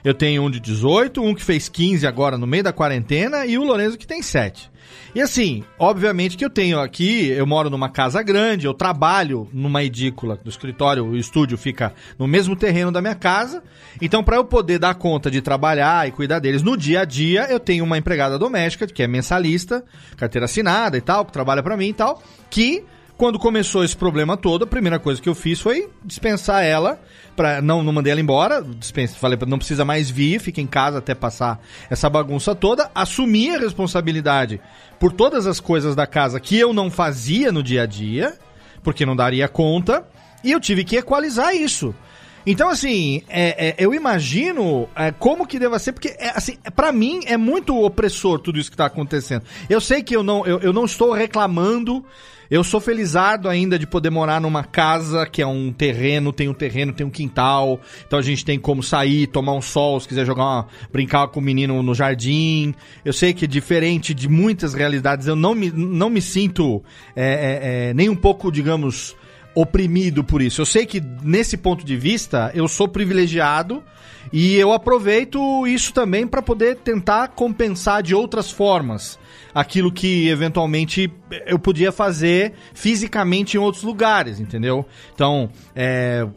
[0.02, 3.58] Eu tenho um de 18, um que fez 15 agora no meio da quarentena e
[3.58, 4.70] o Lorenzo que tem 7.
[5.16, 9.84] E assim, obviamente que eu tenho aqui, eu moro numa casa grande, eu trabalho numa
[9.84, 13.64] edícula do escritório, o estúdio fica no mesmo terreno da minha casa.
[14.02, 17.48] Então, para eu poder dar conta de trabalhar e cuidar deles no dia a dia,
[17.50, 19.84] eu tenho uma empregada doméstica, que é mensalista,
[20.18, 22.84] carteira assinada e tal, que trabalha para mim e tal, que
[23.24, 27.00] quando começou esse problema todo, a primeira coisa que eu fiz foi dispensar ela,
[27.38, 28.62] pra, não, não mandei ela embora,
[29.18, 31.58] falei pra não precisa mais vir, fica em casa até passar
[31.90, 34.60] essa bagunça toda, assumi a responsabilidade
[35.00, 38.38] por todas as coisas da casa que eu não fazia no dia a dia,
[38.84, 40.06] porque não daria conta,
[40.44, 41.96] e eu tive que equalizar isso.
[42.46, 46.92] Então, assim, é, é, eu imagino é, como que deva ser, porque, é, assim, para
[46.92, 49.44] mim é muito opressor tudo isso que tá acontecendo.
[49.70, 52.04] Eu sei que eu não, eu, eu não estou reclamando,
[52.54, 56.54] eu sou felizardo ainda de poder morar numa casa que é um terreno, tem um
[56.54, 60.24] terreno, tem um quintal, então a gente tem como sair, tomar um sol, se quiser
[60.24, 62.76] jogar uma, brincar com o menino no jardim.
[63.04, 66.84] Eu sei que diferente de muitas realidades, eu não me, não me sinto
[67.16, 69.16] é, é, é, nem um pouco, digamos,
[69.56, 70.62] oprimido por isso.
[70.62, 73.84] Eu sei que nesse ponto de vista eu sou privilegiado
[74.32, 79.18] e eu aproveito isso também para poder tentar compensar de outras formas
[79.54, 81.12] aquilo que eventualmente
[81.46, 84.86] eu podia fazer fisicamente em outros lugares, entendeu?
[85.14, 86.28] Então, é,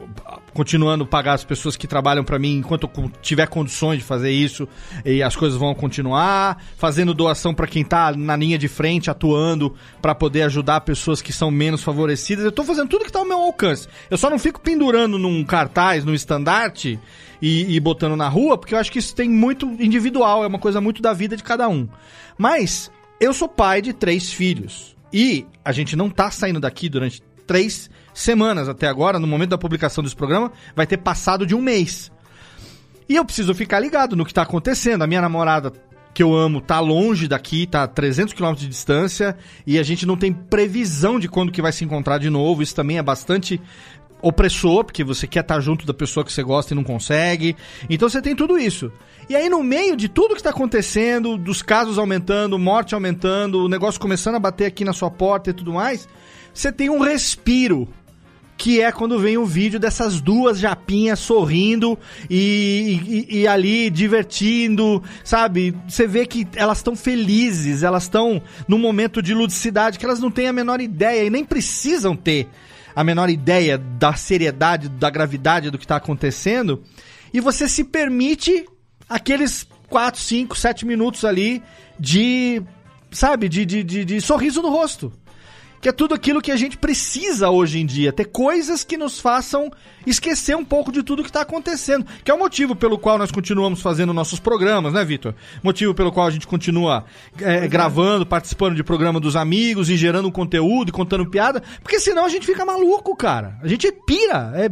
[0.52, 4.30] continuando a pagar as pessoas que trabalham para mim enquanto eu tiver condições de fazer
[4.30, 4.68] isso
[5.05, 9.74] e as coisas vão continuar, fazendo doação para quem tá na linha de frente, atuando
[10.01, 12.44] para poder ajudar pessoas que são menos favorecidas.
[12.44, 13.88] Eu tô fazendo tudo que tá ao meu alcance.
[14.10, 16.98] Eu só não fico pendurando num cartaz, num estandarte
[17.40, 20.59] e, e botando na rua, porque eu acho que isso tem muito individual, é uma
[20.59, 21.88] coisa muito da vida de cada um.
[22.38, 22.90] Mas
[23.20, 27.88] eu sou pai de três filhos e a gente não tá saindo daqui durante três
[28.12, 29.18] semanas até agora.
[29.18, 32.10] No momento da publicação desse programa, vai ter passado de um mês.
[33.09, 35.02] E eu preciso ficar ligado no que tá acontecendo.
[35.02, 35.72] A minha namorada,
[36.12, 39.36] que eu amo, tá longe daqui, tá a 300 km de distância,
[39.66, 42.62] e a gente não tem previsão de quando que vai se encontrar de novo.
[42.62, 43.60] Isso também é bastante
[44.22, 47.55] opressor, porque você quer estar junto da pessoa que você gosta e não consegue.
[47.88, 48.90] Então você tem tudo isso.
[49.28, 53.68] E aí, no meio de tudo que está acontecendo, dos casos aumentando, morte aumentando, o
[53.68, 56.09] negócio começando a bater aqui na sua porta e tudo mais,
[56.55, 57.88] você tem um respiro.
[58.59, 61.98] Que é quando vem o vídeo dessas duas japinhas sorrindo
[62.30, 65.74] e, e- e ali divertindo, sabe?
[65.86, 70.30] Você vê que elas estão felizes, elas estão num momento de ludicidade que elas não
[70.30, 72.48] têm a menor ideia e nem precisam ter
[72.97, 76.82] a menor ideia da seriedade, da gravidade do que está acontecendo,
[77.31, 78.66] e você se permite
[79.06, 81.62] aqueles 4, 5, 7 minutos ali
[82.01, 82.62] de,
[83.10, 85.12] sabe, de, de, de, de sorriso no rosto.
[85.81, 88.12] Que é tudo aquilo que a gente precisa hoje em dia.
[88.12, 89.70] Ter coisas que nos façam
[90.07, 92.05] esquecer um pouco de tudo que está acontecendo.
[92.24, 95.35] Que é o motivo pelo qual nós continuamos fazendo nossos programas, né, Vitor?
[95.62, 97.05] Motivo pelo qual a gente continua
[97.40, 101.62] é, gravando, participando de programa dos amigos e gerando conteúdo e contando piada.
[101.82, 103.59] Porque senão a gente fica maluco, cara.
[103.62, 104.53] A gente pira.
[104.57, 104.70] É,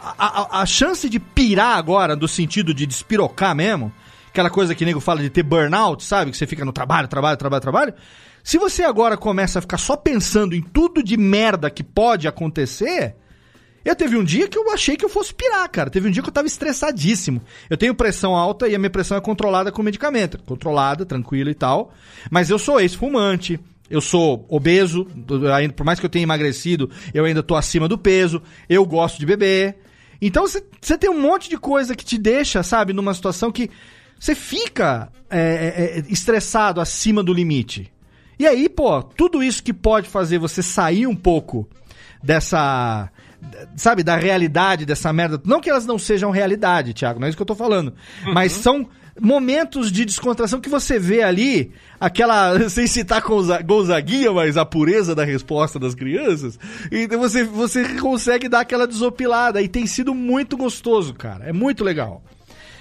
[0.00, 3.92] a, a- a chance de pirar agora, do sentido de despirocar mesmo,
[4.28, 6.30] aquela coisa que nego fala de ter burnout, sabe?
[6.30, 7.94] Que você fica no trabalho, trabalho, trabalho, trabalho.
[8.44, 13.16] Se você agora começa a ficar só pensando em tudo de merda que pode acontecer,
[13.86, 15.90] Eu teve um dia que eu achei que eu fosse pirar, cara.
[15.90, 17.42] Teve um dia que eu tava estressadíssimo.
[17.68, 20.38] Eu tenho pressão alta e a minha pressão é controlada com medicamento.
[20.42, 21.92] Controlada, tranquila e tal.
[22.30, 23.60] Mas eu sou ex-fumante.
[23.90, 25.06] Eu sou obeso,
[25.54, 28.42] ainda, por mais que eu tenha emagrecido, eu ainda tô acima do peso.
[28.66, 29.76] Eu gosto de beber.
[30.20, 33.68] Então você tem um monte de coisa que te deixa, sabe, numa situação que
[34.18, 37.92] você fica é, é, é, estressado acima do limite.
[38.38, 41.68] E aí, pô, tudo isso que pode fazer você sair um pouco
[42.22, 43.10] dessa.
[43.76, 45.40] Sabe, da realidade dessa merda.
[45.44, 47.92] Não que elas não sejam realidade, Thiago, não é isso que eu tô falando.
[48.32, 48.88] Mas são
[49.20, 51.70] momentos de descontração que você vê ali,
[52.00, 56.58] aquela, sem citar Gonza- Gonzaguinha, mas a pureza da resposta das crianças,
[56.90, 61.44] então você, você consegue dar aquela desopilada e tem sido muito gostoso, cara.
[61.44, 62.24] É muito legal.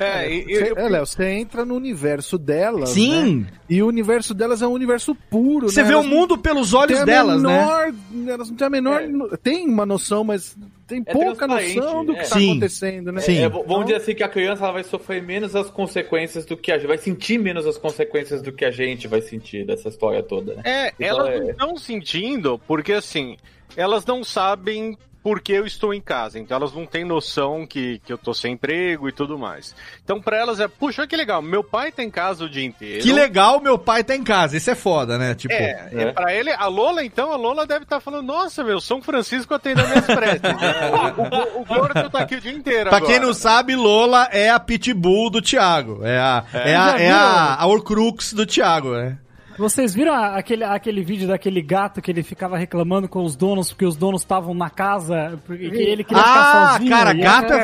[0.03, 3.37] É, Cê- é, Léo, você entra no universo delas, Sim.
[3.41, 3.47] né?
[3.69, 5.87] E o universo delas é um universo puro, Você né?
[5.87, 7.49] vê Elas o mundo pelos olhos têm a delas, né?
[7.49, 9.01] menor- Elas não têm a menor...
[9.41, 10.55] Tem uma noção, mas
[10.87, 12.23] tem É pouca noção do que é.
[12.23, 12.51] está Sim.
[12.51, 13.21] acontecendo, né?
[13.25, 16.55] É, v- vamos dizer assim que a criança ela vai sofrer menos as consequências do
[16.57, 19.89] que a gente, vai sentir menos as consequências do que a gente vai sentir dessa
[19.89, 20.61] história toda, né?
[20.65, 23.37] É, Então, elas é- não estão sentindo, porque assim,
[23.75, 27.99] elas não sabem por que eu estou em casa, então elas não têm noção que,
[28.05, 29.73] que eu tô sem emprego e tudo mais.
[30.03, 33.01] Então pra elas é, puxa, que legal, meu pai tá em casa o dia inteiro.
[33.01, 34.57] Que legal, meu pai tá em casa.
[34.57, 35.33] Isso é foda, né?
[35.33, 36.11] Tipo, É, é.
[36.11, 39.79] pra ele, a Lola, então, a Lola deve estar falando, nossa, meu, São Francisco atende
[39.81, 40.41] as minhas preces.
[40.41, 40.53] né?
[41.55, 43.11] o, o, o gordo tá aqui o dia inteiro Pra agora.
[43.13, 46.01] quem não sabe, Lola é a pitbull do Thiago.
[46.03, 46.71] É a, É.
[46.71, 46.75] é.
[46.75, 49.17] a, é a, a Horcrux do Thiago, né?
[49.57, 53.85] Vocês viram aquele, aquele vídeo daquele gato que ele ficava reclamando com os donos porque
[53.85, 56.89] os donos estavam na casa porque que ele queria ficar Ah, sozinho?
[56.89, 57.63] cara, e gato é-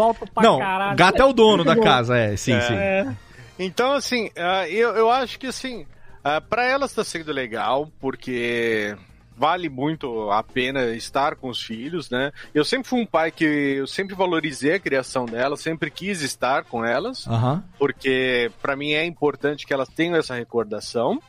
[0.00, 0.96] alto pra Não, caralho.
[0.96, 3.16] gato é o dono da casa, é, sim, sim.
[3.58, 5.86] Então, assim, ah, eu, eu acho que, assim,
[6.24, 8.96] ah, pra elas tá sendo legal, porque
[9.36, 12.32] vale muito a pena estar com os filhos, né?
[12.54, 16.64] Eu sempre fui um pai que eu sempre valorizei a criação delas, sempre quis estar
[16.64, 17.64] com elas, Aham.
[17.78, 21.20] porque pra mim é importante que elas tenham essa recordação.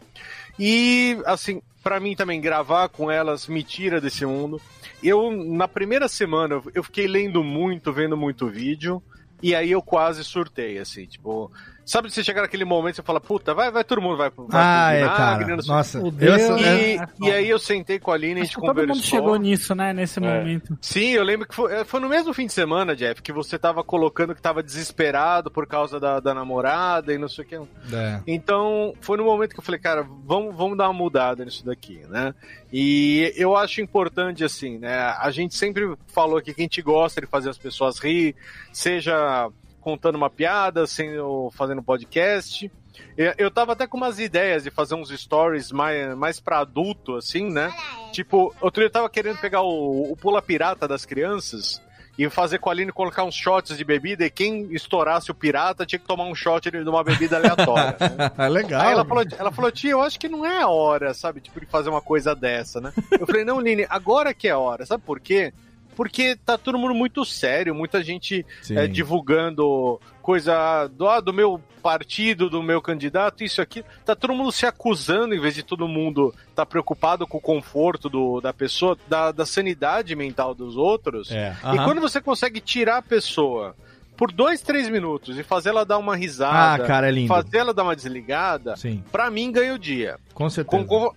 [0.58, 4.62] E, assim, pra mim também gravar com elas me tira desse mundo.
[5.04, 9.04] Eu, na primeira semana, eu fiquei lendo muito, vendo muito vídeo,
[9.42, 11.52] e aí eu quase surtei, assim, tipo.
[11.86, 14.48] Sabe você chegar naquele momento e você fala, puta, vai, vai, todo mundo vai, vai
[14.52, 15.56] Ah, é, vinagre, cara.
[15.56, 16.64] não sei Nossa, o eu sou- e,
[16.98, 18.96] é- e aí eu sentei com a Aline, a gente que todo conversou.
[18.96, 20.76] mundo chegou nisso, né, nesse momento.
[20.82, 23.84] Sim, eu lembro que foi, foi no mesmo fim de semana, Jeff, que você tava
[23.84, 27.56] colocando que tava desesperado por causa da, da namorada e não sei o que.
[27.56, 28.20] É.
[28.26, 32.02] Então, foi no momento que eu falei, cara, vamos, vamos dar uma mudada nisso daqui,
[32.10, 32.34] né?
[32.74, 34.98] E eu acho importante, assim, né?
[35.20, 38.36] A gente sempre falou aqui que a gente gosta de fazer as pessoas rir,
[38.74, 39.50] seja
[39.86, 42.72] contando uma piada, sendo, fazendo podcast.
[43.16, 47.52] Eu, tava até com umas ideias de fazer uns stories mais, mais pra adulto, assim,
[47.52, 47.72] né?
[48.12, 51.80] Tipo, outro dia eu tava querendo pegar o, o pula pirata das crianças
[52.18, 55.86] e fazer com a Aline colocar uns shots de bebida e quem estourasse o pirata
[55.86, 57.96] tinha que tomar um shot de uma bebida aleatória.
[58.36, 58.48] né?
[58.50, 58.82] Legal.
[58.82, 61.42] Aí ela falou, ela falou, tia, eu acho que não é a hora, sabe?
[61.42, 62.92] Tipo, de fazer uma coisa dessa, né?
[63.12, 64.84] Eu falei, não, Aline, agora que é a hora.
[64.84, 65.54] Sabe por quê?
[65.96, 71.62] Porque tá todo mundo muito sério, muita gente é, divulgando coisa do, ah, do meu
[71.82, 73.84] partido, do meu candidato, isso aqui.
[74.04, 78.10] Tá todo mundo se acusando, em vez de todo mundo tá preocupado com o conforto
[78.10, 81.32] do, da pessoa, da, da sanidade mental dos outros.
[81.32, 81.84] É, E aham.
[81.86, 83.76] quando você consegue tirar a pessoa
[84.18, 87.28] por dois, três minutos e fazer ela dar uma risada, Ah, cara, é lindo.
[87.28, 89.04] fazer ela dar uma desligada, Sim.
[89.12, 90.18] pra mim ganha o dia.
[90.34, 90.84] Com certeza.
[90.86, 91.12] Com-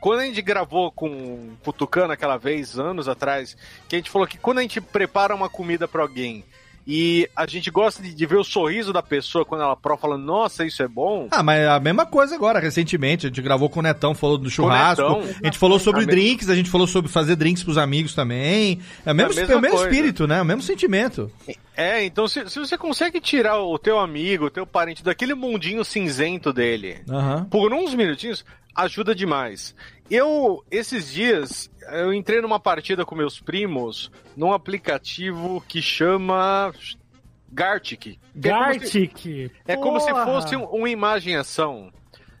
[0.00, 3.56] quando a gente gravou com o Tucano aquela vez, anos atrás,
[3.88, 6.44] que a gente falou que quando a gente prepara uma comida pra alguém
[6.90, 10.24] e a gente gosta de, de ver o sorriso da pessoa quando ela prova falando,
[10.24, 11.28] nossa, isso é bom.
[11.30, 13.26] Ah, mas a mesma coisa agora, recentemente.
[13.26, 15.02] A gente gravou com o Netão, falou do churrasco.
[15.04, 18.14] A gente falou sobre A mesma- drinks, a gente falou sobre fazer drinks pros amigos
[18.14, 18.80] também.
[19.04, 20.40] É o mesmo, mesma é o mesmo espírito, né?
[20.40, 21.30] O mesmo sentimento.
[21.76, 25.84] É, então se, se você consegue tirar o teu amigo, o teu parente daquele mundinho
[25.84, 27.44] cinzento dele Aham.
[27.50, 28.44] por uns minutinhos,
[28.74, 29.74] ajuda demais.
[30.10, 36.72] Eu, esses dias, eu entrei numa partida com meus primos num aplicativo que chama
[37.50, 38.00] Gartic.
[38.00, 38.18] Que
[38.48, 39.52] é como se- Gartic.
[39.66, 41.90] É como se fosse um- uma imagem-ação.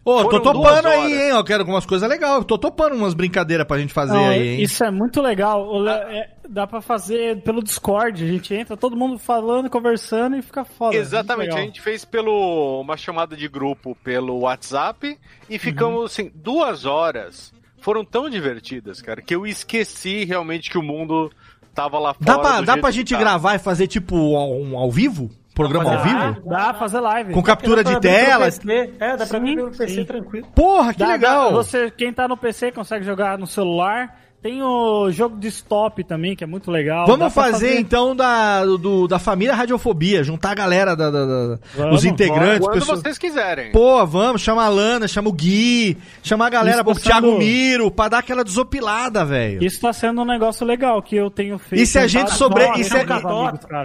[0.04, 1.28] Ô, tô Foram topando aí, hein?
[1.30, 2.32] Eu quero algumas coisas legais.
[2.36, 4.62] Eu tô topando umas brincadeiras pra gente fazer Não, aí, hein?
[4.62, 5.68] Isso é muito legal.
[5.68, 8.24] O Le- é, dá pra fazer pelo Discord.
[8.24, 10.96] A gente entra, todo mundo falando, conversando e fica foda.
[10.96, 15.18] Exatamente, a gente fez pelo uma chamada de grupo pelo WhatsApp
[15.50, 17.52] e ficamos assim, duas horas.
[17.80, 21.30] Foram tão divertidas, cara, que eu esqueci realmente que o mundo
[21.74, 22.24] tava lá fora.
[22.26, 25.30] Dá pra, dá pra gente gravar e fazer tipo um ao vivo?
[25.54, 26.48] Programa ao vivo?
[26.48, 27.32] Dá pra fazer live.
[27.32, 28.44] Com captura de tela?
[28.44, 28.92] PC.
[29.00, 30.46] É, dá pra Sim, pelo PC tranquilo.
[30.54, 31.50] Porra, que Dá- legal!
[31.50, 34.17] dá- você, quem tá no PC consegue jogar no celular.
[34.40, 37.04] Tem o jogo de stop também, que é muito legal.
[37.08, 41.58] Vamos pra fazer, então da, do, da família Radiofobia, juntar a galera, da, da- da-
[41.76, 42.60] Vamos, os integrantes.
[42.60, 43.72] Quando pessoas- vocês quiserem.
[43.72, 47.26] Pô, vamos, chama a Lana, chama o Gui, chama a galera, Isso o tá Thiago
[47.26, 49.62] sendo- Miro, pra dar aquela desopilada, velho.
[49.64, 51.82] Isso tá sendo um negócio legal que eu tenho feito.
[51.82, 52.64] E se a gente sobre.
[52.78, 52.94] E se,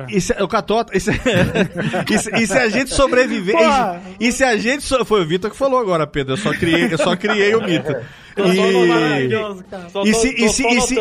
[0.09, 0.95] e se- o Catota.
[0.95, 1.09] E se,
[2.11, 3.55] e se- e se a gente sobreviver.
[3.57, 3.63] Pô.
[4.19, 4.83] E, se a gente.
[4.83, 6.33] so- foi o Vitor que falou agora, Pedro.
[6.33, 7.91] Eu só criei, eu só criei o mito.
[8.35, 9.89] Só E- maravilhoso, cara.
[9.89, 10.99] Só e tô- se- tô e se- só e se-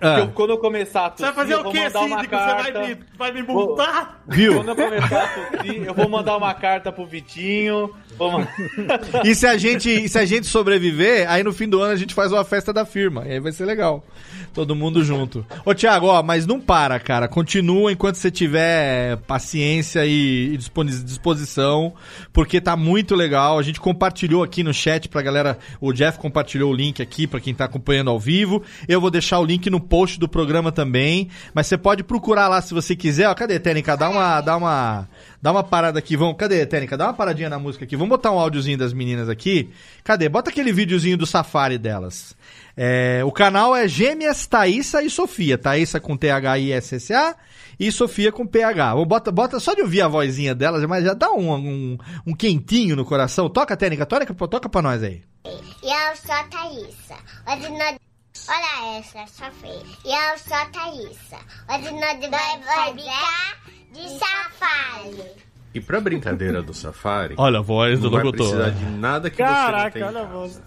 [0.00, 0.14] Ah.
[0.16, 2.36] que eu- quando eu começar a Você vai tossir, fazer eu o uma síndico?
[2.36, 2.80] Você vai carta.
[2.88, 4.22] me, vai me multar?
[4.26, 4.54] Viu?
[4.56, 7.90] Quando eu começar a tossir, eu vou mandar uma carta pro Vitinho.
[9.24, 12.14] E se a gente, se a gente sobreviver, aí no fim do ano a gente
[12.14, 13.24] faz uma festa da firma.
[13.26, 14.04] E aí vai ser legal.
[14.52, 15.44] Todo mundo junto.
[15.64, 17.26] Ô, Thiago, ó, mas não para, cara.
[17.26, 20.56] Continua enquanto você tiver paciência e
[21.04, 21.92] disposição,
[22.32, 23.58] porque tá muito legal.
[23.58, 25.58] A gente compartilhou aqui no chat pra galera.
[25.80, 28.62] O Jeff compartilhou o link aqui pra quem tá acompanhando ao vivo.
[28.86, 31.28] Eu vou deixar o link no post do programa também.
[31.52, 33.28] Mas você pode procurar lá se você quiser.
[33.28, 33.96] Ó, cadê, Técnica?
[33.96, 34.40] Dá uma.
[34.40, 35.08] Dá uma.
[35.44, 36.38] Dá uma parada aqui, vamos.
[36.38, 36.96] Cadê, Técnica?
[36.96, 37.94] Dá uma paradinha na música aqui.
[37.96, 39.70] Vamos botar um áudiozinho das meninas aqui.
[40.02, 40.26] Cadê?
[40.26, 42.34] Bota aquele videozinho do safari delas.
[42.74, 45.58] É, o canal é Gêmeas Thaísa e Sofia.
[45.58, 47.36] Thaísa com T-H-I-S-S-A
[47.78, 48.94] e Sofia com P-H.
[49.04, 52.96] Bota, bota só de ouvir a vozinha delas, mas já dá um, um, um quentinho
[52.96, 53.50] no coração.
[53.50, 55.20] Toca, Técnica, toca, toca pra nós aí.
[55.44, 57.18] E eu sou a Thaísa.
[57.46, 57.96] Hoje nós...
[58.48, 59.82] Olha essa, Sofia.
[60.04, 61.38] E eu sou a Thaísa.
[61.68, 63.56] Hoje nós vai brincar
[63.92, 65.32] de safari.
[65.72, 67.34] E pra brincadeira do Safari.
[67.36, 68.46] Olha a voz do não vai locutor.
[68.48, 70.02] precisar de nada que você Caraca, não tem.
[70.04, 70.62] olha a voz.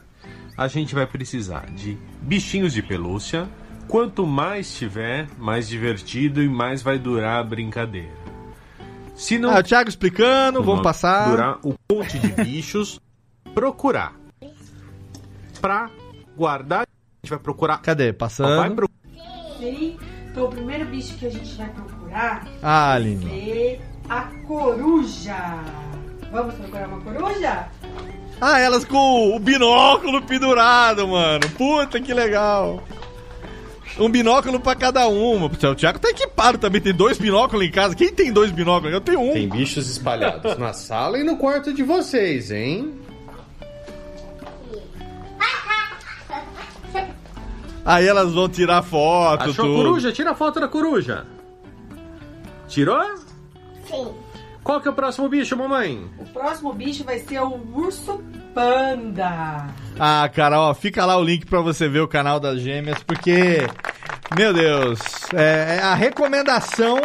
[0.57, 3.47] A gente vai precisar de bichinhos de pelúcia.
[3.87, 8.11] Quanto mais tiver, mais divertido e mais vai durar a brincadeira.
[9.15, 11.29] Se não Ah, o Thiago explicando, vamos passar.
[11.29, 12.99] durar um monte de bichos,
[13.53, 14.13] procurar.
[15.61, 15.89] Pra
[16.35, 16.85] guardar,
[17.23, 17.77] a gente vai procurar.
[17.81, 18.05] Cadê?
[18.05, 18.75] Vai Passando.
[18.75, 18.89] pro...
[19.59, 19.97] Sim.
[20.31, 23.25] Então o primeiro bicho que a gente vai procurar Ah, Aline.
[23.31, 23.79] é
[24.09, 25.35] a coruja.
[26.31, 27.67] Vamos procurar uma coruja?
[28.39, 31.49] Ah, elas com o binóculo pendurado, mano.
[31.57, 32.83] Puta que legal.
[33.99, 35.47] Um binóculo pra cada uma.
[35.47, 37.95] O Thiago tá equipado também, tem dois binóculos em casa.
[37.95, 38.93] Quem tem dois binóculos?
[38.93, 39.33] Eu tenho um.
[39.33, 42.93] Tem bichos espalhados na sala e no quarto de vocês, hein?
[47.87, 49.75] Aí elas vão tirar foto, Achou a tudo.
[49.77, 50.11] coruja?
[50.11, 51.25] Tira a foto da coruja.
[52.67, 53.01] Tirou?
[53.89, 54.09] Sim.
[54.61, 56.05] Qual que é o próximo bicho, mamãe?
[56.19, 58.21] O próximo bicho vai ser o urso
[58.53, 59.67] panda.
[59.97, 63.65] Ah, cara, ó, fica lá o link pra você ver o canal das gêmeas, porque,
[64.37, 64.99] meu Deus,
[65.33, 66.99] é, é a recomendação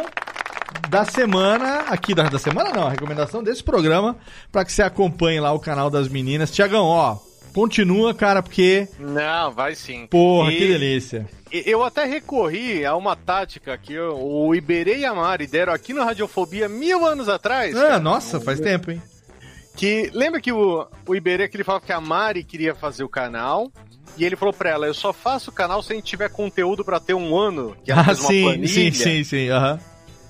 [0.91, 4.17] da semana, aqui da, da semana não, a recomendação desse programa,
[4.51, 6.51] pra que você acompanhe lá o canal das meninas.
[6.51, 7.19] Tiagão, ó,
[7.53, 10.07] continua, cara, porque, Não, vai sim.
[10.07, 11.29] porra, E- que delícia.
[11.51, 15.93] Eu até recorri a uma tática que eu- o Iberê e a Mari deram aqui
[15.93, 17.77] no Radiofobia mil anos atrás.
[17.77, 18.01] Ah, cara.
[18.01, 19.03] nossa, faz tempo, hein?
[19.77, 23.09] Que lembra que o, o Iberê que ele falava que a Mari queria fazer o
[23.09, 23.71] canal
[24.17, 26.85] e ele falou pra ela: eu só faço o canal se a gente tiver conteúdo
[26.85, 27.77] pra ter um ano.
[27.85, 28.69] Que ela Ah, fez uma sim, planilha.
[28.69, 29.79] sim, sim, sim, aham.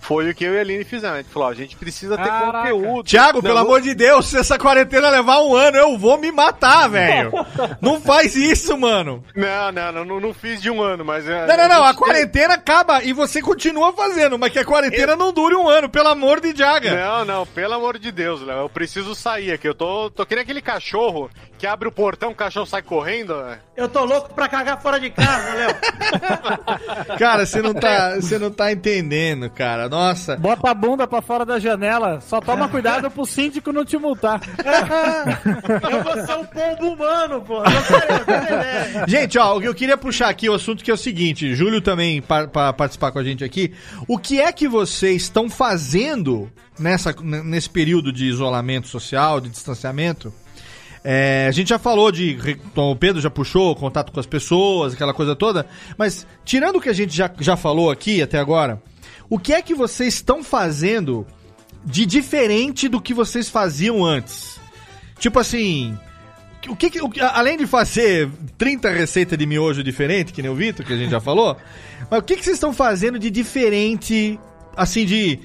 [0.03, 1.15] Foi o que eu e a Aline fizemos.
[1.15, 2.71] A gente falou: ó, a gente precisa ter Caraca.
[2.71, 3.05] conteúdo.
[3.05, 6.33] Tiago, Não, pelo amor de Deus, se essa quarentena levar um ano, eu vou me
[6.33, 7.31] matar, velho.
[7.81, 9.25] Não faz isso, mano.
[9.35, 11.27] Não, não, não, não, não fiz de um ano, mas.
[11.29, 15.15] é, Não, não, não, a quarentena acaba e você continua fazendo, mas que a quarentena
[15.15, 16.95] não dure um ano, pelo amor de Jaga.
[16.97, 18.59] Não, não, pelo amor de Deus, Léo.
[18.63, 19.69] Eu preciso sair aqui.
[19.69, 23.41] Eu tô, tô querendo aquele cachorro que abre o portão, o cachorro sai correndo.
[23.45, 23.61] né?
[23.77, 25.75] Eu tô louco pra cagar fora de casa, Léo.
[27.19, 29.89] Cara, você não tá, você não tá entendendo, cara.
[29.93, 30.37] Nossa.
[30.39, 32.19] Bota a bunda pra fora da janela.
[32.23, 34.41] Só toma cuidado pro síndico não te multar.
[35.93, 37.63] Eu vou ser um pombo humano, pô.
[39.07, 42.73] Gente, ó, eu queria puxar aqui o assunto que é o seguinte, Júlio também para
[42.73, 43.73] participar com a gente aqui.
[44.09, 50.33] O que é que vocês estão fazendo nessa, nesse período de isolamento social, de distanciamento?
[51.05, 52.39] É, a gente já falou de.
[52.75, 55.67] O Pedro já puxou contato com as pessoas, aquela coisa toda.
[55.99, 58.81] Mas, tirando o que a gente já, já falou aqui até agora,
[59.33, 61.27] o que é que vocês estão fazendo
[61.83, 64.61] de diferente do que vocês faziam antes?
[65.19, 65.97] Tipo assim.
[66.69, 68.29] O que, o além de fazer
[68.59, 71.57] 30 receitas de miojo diferente, que nem o Vitor, que a gente já falou,
[72.11, 74.39] mas o que, que vocês estão fazendo de diferente,
[74.77, 75.41] assim, de.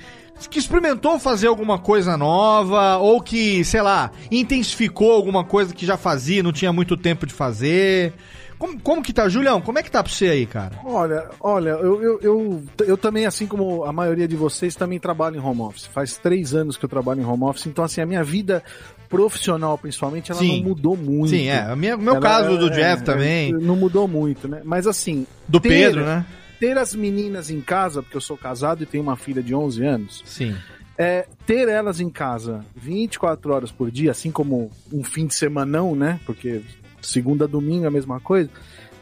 [0.49, 5.95] que experimentou fazer alguma coisa nova, ou que, sei lá, intensificou alguma coisa que já
[5.95, 8.14] fazia, não tinha muito tempo de fazer?
[8.57, 9.61] Como, como que tá, Julião?
[9.61, 10.79] Como é que tá pra você aí, cara?
[10.84, 15.35] Olha, olha, eu, eu, eu, eu também, assim como a maioria de vocês, também trabalho
[15.35, 15.85] em home office.
[15.85, 18.63] Faz três anos que eu trabalho em home office, então assim, a minha vida
[19.07, 20.57] profissional, principalmente, ela Sim.
[20.61, 21.29] não mudou muito.
[21.29, 21.71] Sim, é.
[21.71, 23.51] O meu- Ela- caso do é, Jeff é, também.
[23.53, 24.61] Não mudou muito, né?
[24.63, 25.25] Mas assim.
[25.47, 26.25] Do Pedro, né?
[26.59, 29.85] Ter as meninas em casa, porque eu sou casado e tenho uma filha de 11
[29.85, 30.23] anos.
[30.25, 30.55] Sim.
[30.97, 35.95] É, ter elas em casa 24 horas por dia, assim como um fim de semanão,
[35.95, 36.19] né?
[36.25, 36.61] Porque
[37.07, 38.49] segunda a domingo é a mesma coisa.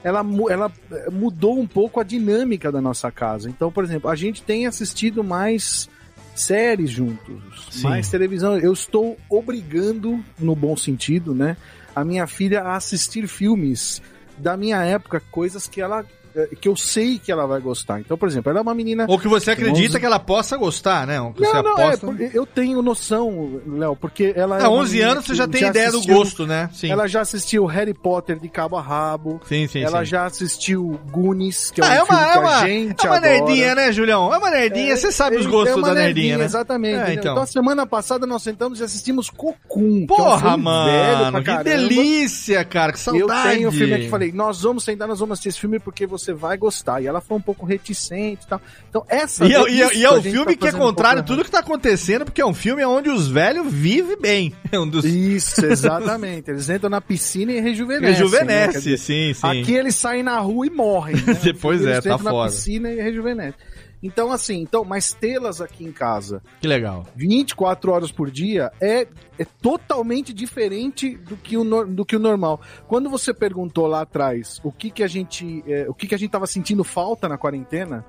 [0.03, 3.49] Ela, ela eh, mudou um pouco a dinâmica da nossa casa.
[3.49, 5.89] Então, por exemplo, a gente tem assistido mais
[6.35, 7.83] séries juntos, Sim.
[7.83, 8.57] mais televisão.
[8.57, 11.57] Eu estou obrigando, no bom sentido, né?
[11.95, 14.01] A minha filha a assistir filmes
[14.37, 16.05] da minha época, coisas que ela.
[16.35, 17.99] Eh, que eu sei que ela vai gostar.
[17.99, 19.05] Então, por exemplo, ela é uma menina.
[19.07, 21.19] Ou que você acredita 11 que ela possa gostar, né?
[21.21, 22.07] Ou que não, você não, é, aposta.
[22.07, 25.47] porque eu tenho noção, Léo, porque ela Ah, uma 11 menina anos você que já
[25.47, 26.69] tem ideia do gosto, né?
[26.73, 26.91] Sim.
[26.91, 29.39] Ela já assistiu Harry Potter de cabo a rabo.
[29.47, 30.05] Sim, sim, Ela sim.
[30.05, 33.05] já assistiu Goonies, que é um Ah, é filme uma, que é uma, a gente
[33.05, 33.31] é uma adora.
[33.33, 34.33] nerdinha, né, Julião?
[34.33, 36.45] É uma nerdinha, você sabe os É, gostos é da nerdinha, né?
[36.45, 36.95] Exatamente.
[37.09, 37.31] É, então.
[37.33, 37.43] então.
[37.43, 40.05] a semana passada nós sentamos e assistimos Cocoon.
[40.05, 43.47] que é um Porra, mano, que delícia, cara, que saudade.
[43.49, 46.05] Eu tenho o filme aqui, falei, nós vamos sentar, nós vamos assistir esse filme porque
[46.05, 47.01] você vai gostar.
[47.01, 48.61] E ela foi um pouco reticente e tal.
[48.89, 50.81] Então, essa E é, e é- e é o gente filme tá que é um
[50.81, 54.53] contrário a tudo que tá acontecendo, porque é um filme onde os velhos vivem bem.
[54.71, 55.05] É um dos...
[55.05, 56.49] Isso, exatamente.
[56.51, 58.13] Eles entram na piscina e rejuvenescem.
[58.13, 58.79] Rejuvenesce, né?
[58.79, 59.61] Dizer, sim, sim.
[59.61, 61.15] Aqui eles saem na rua e morrem.
[61.15, 61.53] Né?
[61.61, 63.59] Pois é, eles tá entram na piscina e rejuvenescem.
[64.01, 67.05] Então, assim, então, mas tê-las aqui em casa Que legal.
[67.15, 69.07] 24 horas por dia é,
[69.37, 72.61] é totalmente diferente do que, o, do que o normal.
[72.87, 75.63] Quando você perguntou lá atrás o que, que a gente.
[75.67, 78.05] é, o que, que a gente tava sentindo falta na quarentena,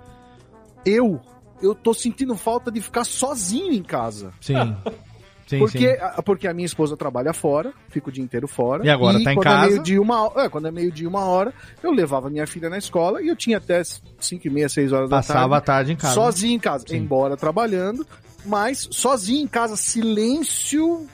[0.85, 1.21] eu.
[1.63, 4.31] Eu tô sentindo falta de ficar sozinho em casa.
[4.43, 4.55] Sim.
[5.47, 6.01] Sim, porque, sim.
[6.01, 8.85] a- porque a minha esposa trabalha fora, fica o dia inteiro fora.
[8.85, 9.67] E agora tá em quando casa?
[9.67, 12.47] É meio dia, uma, hora- é, quando é meio dia, uma hora, eu levava minha
[12.47, 13.81] filha na escola e eu tinha até
[14.19, 15.29] 5 e meia, 6 horas da tarde.
[15.29, 16.15] Passava a tarde em casa.
[16.15, 18.05] Sozinho em casa, embora trabalhando,
[18.45, 21.07] mas sozinho em casa, silêncio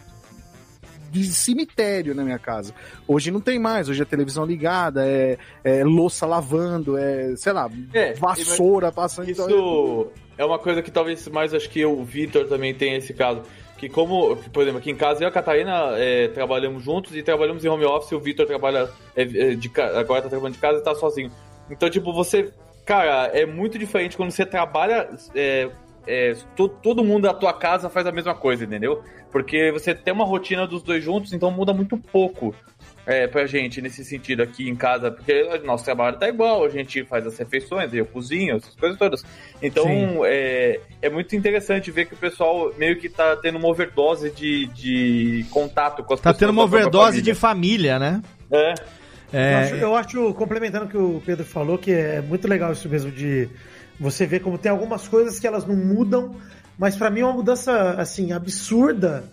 [1.11, 2.75] de cemitério na minha casa.
[3.07, 7.69] Hoje não tem mais, hoje é televisão ligada, é, é louça lavando, é, sei lá,
[7.93, 9.29] É, vassoura passando.
[9.31, 10.07] então, Isso
[10.39, 13.43] é uma coisa que talvez mais acho que o Vitor também tem esse caso.
[13.83, 17.21] Que como, por exemplo, aqui em casa eu e a Catarina é, trabalhamos juntos e
[17.21, 20.79] trabalhamos em home office, o Vitor trabalha é, é, de, agora tá trabalhando de casa
[20.79, 21.33] e tá sozinho.
[21.69, 22.53] Então, tipo, você.
[22.87, 25.11] Cara, é muito diferente quando você trabalha.
[25.35, 25.69] É,
[26.07, 29.03] é, to- todo mundo da tua casa faz a mesma coisa, entendeu?
[29.33, 32.55] Porque você tem uma rotina dos dois juntos, então muda muito pouco
[33.07, 37.05] é, pra gente nesse sentido aqui em casa, porque nosso trabalho tá igual, a gente
[37.05, 39.25] faz as refeições, eu cozinho, essas coisas todas.
[39.61, 40.21] Então Sim.
[40.25, 44.67] é, é muito interessante ver que o pessoal meio que tá tendo uma overdose de,
[44.69, 46.39] de contato com as Tá pessoas.
[46.39, 47.99] tendo uma overdose de família.
[47.99, 48.23] família, né?
[48.53, 48.75] É.
[49.35, 52.71] É, Eu, acho, eu acho, complementando o que o Pedro falou, que é muito legal
[52.73, 53.49] isso mesmo de
[53.99, 56.37] você ver como tem algumas coisas que elas não mudam,
[56.79, 59.25] mas pra mim uma mudança assim absurda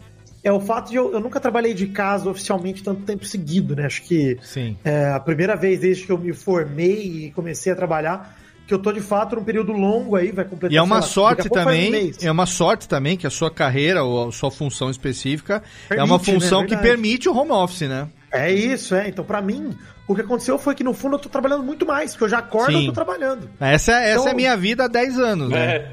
[0.49, 3.85] é o fato de eu, eu nunca trabalhei de casa oficialmente tanto tempo seguido, né?
[3.85, 4.75] Acho que Sim.
[4.83, 8.77] é a primeira vez desde que eu me formei e comecei a trabalhar que eu
[8.79, 11.49] tô de fato num período longo aí, vai completar E é uma lá, sorte um
[11.49, 12.23] também, mês.
[12.23, 16.11] é uma sorte também que a sua carreira ou a sua função específica é Permite,
[16.11, 16.67] uma função né?
[16.67, 18.07] que permite o home office, né?
[18.31, 19.07] É isso, é.
[19.09, 19.75] Então, pra mim,
[20.07, 22.37] o que aconteceu foi que no fundo eu tô trabalhando muito mais, porque eu já
[22.37, 22.79] acordo e Sim.
[22.81, 23.49] eu tô trabalhando.
[23.59, 25.75] Essa, essa Então- é a minha vida há 10 anos, né?
[25.77, 25.91] É,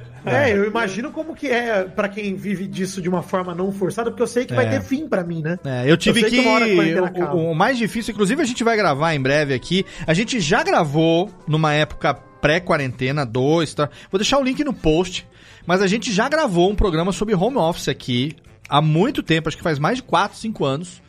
[0.56, 4.22] eu imagino como que é pra quem vive disso de uma forma não forçada, porque
[4.22, 4.70] eu sei que vai É.
[4.70, 5.58] ter fim pra mim, né?
[5.64, 6.42] É, eu tive sei que.
[6.42, 7.34] quarentena acaba.
[7.34, 9.84] o, o mais difícil, inclusive a gente vai gravar em breve aqui.
[10.06, 13.88] A gente já gravou numa época pré-quarentena, dois, tá?
[14.10, 15.26] Vou deixar o link no post.
[15.66, 18.36] Mas a gente já gravou um programa sobre home office aqui
[18.68, 21.02] há muito tempo, acho que faz mais de 4, 5 anos.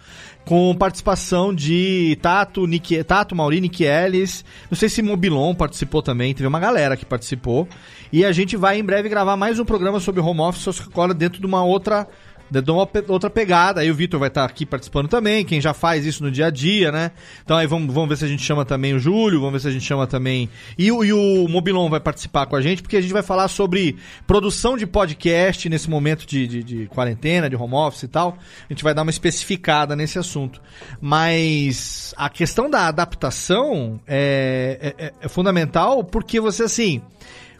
[0.48, 4.46] Com participação de Tato, Nick, Tato Mauri, Nick Ellis.
[4.72, 6.34] Não sei se Mobilon participou também.
[6.34, 7.68] Teve uma galera que participou.
[8.14, 10.90] E a gente vai em breve gravar mais um programa sobre home office, só que
[10.90, 12.08] agora dentro de uma outra
[12.50, 13.82] de uma outra pegada.
[13.82, 16.50] Aí o Vitor vai estar aqui participando também, quem já faz isso no dia a
[16.50, 17.12] dia, né?
[17.44, 19.68] Então aí vamos, vamos ver se a gente chama também o Júlio, vamos ver se
[19.68, 20.50] a gente chama também.
[20.78, 23.48] E, o- e o Mobilon vai participar com a gente, porque a gente vai falar
[23.48, 23.96] sobre
[24.26, 28.38] produção de podcast nesse momento de, de, de quarentena, de home office e tal.
[28.70, 30.62] A gente vai dar uma especificada nesse assunto.
[31.02, 37.02] Mas a questão da adaptação é, é- é- é fundamental porque você, assim,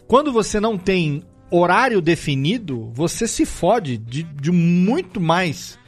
[0.06, 5.78] quando você não tem horário definido, você se fode de, de muito mais.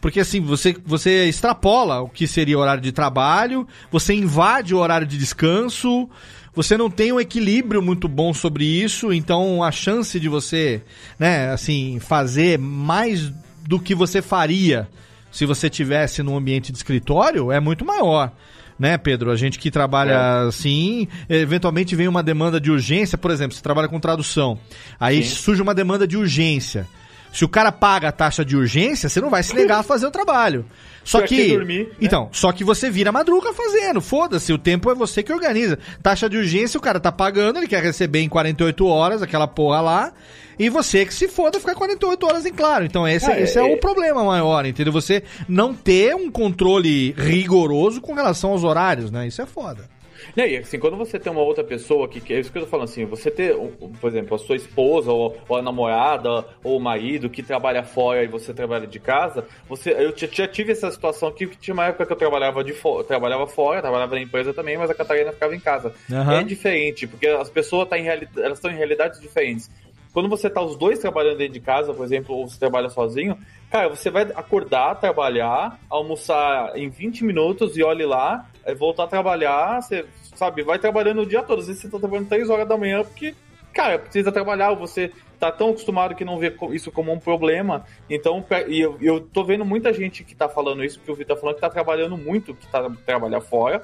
[0.00, 5.06] Porque assim, você, você extrapola o que seria horário de trabalho, você invade o horário
[5.06, 6.08] de descanso,
[6.54, 10.82] você não tem um equilíbrio muito bom sobre isso, então a chance de você,
[11.18, 13.32] né, assim, fazer mais
[13.66, 14.88] do que você faria
[15.32, 18.30] se você tivesse num ambiente de escritório é muito maior.
[18.78, 19.30] Né, Pedro?
[19.30, 23.88] A gente que trabalha assim, eventualmente vem uma demanda de urgência, por exemplo, você trabalha
[23.88, 24.58] com tradução.
[24.98, 25.36] Aí Sim.
[25.36, 26.86] surge uma demanda de urgência.
[27.34, 30.06] Se o cara paga a taxa de urgência, você não vai se negar a fazer
[30.06, 30.64] o trabalho.
[31.02, 31.48] Só que que.
[31.52, 31.96] dormir, né?
[32.00, 34.00] Então, só que você vira madruga fazendo.
[34.00, 35.76] Foda-se, o tempo é você que organiza.
[36.00, 39.80] Taxa de urgência, o cara tá pagando, ele quer receber em 48 horas aquela porra
[39.80, 40.12] lá.
[40.56, 42.84] E você que se foda ficar 48 horas em claro.
[42.84, 44.92] Então, esse, Ah, esse é, é- o problema maior, entendeu?
[44.92, 49.26] Você não ter um controle rigoroso com relação aos horários, né?
[49.26, 49.92] Isso é foda.
[50.36, 52.84] E assim, quando você tem uma outra pessoa que, é isso que eu tô falando
[52.84, 53.56] assim, você ter,
[54.00, 58.24] por exemplo, a sua esposa ou, ou a namorada ou o marido que trabalha fora
[58.24, 61.86] e você trabalha de casa, você, eu já, tive essa situação aqui que tinha uma
[61.86, 65.32] época que eu trabalhava de fora, trabalhava fora, trabalhava na empresa também, mas a Catarina
[65.32, 65.94] ficava em casa.
[66.10, 66.40] Aham.
[66.40, 69.70] É diferente, porque as pessoas tá em elas estão em realidades diferentes.
[70.14, 73.36] Quando você tá os dois trabalhando dentro de casa, por exemplo, ou você trabalha sozinho,
[73.68, 79.08] cara, você vai acordar, trabalhar, almoçar em 20 minutos e olhe lá, aí voltar a
[79.08, 80.04] trabalhar, você,
[80.34, 81.60] sabe, vai trabalhando o dia todo.
[81.60, 83.34] Às vezes você tá trabalhando 3 horas da manhã porque,
[83.72, 87.84] cara, precisa trabalhar, ou você tá tão acostumado que não vê isso como um problema.
[88.08, 91.36] Então, e eu, eu tô vendo muita gente que tá falando isso, que o Vitor
[91.36, 93.82] tá falando que tá trabalhando muito, que tá trabalhar fora.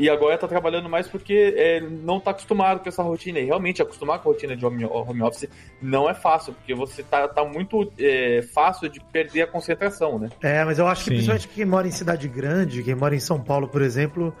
[0.00, 3.38] E agora tá trabalhando mais porque é, não tá acostumado com essa rotina.
[3.38, 5.46] E realmente, acostumar com a rotina de home, home office
[5.82, 10.30] não é fácil, porque você tá, tá muito é, fácil de perder a concentração, né?
[10.40, 11.16] É, mas eu acho que Sim.
[11.16, 14.34] principalmente quem mora em cidade grande, quem mora em São Paulo, por exemplo,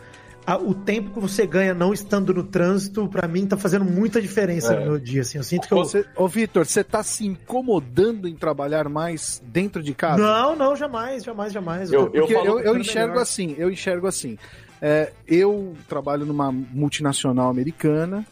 [0.52, 4.20] a- o tempo que você ganha não estando no trânsito, pra mim, tá fazendo muita
[4.20, 4.80] diferença É.
[4.80, 5.22] no meu dia.
[5.22, 5.78] Assim, eu sinto que eu.
[5.78, 10.22] Você, ô, Vitor, você tá se incomodando em trabalhar mais dentro de casa?
[10.22, 11.92] Não, não, jamais, jamais, jamais.
[11.92, 13.22] Eu, Porque eu, eu, ficando enxergo melhor.
[13.22, 14.38] assim, eu enxergo assim.
[14.82, 18.26] É, eu trabalho numa multinacional americana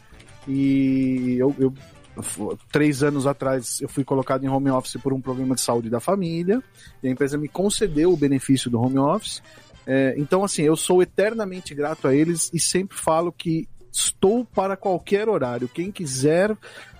[0.47, 1.73] e eu, eu-
[2.71, 5.99] três anos atrás eu fui colocado em home office por um problema de saúde da
[6.01, 6.61] família
[7.01, 9.41] e a empresa me concedeu o benefício do home office.
[9.91, 14.77] É, então, assim, eu sou eternamente grato a eles e sempre falo que estou para
[14.77, 15.67] qualquer horário.
[15.67, 16.55] Quem quiser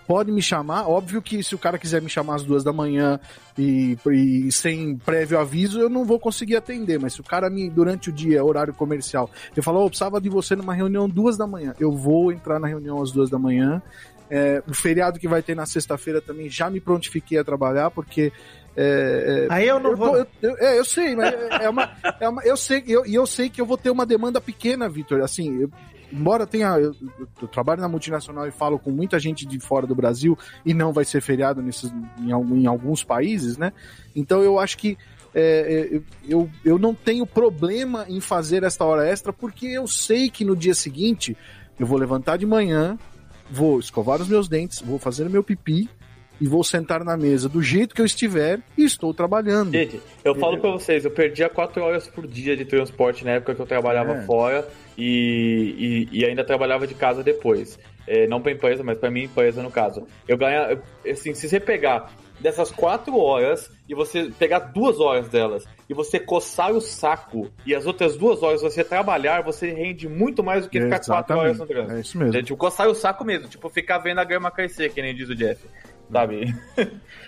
[0.07, 0.89] pode me chamar.
[0.89, 3.19] Óbvio que se o cara quiser me chamar às duas da manhã
[3.55, 6.99] e, e sem prévio aviso, eu não vou conseguir atender.
[6.99, 10.27] Mas se o cara me, durante o dia, horário comercial, eu falo, oh, precisava de
[10.27, 13.83] você numa reunião duas da manhã, eu vou entrar na reunião às duas da manhã.
[14.31, 18.33] É, o feriado que vai ter na sexta-feira também já me prontifiquei a trabalhar, porque.
[18.81, 21.69] É, é, Aí eu não tô- vou- eu- eu- é, eu sei, mas é é
[21.69, 24.39] uma, é uma- eu sei, eu, e eu sei que eu vou ter uma demanda
[24.39, 25.21] pequena, Vitor.
[25.21, 25.71] Assim, eu-
[26.11, 26.95] embora tenha, eu,
[27.41, 30.93] eu trabalho na multinacional e falo com muita gente de fora do Brasil e não
[30.93, 33.73] vai ser feriado nesses, em, em alguns países, né?
[34.15, 34.97] Então eu acho que
[35.35, 40.29] é, é, eu, eu não tenho problema em fazer esta hora extra porque eu sei
[40.29, 41.37] que no dia seguinte
[41.79, 42.97] eu vou levantar de manhã,
[43.51, 45.87] vou escovar os meus dentes, vou fazer o meu pipi
[46.39, 49.71] e vou sentar na mesa do jeito que eu estiver e estou trabalhando.
[49.71, 53.55] Gente, eu falo pra vocês, eu perdia 4 horas por dia de transporte na época
[53.55, 54.21] que eu trabalhava É.
[54.23, 54.67] fora
[54.97, 57.77] e, e, e ainda trabalhava de casa depois.
[58.07, 60.07] É, não pra empresa, mas pra minha empresa no caso.
[60.27, 65.65] Eu ganho, assim, se você pegar dessas 4 horas e você pegar duas horas delas
[65.89, 70.41] e você coçar o saco e as outras duas horas você trabalhar, você rende muito
[70.43, 71.93] mais do que ficar 4 horas no trânsito.
[71.95, 72.37] É isso mesmo.
[72.37, 75.29] É, tipo, coçar o saco mesmo, tipo, ficar vendo a grama crescer, que nem diz
[75.29, 75.61] o Jeff.
[76.11, 76.55] Sabe?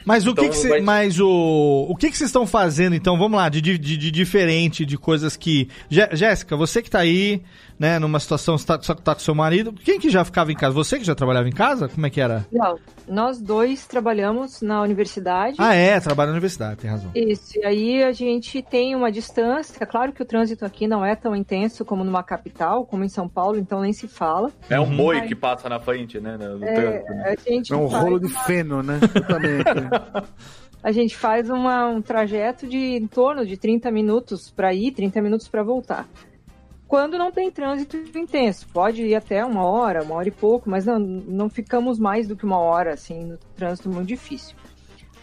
[0.04, 2.96] Mas o Então, que que cê- vai- mas o o que que vocês estão fazendo
[2.96, 3.18] então?
[3.18, 7.42] Vamos lá, de, de, de diferente de coisas que Jé- Jéssica, você que tá aí,
[7.82, 10.52] né, numa situação você tá, só que tá com seu marido, quem que já ficava
[10.52, 10.76] em casa?
[10.76, 11.90] Você que já trabalhava em casa?
[11.90, 12.46] Como é que era?
[12.52, 12.78] Não,
[13.08, 15.56] nós dois trabalhamos na universidade.
[15.60, 17.10] Ah, é, trabalha na universidade, tem razão.
[17.16, 19.78] Isso, e aí a gente tem uma distância.
[19.82, 23.10] É claro que o trânsito aqui não é tão intenso como numa capital, como em
[23.10, 24.52] São Paulo, então nem se fala.
[24.70, 26.38] É um boi Mas, que passa na frente, né?
[26.38, 27.36] no é, trânsito, né?
[27.36, 29.00] a gente É um faz rolo de uma- feno, né?
[30.84, 35.22] A gente faz uma- um trajeto de em torno de 30 minutos para ir, 30
[35.22, 36.08] minutos para voltar.
[36.92, 40.86] Quando não tem trânsito intenso, pode ir até uma hora, uma hora e pouco, mas
[40.86, 44.58] não, não ficamos mais do que uma hora assim no trânsito muito difícil.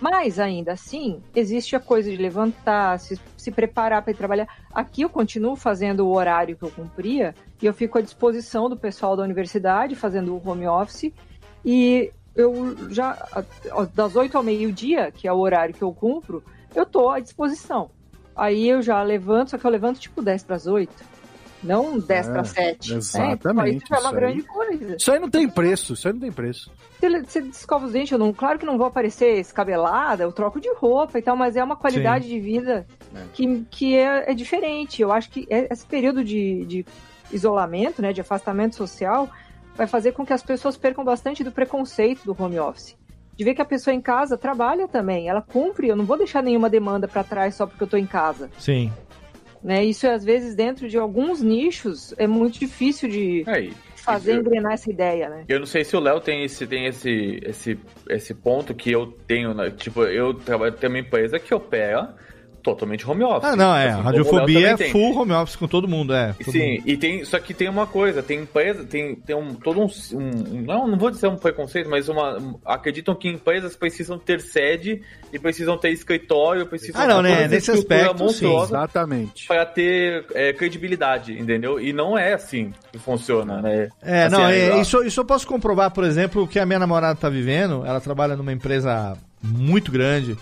[0.00, 4.48] Mas ainda assim, existe a coisa de levantar, se, se preparar para ir trabalhar.
[4.72, 8.76] Aqui eu continuo fazendo o horário que eu cumpria e eu fico à disposição do
[8.78, 11.12] pessoal da universidade fazendo o home office
[11.62, 13.14] e eu já
[13.92, 16.42] das 8 ao meio-dia, que é o horário que eu cumpro,
[16.74, 17.90] eu tô à disposição.
[18.34, 21.17] Aí eu já levanto, só que eu levanto tipo 10 para as 8,
[21.62, 22.94] não 10 É, para 7.
[22.94, 24.42] exatamente, Isso é uma isso grande aí.
[24.42, 24.96] coisa.
[24.96, 26.70] Isso aí não tem preço, isso aí não tem preço.
[27.00, 30.60] Você, você escova os dentes, eu não, claro que não vou aparecer escabelada, eu troco
[30.60, 32.30] de roupa e tal, mas é uma qualidade Sim.
[32.34, 32.86] de vida
[33.34, 35.00] que, que é, é diferente.
[35.02, 36.86] Eu acho que é- esse período de, de
[37.32, 39.28] isolamento, né, de afastamento social,
[39.76, 42.96] vai fazer com que as pessoas percam bastante do preconceito do home office.
[43.36, 46.42] De ver que a pessoa em casa trabalha também, ela cumpre, eu não vou deixar
[46.42, 48.50] nenhuma demanda para trás só porque eu tô em casa.
[48.58, 48.92] Sim.
[49.62, 49.84] Né?
[49.84, 53.72] Isso, às vezes, dentro de alguns nichos, é muito difícil de Aí.
[53.96, 55.44] fazer eu- engrenar essa ideia, né?
[55.48, 57.78] Eu não sei se o Léo tem esse tem esse, esse
[58.08, 59.70] esse ponto que eu tenho, né?
[59.70, 62.14] tipo, eu trabalho tenho uma empresa que opera
[62.70, 63.44] totalmente home office.
[63.50, 63.88] Ah, não, é.
[63.90, 64.90] Assim Radiofobia é tem.
[64.92, 66.32] full home office com todo mundo, é.
[66.34, 66.82] todo Sim, mundo.
[66.86, 70.62] e tem, só que tem uma coisa, tem empresa, tem, tem um, todo um, um-
[70.62, 75.00] não, não vou dizer um preconceito, mas uma, um- acreditam que empresas precisam ter sede
[75.32, 77.48] e precisam ter escritório, precisam Ah, não, ter né?
[77.48, 78.54] Nesse aspecto, sim.
[78.62, 79.46] Exatamente.
[79.46, 81.80] para ter é, credibilidade, entendeu?
[81.80, 83.88] E não é assim que funciona, né?
[84.02, 86.78] É, Assim, não, é, isso, isso eu posso comprovar, por exemplo, o que a minha
[86.78, 87.84] namorada tá vivendo.
[87.86, 90.36] Ela trabalha numa empresa muito grande.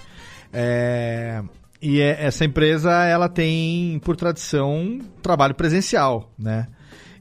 [0.53, 1.43] é,
[1.87, 6.67] e é- essa empresa, ela tem, por tradição, trabalho presencial, né?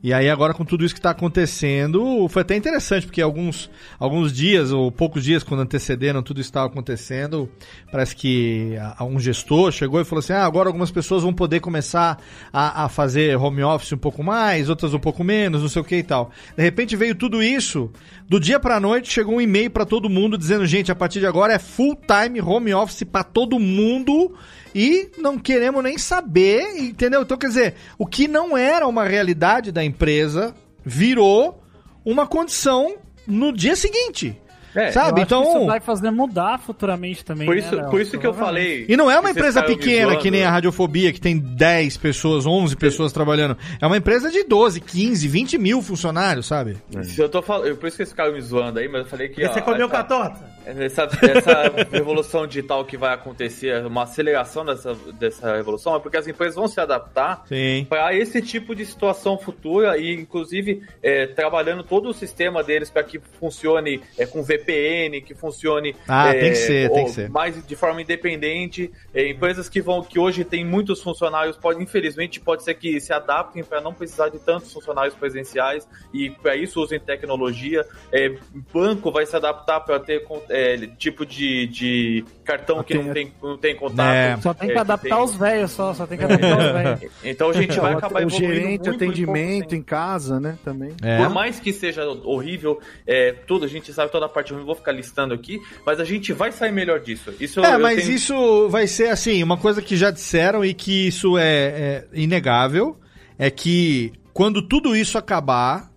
[0.05, 4.31] E aí agora com tudo isso que está acontecendo, foi até interessante, porque alguns, alguns
[4.31, 7.49] dias, ou poucos dias, quando antecederam tudo isso estava acontecendo,
[7.91, 11.59] parece que a- um gestor chegou e falou assim, ah, agora algumas pessoas vão poder
[11.59, 12.21] começar
[12.53, 15.85] a, a fazer home office um pouco mais, outras um pouco menos, não sei o
[15.85, 16.29] que e tal.
[16.55, 17.89] De repente veio tudo isso,
[18.29, 21.25] do dia pra noite chegou um e-mail para todo mundo dizendo, gente, a partir de
[21.25, 24.35] agora é full time home office para todo mundo
[24.75, 27.21] e não queremos nem saber, entendeu?
[27.21, 30.53] Então, quer dizer, o que não era uma realidade da empresa
[30.83, 31.63] virou
[32.03, 34.37] uma condição no dia seguinte.
[34.75, 35.21] É, sabe?
[35.21, 35.43] Eu acho que Então.
[35.57, 37.47] isso vai fazer mudar futuramente também.
[37.47, 37.89] Por né, isso, Léo?
[37.89, 38.85] por isso que eu falei.
[38.89, 40.21] E não é uma empresa pequena zoando.
[40.21, 43.57] que nem a Radiofobia, que tem 10 pessoas, 11 pessoas trabalhando.
[43.81, 46.75] É uma empresa de 12, 15, 20 mil funcionários, sabe?
[47.03, 49.29] Se eu tô falando, por isso que eles ficaram me zoando aí, mas eu falei
[49.29, 49.41] que.
[49.41, 50.54] E você ó, comeu essa- catota?
[50.65, 56.27] Essa, essa revolução digital que vai acontecer, uma aceleração dessa, dessa revolução, é porque as
[56.27, 57.43] empresas vão se adaptar
[57.85, 63.03] para esse tipo de situação futura e, inclusive, é, trabalhando todo o sistema deles para
[63.03, 67.29] que funcione é, com VPN, que funcione Ah, é, tem que ser, tem que ser.
[67.29, 68.91] mais de forma independente.
[69.13, 73.13] É, empresas que vão que hoje tem muitos funcionários, pode, infelizmente, pode ser que se
[73.13, 77.85] adaptem para não precisar de tantos funcionários presenciais e para isso usem tecnologia.
[78.11, 78.35] É,
[78.73, 83.33] banco vai se adaptar para ter con- é, tipo de, de cartão que não tem,
[83.41, 84.13] não tem contato.
[84.15, 84.37] É.
[84.41, 87.11] Só tem É, que adaptar os velhos só, só tem que adaptar os velhos.
[87.23, 90.57] Então a gente vai acabar o gerente, atendimento em casa, né?
[90.63, 90.91] Também.
[91.01, 91.17] É.
[91.17, 94.75] Por mais que seja horrível, é, tudo, a gente sabe toda a parte ruim, vou
[94.75, 97.33] ficar listando aqui, mas a gente vai sair melhor disso.
[97.39, 100.73] Isso É, eu mas tenho- isso vai ser assim, uma coisa que já disseram e
[100.73, 102.97] que isso é, é inegável,
[103.37, 105.89] é que quando tudo isso acabar,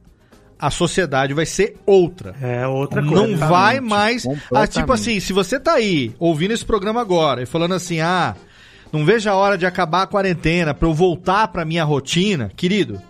[0.58, 2.34] a sociedade vai ser outra.
[2.40, 3.46] É outra Não coisa.
[3.46, 4.24] vai mais.
[4.52, 8.34] Ah, tipo assim, se você tá aí ouvindo esse programa agora e falando assim, ah,
[8.92, 13.00] não vejo a hora de acabar a quarentena pra eu voltar pra minha rotina, querido.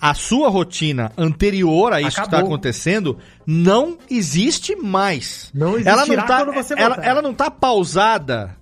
[0.00, 2.46] A sua rotina anterior a isso que está Acabou.
[2.54, 5.50] acontecendo não existe mais.
[5.52, 8.56] Não ela não tá, quando você ela, ela não tá pausada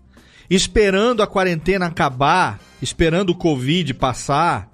[0.49, 4.69] esperando a quarentena acabar, esperando o Covid passar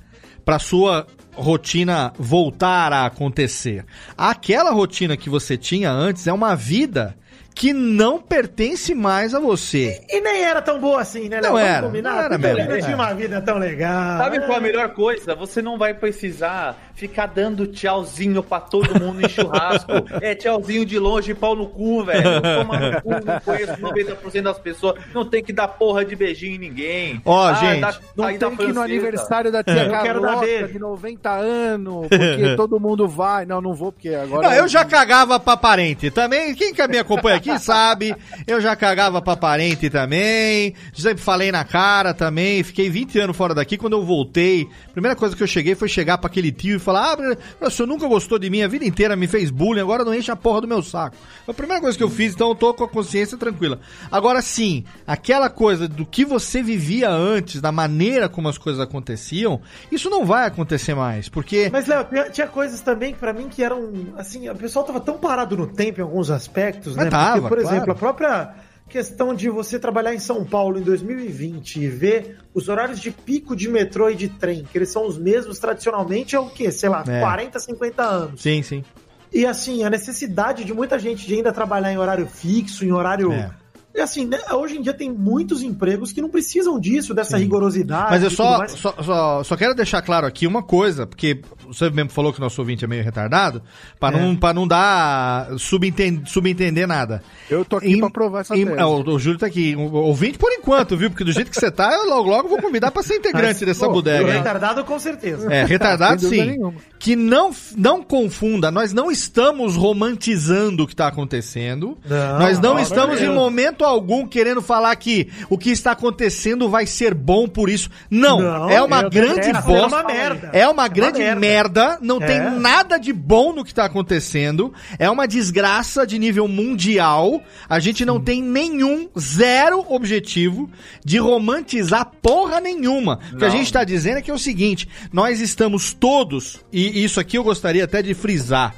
[0.45, 3.85] para sua rotina voltar a acontecer.
[4.17, 7.17] Aquela rotina que você tinha antes é uma vida
[7.55, 10.01] que não pertence mais a você.
[10.09, 11.41] E nem era tão boa assim, né?
[11.41, 12.13] Não Vamos era, combinar?
[12.13, 12.95] não era eu mesmo, tinha é.
[12.95, 14.19] uma vida tão legal.
[14.19, 14.61] Sabe qual é a É.
[14.61, 15.35] melhor coisa?
[15.35, 19.91] Você não vai precisar ficar dando tchauzinho pra todo mundo em churrasco.
[20.21, 22.23] é tchauzinho de longe, pau no cu, velho.
[22.41, 25.01] Toma no cu, não conheço 90% das pessoas.
[25.15, 27.21] Não tem que dar porra de beijinho em ninguém.
[27.25, 31.31] Ó, gente, dá- Não tem que ir no aniversário da tia Eu Carlota de 90
[31.31, 33.45] anos, porque todo mundo vai.
[33.45, 34.49] Não, não vou, porque agora.
[34.49, 36.55] Não, eu já cagava pra parente também.
[36.55, 38.15] Quem que me acompanha aqui sabe.
[38.47, 40.75] Eu já cagava pra parente também.
[40.95, 42.63] Sempre falei na cara também.
[42.63, 43.77] Fiquei 20 anos fora daqui.
[43.77, 46.79] Quando eu voltei, a primeira coisa que eu cheguei foi chegar pra aquele tio e
[46.79, 47.17] falar:
[47.61, 50.15] Ah, o senhor nunca gostou de mim a vida inteira, me fez bullying, agora não
[50.15, 51.17] enche a porra do meu saco.
[51.45, 53.81] Foi a primeira coisa que eu fiz, então eu tô com a consciência tranquila.
[54.11, 59.61] Agora sim, aquela coisa do que você vivia antes, da maneira como as coisas aconteciam,
[59.91, 61.29] isso não vai acontecer mais.
[61.29, 61.69] Porque.
[61.73, 63.93] Mas, Léo, tinha, coisas também que pra mim que eram.
[64.17, 67.11] Assim, o pessoal tava tão parado no tempo em alguns aspectos, Mas né?
[67.11, 67.77] tava, Porque, por claro.
[67.77, 68.55] exemplo, a própria
[68.89, 73.57] questão de você trabalhar em São Paulo em 2020 e ver os horários de pico
[73.57, 76.71] de metrô e de trem, que eles são os mesmos tradicionalmente, é o quê?
[76.71, 77.21] Sei lá, É.
[77.21, 78.43] 40, 50 anos.
[78.43, 78.85] Sim, sim.
[79.33, 83.33] E assim, a necessidade de muita gente de ainda trabalhar em horário fixo, em horário.
[83.33, 83.51] É.
[83.95, 87.43] E assim, né, hoje em dia tem muitos empregos que não precisam disso, dessa Sim.
[87.45, 88.11] rigorosidade.
[88.11, 92.11] Mas eu só, só, só, só quero deixar claro aqui uma coisa, porque você mesmo
[92.11, 93.63] falou que o nosso ouvinte é meio retardado,
[94.01, 94.21] pra, É.
[94.21, 97.23] não, pra não dar subentender, subentender nada.
[97.51, 98.79] Eu tô aqui pra provar essa Em- tese.
[98.79, 101.11] é, o, o Júlio tá aqui, o, ouvinte por enquanto, viu?
[101.11, 103.67] Porque do jeito que você tá, eu logo logo vou convidar pra ser integrante Mas,
[103.67, 104.33] dessa pô, bodega.
[104.33, 105.53] Retardado com certeza.
[105.53, 106.41] É, retardado sim.
[106.47, 106.75] nenhuma.
[106.99, 111.99] Que não, não confunda, nós não estamos romantizando o que tá acontecendo.
[112.09, 113.35] Não, nós não estamos em meu.
[113.35, 117.91] momento momento algum querendo falar que o que está acontecendo vai ser bom por isso.
[118.11, 119.73] Não, Não, é uma grande bosta.
[119.73, 120.51] é uma merda.
[120.53, 121.41] É uma É uma grande merda.
[121.41, 121.99] merda.
[122.01, 122.27] Não É.
[122.27, 124.73] tem nada de bom no que tá acontecendo.
[124.99, 127.43] É uma desgraça de nível mundial.
[127.69, 130.69] A gente não tem nenhum, zero objetivo
[131.05, 133.19] de romantizar porra nenhuma.
[133.33, 133.57] O que a Não.
[133.57, 137.45] gente tá dizendo é que é o seguinte: nós estamos todos, e isso aqui eu
[137.45, 138.75] gostaria até de frisar.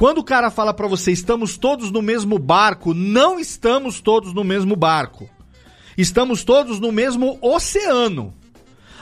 [0.00, 4.42] Quando o cara fala pra você, estamos todos no mesmo barco, não estamos todos no
[4.42, 5.28] mesmo barco.
[5.94, 8.32] Estamos todos no mesmo oceano.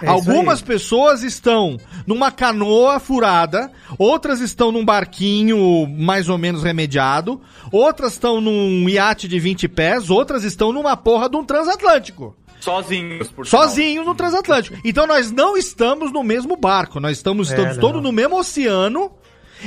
[0.03, 0.65] É Algumas aí.
[0.65, 8.41] pessoas estão numa canoa furada, outras estão num barquinho mais ou menos remediado, outras estão
[8.41, 12.37] num iate de 20 pés, outras estão numa porra de um transatlântico.
[12.59, 13.69] Sozinhos, por sinal.
[13.69, 14.77] Sozinho no transatlântico.
[14.85, 19.12] Então nós não estamos no mesmo barco, nós estamos, É, estamos todos no mesmo oceano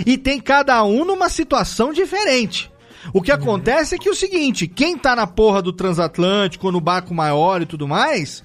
[0.05, 2.71] e tem cada um numa situação diferente.
[3.13, 6.79] O que acontece é que é o seguinte, quem tá na porra do transatlântico, no
[6.79, 8.43] barco maior e tudo mais,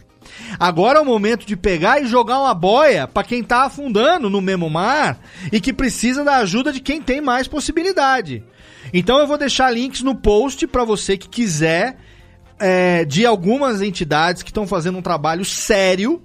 [0.59, 4.41] agora é o momento de pegar e jogar uma boia pra quem tá afundando no
[4.41, 5.19] mesmo mar
[5.53, 8.43] e que precisa da ajuda de quem tem mais possibilidade.
[8.93, 11.99] Então eu vou deixar links no post pra você que quiser
[12.59, 16.23] é, de algumas entidades que estão fazendo um trabalho sério.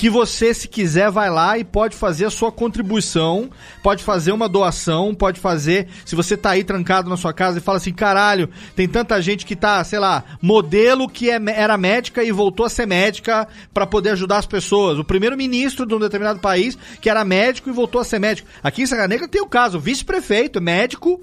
[0.00, 3.50] Que você, se quiser, vai lá e pode fazer a sua contribuição,
[3.82, 5.88] pode fazer uma doação, pode fazer.
[6.06, 9.44] Se você tá aí trancado na sua casa e fala assim: caralho, tem tanta gente
[9.44, 13.86] que tá, sei lá, modelo que é- era médica e voltou a ser médica pra
[13.86, 14.98] poder ajudar as pessoas.
[14.98, 18.48] O primeiro-ministro de um determinado país que era médico e voltou a ser médico.
[18.62, 21.20] Aqui em Serra Negra tem o caso: o vice-prefeito, médico,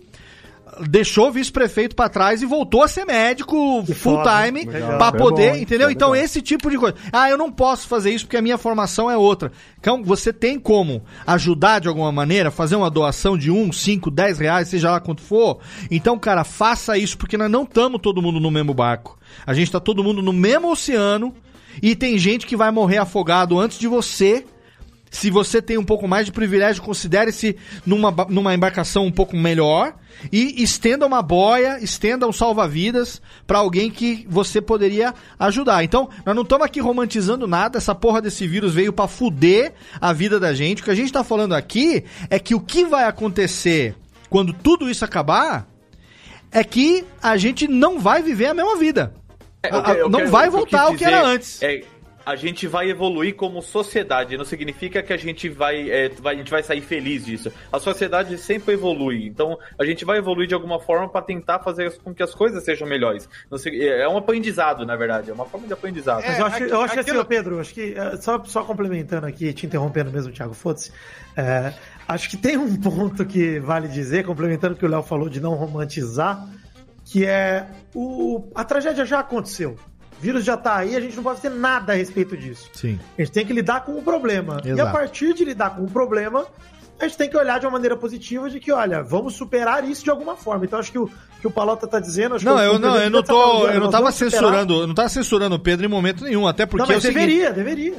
[0.82, 4.44] deixou o vice-prefeito pra trás e voltou a ser médico full foda.
[4.46, 4.98] time Legal.
[4.98, 5.90] pra É poder, bom, entendeu?
[5.90, 6.96] Então esse tipo de coisa.
[7.12, 9.52] Ah, eu não posso fazer isso porque a minha formação é outra.
[9.80, 14.40] Então você tem como ajudar de alguma maneira, fazer uma doação de um, cinco, dez
[14.40, 15.60] reais, seja lá quanto for.
[15.90, 19.18] Então, cara, faça isso porque nós não estamos todo mundo no mesmo barco.
[19.46, 21.34] A gente tá todo mundo no mesmo oceano
[21.82, 24.46] e tem gente que vai morrer afogado antes de você.
[25.10, 27.56] Se você tem um pouco mais de privilégio, considere-se
[27.86, 29.96] numa, numa embarcação um pouco melhor
[30.32, 35.84] e estenda uma boia, estenda um salva-vidas pra alguém que você poderia ajudar.
[35.84, 40.12] Então, nós não estamos aqui romantizando nada, essa porra desse vírus veio pra fuder a
[40.12, 40.82] vida da gente.
[40.82, 43.96] O que a gente tá falando aqui é que o que vai acontecer
[44.30, 45.68] quando tudo isso acabar
[46.52, 49.14] é que a gente não vai viver a mesma vida.
[49.64, 51.62] É, a- não vai voltar ao que era antes.
[51.64, 51.82] É,
[52.28, 54.36] a gente vai evoluir como sociedade.
[54.38, 57.52] Não significa que a gente vai, é, vai- a gente vai sair feliz disso.
[57.72, 59.26] A sociedade sempre evolui.
[59.26, 62.64] Então a gente vai evoluir de alguma forma para tentar fazer com que as coisas
[62.66, 63.30] sejam melhores.
[63.50, 65.30] Não sei- é um aprendizado, na verdade.
[65.30, 66.24] É uma forma de aprendizado.
[66.26, 69.54] Mas eu acho, eu acho assim, ô Pedro, acho que, eh, só, só complementando aqui,
[69.54, 70.92] te interrompendo mesmo, Thiago, foda-se.
[71.38, 71.74] eh,
[72.08, 75.40] acho que tem um ponto que vale dizer, complementando o que o Léo falou de
[75.40, 76.46] não romantizar,
[77.06, 79.78] que é o, a tragédia já aconteceu.
[80.20, 82.70] Vírus já tá aí, a gente não pode ter nada a respeito disso.
[82.74, 83.00] Sim.
[83.18, 84.62] A gente tem que lidar com o problema.
[84.64, 84.92] E a Exato.
[84.92, 86.46] partir de lidar com o problema,
[87.00, 90.04] a gente tem que olhar de uma maneira positiva de que, olha, vamos superar isso
[90.04, 90.66] de alguma forma.
[90.66, 92.36] Então acho que o que o Palota tá dizendo.
[92.36, 94.82] Acho Não, que eu não, Pedro eu não tá tô, olha, eu não tava censurando,
[94.82, 97.52] eu não tava censurando o Pedro em momento nenhum, até porque Não, mas é deveria,
[97.52, 97.94] deveria.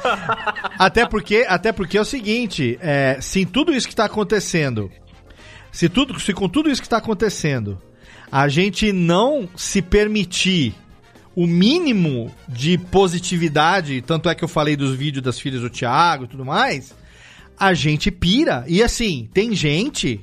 [0.78, 4.90] até porque, até porque é o seguinte, é, se tudo isso que tá acontecendo,
[5.70, 7.80] se tudo, se com tudo isso que tá acontecendo,
[8.30, 10.74] a gente não se permitir
[11.34, 16.24] o mínimo de positividade, tanto é que eu falei dos vídeos das filhas do Thiago
[16.24, 16.94] e tudo mais,
[17.58, 18.64] a gente pira.
[18.66, 20.20] E assim, tem gente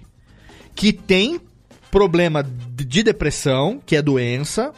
[0.75, 1.39] que tem
[1.89, 4.71] problema de depressão, que é doença,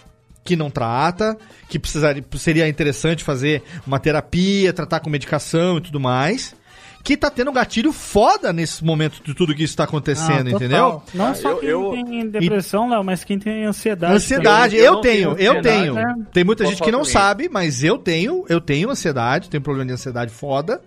[0.43, 1.37] que não trata,
[1.69, 6.55] que precisaria, seria interessante fazer uma terapia, tratar com medicação e tudo mais,
[7.03, 11.03] que tá tendo gatilho foda nesse momento de tudo que isso tá acontecendo, Ah, entendeu?
[11.13, 14.13] Não só quem tem depressão, Léo, mas quem tem ansiedade.
[14.13, 14.87] Ansiedade, também.
[14.87, 15.93] eu, tenho, eu tenho.
[15.95, 16.15] né?
[16.31, 19.87] Tem muita Vou gente que não sabe, mas eu tenho, eu tenho ansiedade, tenho problema
[19.87, 20.81] de ansiedade foda.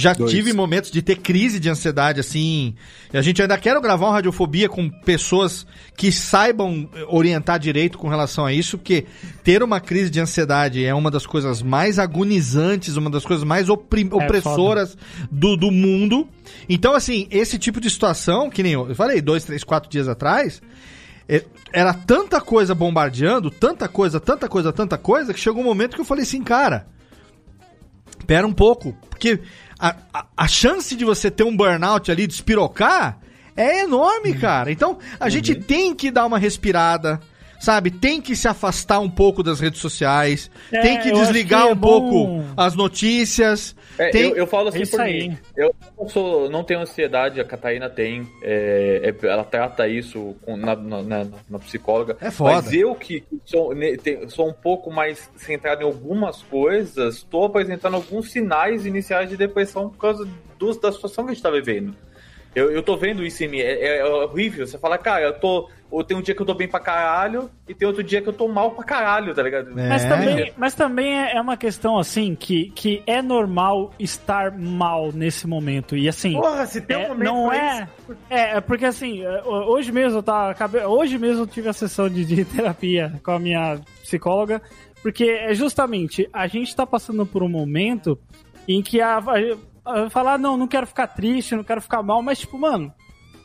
[0.00, 0.30] Já Dois.
[0.30, 2.74] tive momentos de ter crise de ansiedade, assim.
[3.12, 5.66] E a gente ainda quer gravar uma radiofobia com pessoas
[5.96, 9.06] que saibam orientar direito com relação a isso, porque
[9.44, 13.68] ter uma crise de ansiedade é uma das coisas mais agonizantes, uma das coisas mais
[13.68, 14.96] É opressoras
[15.30, 16.28] do, do mundo.
[16.68, 20.08] Então, assim, esse tipo de situação, que nem eu, eu falei, dois, três, quatro dias
[20.08, 20.60] atrás,
[21.28, 25.94] é, era tanta coisa bombardeando, tanta coisa, tanta coisa, tanta coisa, que chegou um momento
[25.94, 26.86] que eu falei assim, cara,
[28.26, 29.40] pera um pouco, porque
[29.80, 33.18] a, a, a chance de você ter um burnout ali, de espirocar,
[33.56, 34.70] é enorme, cara.
[34.70, 37.20] Então, a gente tem que dar uma respirada,
[37.60, 37.90] sabe?
[37.90, 41.72] Tem que se afastar um pouco das redes sociais, É, tem que desligar que é
[41.72, 43.76] um bom- pouco as notícias.
[43.98, 44.22] É, tem...
[44.30, 45.28] eu, eu falo assim É isso por aí.
[45.28, 45.38] mim.
[45.56, 48.26] Eu não, sou, não tenho ansiedade, a Catarina tem.
[48.42, 52.16] é, é, ela trata isso com- na, na- na- na psicóloga.
[52.20, 52.54] É foda.
[52.54, 53.72] Mas eu que sou,
[54.28, 59.90] sou um pouco mais centrado em algumas coisas, estou apresentando alguns sinais iniciais de depressão
[59.90, 60.26] por causa
[60.58, 61.94] dos- da situação que a gente está vivendo.
[62.54, 64.66] Eu, eu tô vendo isso em mim, é, é- é horrível.
[64.66, 65.68] Você fala, cara, eu tô.
[65.90, 68.28] Ou tem um dia que eu tô bem pra caralho, e tem outro dia que
[68.28, 69.72] eu tô mal pra caralho, tá ligado?
[69.74, 75.10] Mas também, mas também é é uma questão assim que, que é normal estar mal
[75.12, 75.96] nesse momento.
[75.96, 76.32] E assim.
[76.34, 77.88] Porra, se tem um é, momento não é,
[78.28, 78.56] é.
[78.56, 80.54] É porque assim, é, hoje mesmo eu tava.
[80.86, 84.62] Hoje mesmo eu tive a sessão de, de terapia com a minha psicóloga.
[85.02, 88.18] Porque é justamente, a gente tá passando por um momento
[88.68, 89.18] em que a
[90.10, 92.92] falar, não, não quero ficar triste, não quero ficar mal, mas tipo, mano,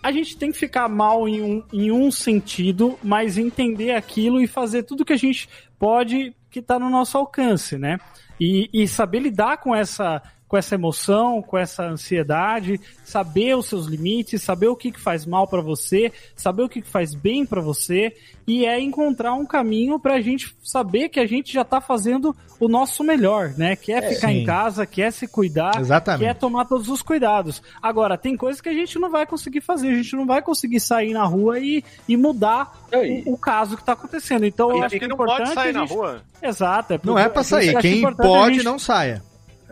[0.03, 4.47] a gente tem que ficar mal em um, em um sentido, mas entender aquilo e
[4.47, 5.49] fazer tudo que a gente
[5.79, 7.97] pode que tá no nosso alcance, né?
[8.39, 10.21] E, e saber lidar com essa,
[10.55, 15.25] com essa emoção, com essa ansiedade, saber os seus limites, saber o que, que faz
[15.25, 18.15] mal pra você, saber o que, que faz bem pra você,
[18.47, 22.69] e é encontrar um caminho pra gente saber que a gente já tá fazendo o
[22.69, 23.75] nosso melhor, né?
[23.75, 24.35] Que é, ficar Sim.
[24.35, 26.21] em casa, que é se cuidar, Exatamente.
[26.23, 27.61] que é tomar todos os cuidados.
[27.81, 30.79] Agora, tem coisas que a gente não vai conseguir fazer, a gente não vai conseguir
[30.79, 32.87] sair na rua e, e mudar
[33.25, 34.45] o, o caso que tá acontecendo.
[34.45, 36.21] Então, eu E acho que é não pode importante sair a na gente- rua.
[36.41, 36.93] Exato.
[36.93, 37.71] É Não é pra sair.
[37.73, 39.21] eu acho Quem a pode, gente não saia.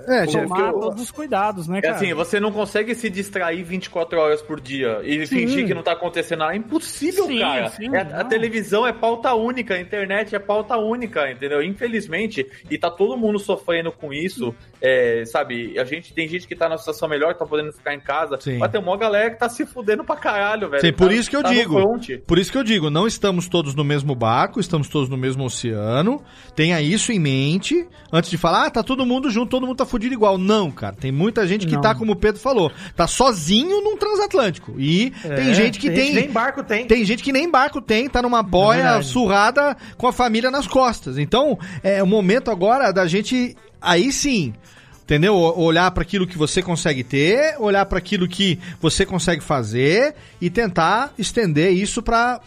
[0.08, 1.96] É, tomar todos os cuidados, né, É cara?
[1.96, 5.38] assim, você não consegue se distrair 24 horas por dia e Sim.
[5.48, 6.54] fingir que não tá acontecendo nada.
[6.54, 7.70] É impossível, Sim, cara.
[7.70, 11.62] sim, É- a televisão é pauta única, a internet é pauta única, entendeu?
[11.62, 15.78] Infelizmente, e tá todo mundo sofrendo com isso, é, sabe?
[15.80, 18.58] A gente tem gente que tá na situação melhor, tá podendo ficar em casa, Sim.
[18.58, 20.82] mas tem uma galera que tá se fudendo pra caralho, velho.
[20.82, 21.80] Sim, por Tá- isso que eu tá digo.
[22.26, 25.46] Por isso que eu digo, não estamos todos no mesmo barco, estamos todos no mesmo
[25.46, 26.22] oceano.
[26.56, 29.83] Tenha isso em mente antes de falar, ah, tá todo mundo junto, todo mundo tá
[29.86, 30.38] fudido igual.
[30.38, 31.82] Não, cara, tem muita gente que Não.
[31.82, 34.76] tá, como o Pedro falou, tá sozinho num transatlântico.
[34.78, 36.06] E É, tem gente que tem tem.
[36.14, 36.86] gente nem barco tem.
[36.88, 41.18] Tem gente que nem barco tem, tá numa boia surrada com a família nas costas.
[41.18, 44.54] Então, é o momento agora da gente aí sim
[45.04, 45.36] Entendeu?
[45.36, 50.50] Olhar para aquilo que você consegue ter, olhar para aquilo que você consegue fazer e
[50.50, 52.40] tentar estender isso para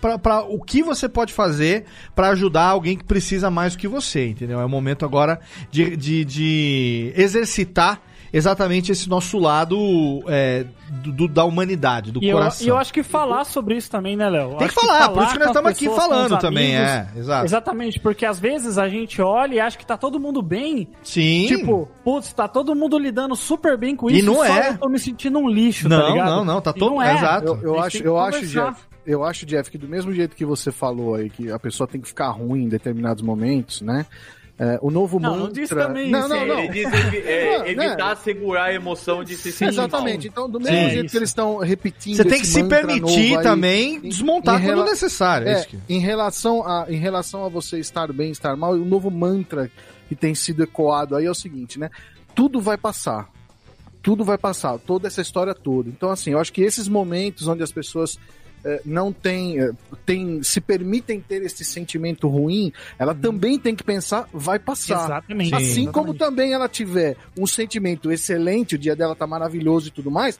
[0.49, 1.85] o que você pode fazer
[2.15, 4.59] para ajudar alguém que precisa mais do que você, entendeu?
[4.59, 5.39] É o momento agora
[5.70, 8.01] de, de, de exercitar
[8.32, 9.77] exatamente esse nosso lado
[10.28, 10.65] é,
[11.03, 12.66] do, do- da humanidade, do E eu, coração.
[12.66, 14.57] e eu acho que falar sobre isso também, né, Léo?
[14.57, 17.44] Tem Acho que falar, por isso que nós estamos aqui falando os também, é, exato.
[17.47, 20.89] Exatamente, porque às vezes a gente olha e acha que tá todo mundo bem.
[21.03, 21.47] Sim.
[21.48, 24.27] Tipo, putz, tá todo mundo lidando super bem com E isso.
[24.27, 24.70] não só é.
[24.70, 26.31] eu tô me sentindo um lixo, tá Não, ligado?
[26.31, 27.15] não, não, tá E todo- não é.
[27.15, 27.59] exato.
[27.62, 28.47] Eu, eu acho, que eu acho.
[28.47, 31.86] Jeff, eu acho, Jeff, que do mesmo jeito que você falou aí, que a pessoa
[31.86, 34.05] tem que ficar ruim em determinados momentos, né?
[34.59, 35.53] É, o novo Não, não mantra...
[35.61, 36.59] diz também não, isso, não, não.
[36.61, 37.87] Ele diz evi- é, Não, né?
[37.89, 40.28] evitar segurar a emoção de se sentir Exatamente.
[40.28, 40.33] mal.
[40.33, 40.91] Então, do mesmo Sim.
[40.95, 44.65] jeito que eles estão repetindo Você tem que se permitir aí, também em- desmontar quando
[44.66, 45.47] rela- necessário.
[45.47, 45.78] É, É, isso que...
[45.91, 49.70] em, relação a, em relação a você estar bem, estar mal, o novo mantra
[50.09, 51.91] que tem sido ecoado aí é o seguinte, né?
[52.35, 53.28] Tudo vai passar.
[54.03, 54.78] Tudo vai passar.
[54.78, 55.91] Toda essa história toda.
[55.91, 58.19] Então, assim, eu acho que esses momentos onde as pessoas
[58.84, 59.70] não têm, eh,
[60.05, 65.05] têm, se permitem ter esse sentimento ruim, ela também tem que pensar, vai passar.
[65.05, 65.55] Exatamente.
[65.55, 65.93] Assim Sim.
[65.93, 70.38] como também ela tiver um sentimento excelente, o dia dela tá maravilhoso e tudo mais,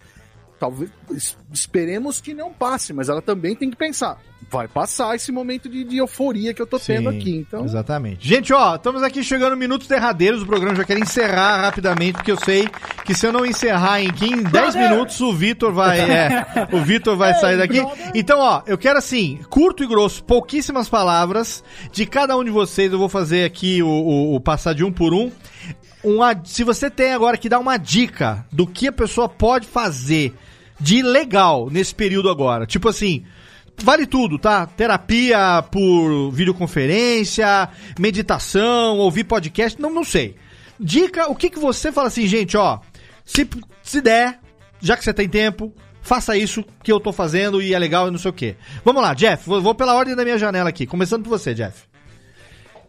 [0.59, 4.19] talvez es- esperemos que não passe, mas ela também tem que pensar,
[4.51, 7.37] vai passar esse momento de, de euforia que eu tô tendo Sim, aqui.
[7.37, 8.27] Então, Exatamente.
[8.27, 10.77] Gente, ó, estamos aqui chegando minutos derradeiros do programa.
[10.77, 12.69] Já quero encerrar rapidamente, porque eu sei
[13.05, 15.99] que se eu não encerrar em 15, 10 minutos, o Vitor vai.
[16.01, 17.83] é, o Vitor vai sair daqui.
[18.15, 21.63] Então, ó, eu quero assim, curto e grosso, pouquíssimas palavras.
[21.91, 24.93] De cada um de vocês, eu vou fazer aqui o, o- o passar de um
[24.93, 25.31] por um.
[26.07, 30.33] Uma, se você tem agora que dar uma dica do que a pessoa pode fazer
[30.79, 32.65] de legal nesse período agora.
[32.65, 33.25] Tipo assim,
[33.83, 34.67] vale tudo, tá?
[34.69, 37.69] Terapia por videoconferência,
[37.99, 40.37] meditação, ouvir podcast, não, não sei.
[40.79, 42.79] Dica, o que que você fala assim, gente, ó,
[43.25, 43.45] se,
[43.83, 44.39] se der,
[44.81, 48.13] já que você tem tempo, faça isso que eu tô fazendo e é legal e
[48.13, 48.55] não sei o quê.
[48.85, 51.83] Vamos lá, Jeff, vou, vou pela ordem da minha janela aqui, começando por você, Jeff.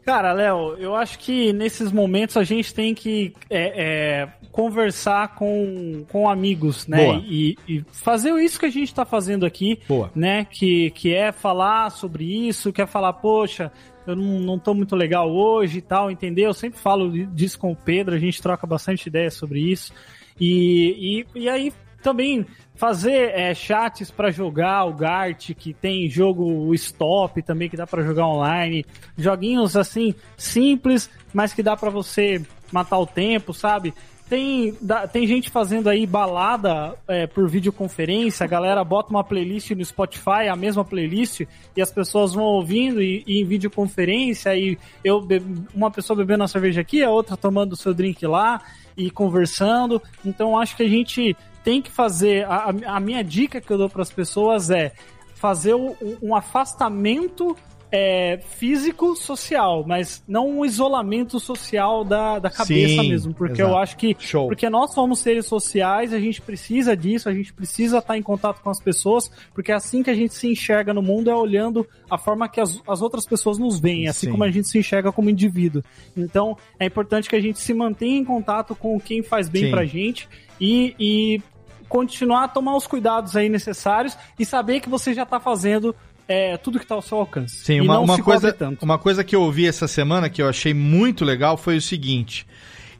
[0.08, 6.06] Cara, Léo, eu acho que nesses momentos a gente tem que é, é, conversar com,
[6.10, 7.18] com amigos, né?
[7.28, 10.10] E, e fazer isso que a gente tá fazendo aqui, Boa.
[10.16, 10.46] né?
[10.46, 13.70] Que, que é falar sobre isso, que é falar, poxa,
[14.08, 16.46] eu não, não tô muito legal hoje e tal, entendeu?
[16.46, 19.92] Eu sempre falo disso com o Pedro, a gente troca bastante ideia sobre isso.
[20.40, 22.45] E, e, e aí também
[22.76, 28.03] fazer é, chats pra jogar o Gart, que tem jogo Stop também que dá pra
[28.03, 28.86] jogar online,
[29.18, 32.41] joguinhos assim simples, mas que dá pra você
[32.72, 33.94] matar o tempo, sabe?
[34.30, 34.78] Tem,
[35.14, 40.49] tem gente fazendo aí balada é, por videoconferência, a galera bota uma playlist no Spotify,
[40.52, 45.26] a mesma playlist, e as pessoas vão ouvindo e, e em videoconferência, e eu
[45.74, 48.61] uma pessoa bebendo uma cerveja aqui, a outra tomando o seu drink lá
[48.98, 50.02] e conversando.
[50.26, 51.38] Então acho que a gente
[51.68, 52.45] tem que fazer.
[52.45, 54.94] A, a- minha dica que eu dou para as pessoas é
[55.35, 57.57] fazer o- um afastamento
[57.89, 63.69] é, físico social, mas não um isolamento social da, da cabeça Sim, mesmo, porque exato.
[63.72, 64.14] eu acho que
[64.48, 68.61] porque nós somos seres sociais, a gente precisa disso, a gente precisa estar em contato
[68.61, 71.88] com as pessoas, porque é assim que a gente se enxerga no mundo é olhando
[72.10, 74.31] a forma que as, as outras pessoas nos veem, assim Sim.
[74.34, 75.81] como a gente se enxerga como indivíduo.
[76.15, 79.72] Então, é importante que a gente se mantenha em contato com quem faz bem Sim.
[79.72, 80.27] pra gente
[80.60, 81.41] e, e
[81.88, 85.95] continuar a tomar os cuidados aí necessários e saber que você já tá fazendo
[86.27, 87.55] é, tudo que tá ao seu alcance.
[87.55, 91.23] Sim, uma, uma coisa, uma coisa que eu ouvi essa semana que eu achei muito
[91.23, 92.45] legal foi o seguinte: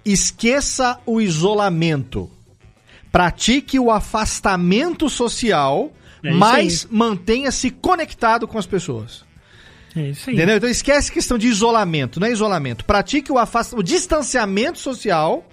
[0.06, 2.30] esqueça o isolamento.
[3.12, 5.92] Pratique o afastamento social,
[6.24, 9.26] É mas mantenha-se conectado com as pessoas.
[9.96, 10.36] É isso aí.
[10.36, 10.58] Entendeu?
[10.58, 12.86] Então esquece a questão de isolamento, não é isolamento.
[12.86, 13.74] Pratique o, afast...
[13.76, 15.46] o distanciamento social,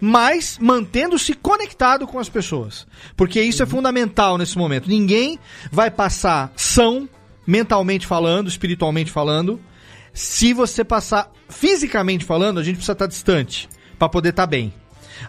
[0.00, 2.86] mas mantendo-se conectado com as pessoas.
[3.16, 4.88] Porque isso é fundamental nesse momento.
[4.88, 5.38] Ninguém
[5.70, 7.08] vai passar são,
[7.46, 9.60] mentalmente falando, espiritualmente falando.
[10.12, 14.72] Se você passar fisicamente falando, a gente precisa estar distante para poder estar bem.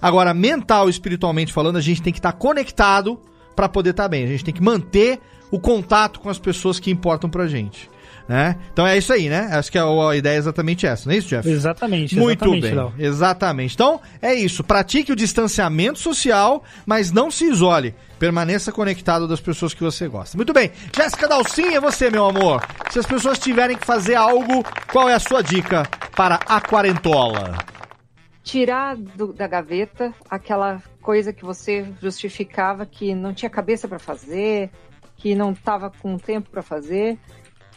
[0.01, 3.19] Agora, mental e espiritualmente falando, a gente tem que estar conectado
[3.55, 4.23] para poder estar bem.
[4.23, 5.19] A gente tem que manter
[5.51, 7.89] o contato com as pessoas que importam pra gente.
[8.27, 8.55] Né?
[8.73, 9.49] Então é isso aí, né?
[9.51, 11.47] Acho que a, a ideia é exatamente essa, não é isso, Jeff?
[11.47, 12.93] Exatamente, Muito exatamente, bem, Léo.
[12.97, 13.73] exatamente.
[13.75, 14.63] Então é isso.
[14.63, 17.93] Pratique o distanciamento social, mas não se isole.
[18.17, 20.35] Permaneça conectado das pessoas que você gosta.
[20.37, 20.71] Muito bem.
[20.95, 22.63] Jéssica Dalcinha, você, meu amor.
[22.89, 25.83] Se as pessoas tiverem que fazer algo, qual é a sua dica
[26.15, 27.55] para a quarentola?
[28.43, 34.69] tirar do- da gaveta aquela coisa que você justificava que não tinha cabeça para fazer,
[35.17, 37.17] que não estava com tempo para fazer.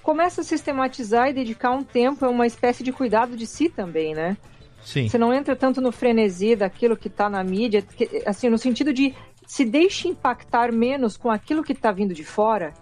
[0.08, 4.14] Começa a sistematizar e dedicar um tempo a uma espécie de cuidado de si também,
[4.14, 4.38] né?
[4.82, 5.06] Sim.
[5.06, 8.90] Você não entra tanto no frenesi daquilo que tá na mídia, que- assim, no sentido
[8.90, 9.14] de
[9.46, 12.72] se deixe impactar menos com aquilo que tá vindo de fora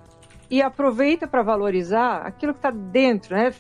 [0.49, 3.53] e aproveita para valorizar aquilo que tá dentro, né?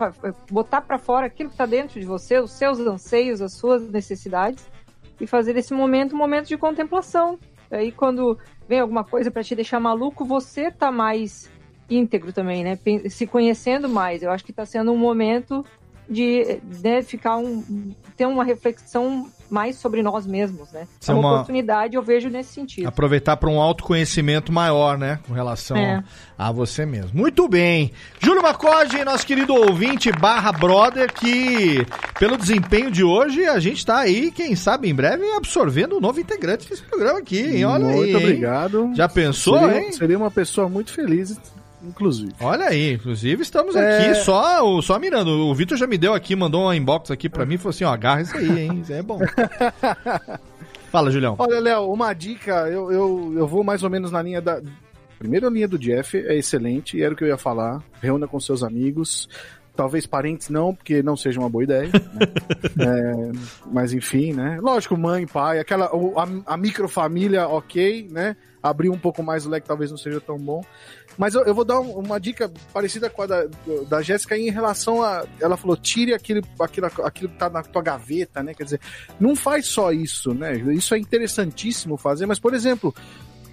[0.49, 4.65] Botar para fora aquilo que tá dentro de você, os seus anseios, as suas necessidades
[5.21, 7.37] e fazer desse momento um momento de contemplação.
[7.69, 8.39] Aí quando
[8.69, 11.51] vem alguma coisa para te deixar maluco, você tá mais
[11.89, 12.79] íntegro também, né?
[13.09, 14.23] Se conhecendo mais.
[14.23, 15.65] Eu acho que tá sendo um momento
[16.09, 20.87] de né, ficar um ter uma reflexão mais sobre nós mesmos, né?
[21.01, 22.87] Isso é uma, uma- oportunidade, eu vejo nesse sentido.
[22.89, 25.19] Aproveitar para um autoconhecimento maior, né?
[25.27, 26.03] Com relação É.
[26.39, 27.11] a você mesmo.
[27.13, 27.93] Muito bem.
[28.21, 31.85] Júlio Macode, nosso querido ouvinte barra brother, que
[32.19, 36.19] pelo desempenho de hoje, a gente tá aí, quem sabe, em breve, absorvendo um novo
[36.21, 37.65] integrante desse programa aqui, hein?
[37.65, 37.97] Olha aí.
[37.97, 38.17] Muito hein?
[38.17, 38.91] obrigado.
[38.95, 39.93] Já pensou, seria, hein?
[39.93, 41.37] Seria uma pessoa muito feliz,
[41.89, 42.33] inclusive.
[42.41, 44.11] Olha aí, inclusive estamos É.
[44.11, 45.31] aqui só, só mirando.
[45.31, 47.85] O Vitor já me deu aqui, mandou uma inbox aqui pra mim e falou assim:
[47.85, 48.81] ó, agarra isso aí, hein?
[48.83, 49.19] Isso aí é bom.
[50.91, 51.37] Fala, Julião.
[51.39, 54.61] Olha, Léo, uma dica, eu, eu, eu vou mais ou menos na linha da.
[55.19, 57.83] Primeiro, a linha do Jeff é excelente, era o que eu ia falar.
[58.01, 59.29] Reúna com seus amigos.
[59.75, 61.91] Talvez parentes não, porque não seja uma boa ideia.
[61.93, 62.27] né?
[62.87, 63.33] É,
[63.73, 64.59] mas enfim, né?
[64.61, 65.87] Lógico, mãe, pai, aquela.
[65.87, 68.37] A, a microfamília, ok, né?
[68.63, 70.63] Abrir um pouco mais o leque talvez não seja tão bom.
[71.19, 73.45] Mas eu, eu vou dar um- uma dica parecida com a da,
[73.89, 75.25] da Jéssica em relação a.
[75.41, 78.53] Ela falou: tire aquilo, aquilo, aquilo que tá na tua gaveta, né?
[78.55, 78.81] Quer dizer,
[79.19, 80.57] não faz só isso, né?
[80.75, 82.95] Isso é interessantíssimo fazer, mas, por exemplo,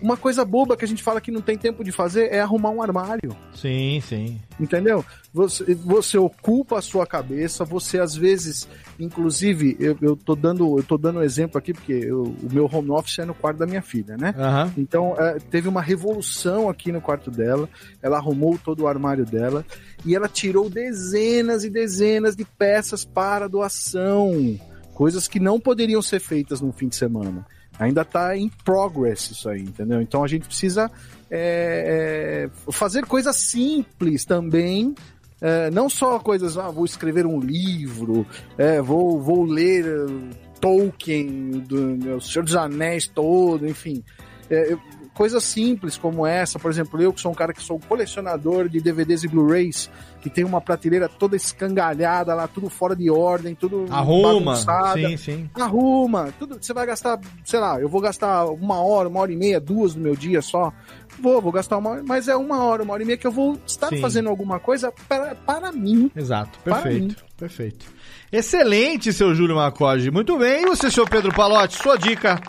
[0.04, 2.70] uma coisa boba que a gente fala que não tem tempo de fazer é arrumar
[2.72, 3.36] um armário.
[3.56, 4.40] Sim, sim.
[4.60, 5.04] Entendeu?
[5.34, 8.68] Você, você ocupa a sua cabeça, você às vezes,
[9.00, 12.70] inclusive, eu, eu tô dando, eu tô dando um exemplo aqui, porque eu- o meu
[12.72, 14.36] home office é no quarto da minha filha, né?
[14.38, 14.74] Aham.
[14.78, 17.70] Então, é, teve uma revolução aqui no quarto dela.
[18.02, 19.66] Ela arrumou todo o armário dela
[20.06, 24.60] e ela tirou dezenas e dezenas de peças para doação.
[24.94, 27.46] Coisas que não poderiam ser feitas no fim de semana.
[27.80, 30.02] Ainda está em progress isso aí, entendeu?
[30.02, 30.91] Então a gente precisa
[31.30, 34.94] é, é, fazer coisas simples também.
[35.41, 38.26] é, não só coisas, ah, vou escrever um livro,
[38.58, 40.30] é, vou, vou ler uh,
[40.62, 44.04] Tolkien, do, O Senhor dos Anéis todo, enfim.
[44.50, 44.78] É,
[45.14, 48.81] coisas simples como essa, por exemplo, eu que sou um cara que sou colecionador de
[48.81, 49.90] DVDs e Blu-rays,
[50.22, 54.34] que tem uma prateleira toda escangalhada lá, tudo fora de ordem, tudo Arruma.
[54.34, 55.07] bagunçada.
[55.07, 55.49] Sim, sim.
[55.53, 56.57] Arruma, tudo.
[56.60, 59.95] Você vai gastar, sei lá, eu vou gastar uma hora, uma hora e meia, duas
[59.95, 60.73] no meu dia só.
[61.19, 63.31] Vou, vou gastar uma hora, mas é uma hora, uma hora e meia que eu
[63.31, 64.02] vou estar Sim.
[64.02, 66.10] fazendo alguma coisa para, para mim.
[66.15, 67.15] Exato, perfeito, mim.
[67.38, 67.85] perfeito.
[68.31, 70.10] Excelente, seu Júlio Macode.
[70.10, 70.64] Muito bem.
[70.64, 72.41] E você, seu Pedro Palotti, sua dica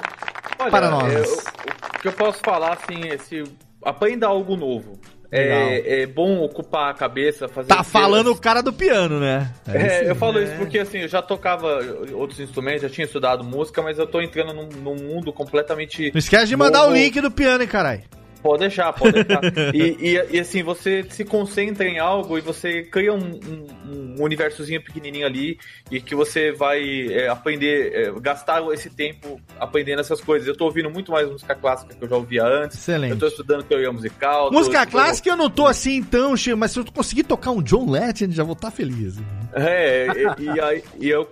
[0.59, 1.13] Olha, para nós.
[1.13, 1.39] eu-
[1.97, 3.45] o que eu posso falar, assim, é se
[3.83, 4.99] aprenda algo novo.
[5.37, 7.67] É, é bom ocupar a cabeça, fazer...
[7.67, 9.53] Tá falando o cara do piano, né?
[9.67, 10.45] É, isso, eu falo né?
[10.45, 11.81] isso porque assim, eu já tocava
[12.13, 16.13] outros instrumentos, já tinha estudado música, mas eu tô entrando num, num mundo completamente.
[16.15, 16.93] Não esquece de mandar novo.
[16.93, 18.03] o link do piano, hein, caralho.
[18.45, 19.41] Pode deixar, pode deixar.
[19.75, 23.67] e, e, e, assim, você se concentra em algo e você cria um, um,
[24.19, 25.59] um universozinho pequenininho ali
[25.91, 30.47] e que você vai é, aprender, é, gastar esse tempo aprendendo essas coisas.
[30.47, 32.77] Eu tô ouvindo muito mais música clássica que eu já ouvia antes.
[32.77, 33.13] Excelente.
[33.13, 34.51] Eu tô estudando teoria musical.
[34.51, 37.51] tô Música estudando- clássica eu não tô assim tão cheio, mas se eu conseguir tocar
[37.51, 39.17] um John Legend, já vou estar feliz.
[39.55, 40.07] É,
[40.39, 41.27] e, e aí e eu,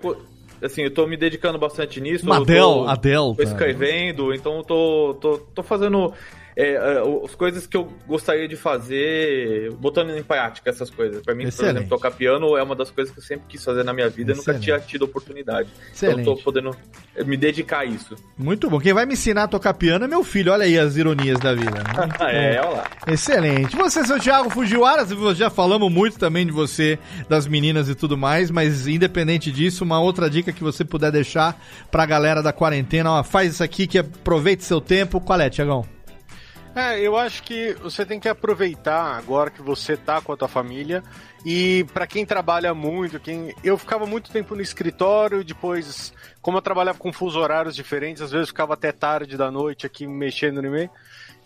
[0.62, 2.24] assim, eu tô me dedicando bastante nisso.
[2.24, 2.42] Uma eu
[2.88, 3.48] Adele, tô, Tô cara.
[3.50, 6.14] escrevendo, então eu tô, tô, tô fazendo
[6.56, 11.22] é, é, as coisas que eu gostaria de fazer, botando em prática essas coisas.
[11.22, 11.76] Pra mim, por Excelente.
[11.76, 14.32] exemplo, tocar piano é uma das coisas que eu sempre quis fazer na minha vida
[14.32, 14.64] e nunca Excelente.
[14.64, 15.68] tinha tido oportunidade.
[15.92, 16.20] Excelente.
[16.20, 16.76] Então eu tô podendo
[17.24, 18.14] me dedicar a isso.
[18.36, 18.78] Muito bom.
[18.78, 20.52] Quem vai me ensinar a tocar piano é meu filho.
[20.52, 21.82] Olha aí as ironias da vida.
[21.96, 22.68] Muito é, bom.
[22.68, 22.90] olha lá.
[23.06, 23.76] Excelente.
[23.76, 26.98] Você, seu Thiago Fujiwara, já falamos muito também de você,
[27.28, 31.58] das meninas e tudo mais, mas independente disso, uma outra dica que você puder deixar
[31.90, 35.20] pra galera da quarentena, ó, faz isso aqui que aproveite seu tempo.
[35.20, 35.84] Qual é, Tiagão?
[36.74, 40.48] É, eu acho que você tem que aproveitar agora que você tá com a tua
[40.48, 41.02] família
[41.44, 46.62] e pra quem trabalha muito, quem eu ficava muito tempo no escritório, depois como eu
[46.62, 50.68] trabalhava com fusos horários diferentes, às vezes ficava até tarde da noite aqui mexendo no
[50.68, 50.90] e-mail.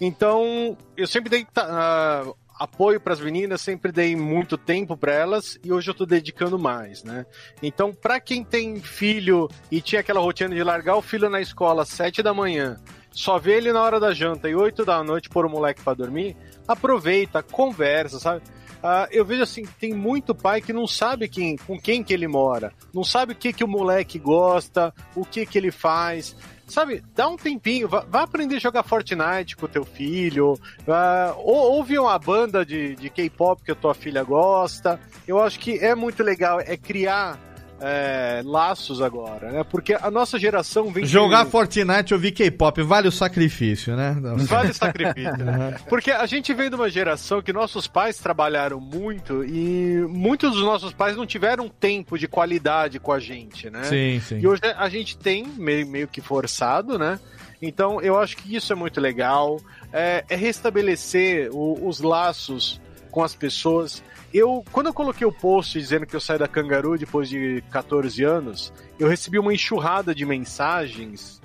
[0.00, 2.24] Então, eu sempre dei ah,
[2.58, 7.02] apoio pras meninas, sempre dei muito tempo pra elas e hoje eu tô dedicando mais,
[7.02, 7.26] né?
[7.60, 11.82] Então, pra quem tem filho e tinha aquela rotina de largar o filho na escola
[11.82, 12.76] às sete da manhã,
[13.16, 15.94] só vê ele na hora da janta e 8 da noite pôr o moleque pra
[15.94, 16.36] dormir,
[16.68, 18.42] aproveita, conversa, sabe?
[18.82, 22.28] Ah, eu vejo assim, tem muito pai que não sabe quem, com quem que ele
[22.28, 26.36] mora, não sabe o que que o moleque gosta, o que que ele faz.
[26.68, 31.32] Sabe, dá um tempinho, vá, vá aprender a jogar Fortnite com o teu filho, vá-
[31.38, 35.00] ou, ouve uma banda de, de K-pop que a tua filha gosta.
[35.26, 37.38] Eu acho que é muito legal, é criar
[37.80, 39.64] é, laços agora, né?
[39.64, 44.16] Porque a nossa geração vem de- Jogar Fortnite ouvir K-pop, vale o sacrifício, né?
[44.46, 45.76] Vale o sacrifício, né?
[45.88, 50.62] Porque a gente vem de uma geração que nossos pais trabalharam muito e muitos dos
[50.62, 53.82] nossos pais não tiveram tempo de qualidade com a gente, né?
[53.84, 54.38] Sim, sim.
[54.40, 57.18] E hoje a gente tem, meio, meio que forçado, né?
[57.60, 59.58] Então eu acho que isso é muito legal.
[59.92, 62.80] É, é restabelecer o- os laços
[63.16, 64.02] com as pessoas.
[64.32, 68.22] Eu, quando eu coloquei o post dizendo que eu saí da Cangaru depois de 14
[68.22, 71.40] anos, eu recebi uma enxurrada de mensagens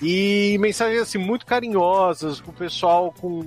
[0.00, 3.40] e mensagens assim muito carinhosas, com o pessoal com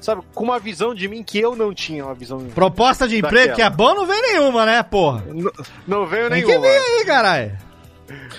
[0.00, 2.40] sabe, com uma visão de mim que eu não tinha uma visão.
[2.52, 5.24] Proposta de emprego que é bom, não vem nenhuma, né, porra?
[5.28, 5.52] Não,
[5.86, 6.66] não veio Tem nenhuma.
[6.66, 7.67] que vir aí, caralho.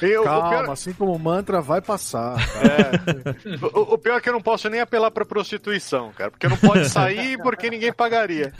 [0.01, 2.35] Eu, Calma, pior, assim como o mantra vai passar.
[3.73, 6.57] o- o pior é que eu não posso nem apelar pra prostituição, cara, porque não
[6.57, 8.53] pode sair porque ninguém pagaria.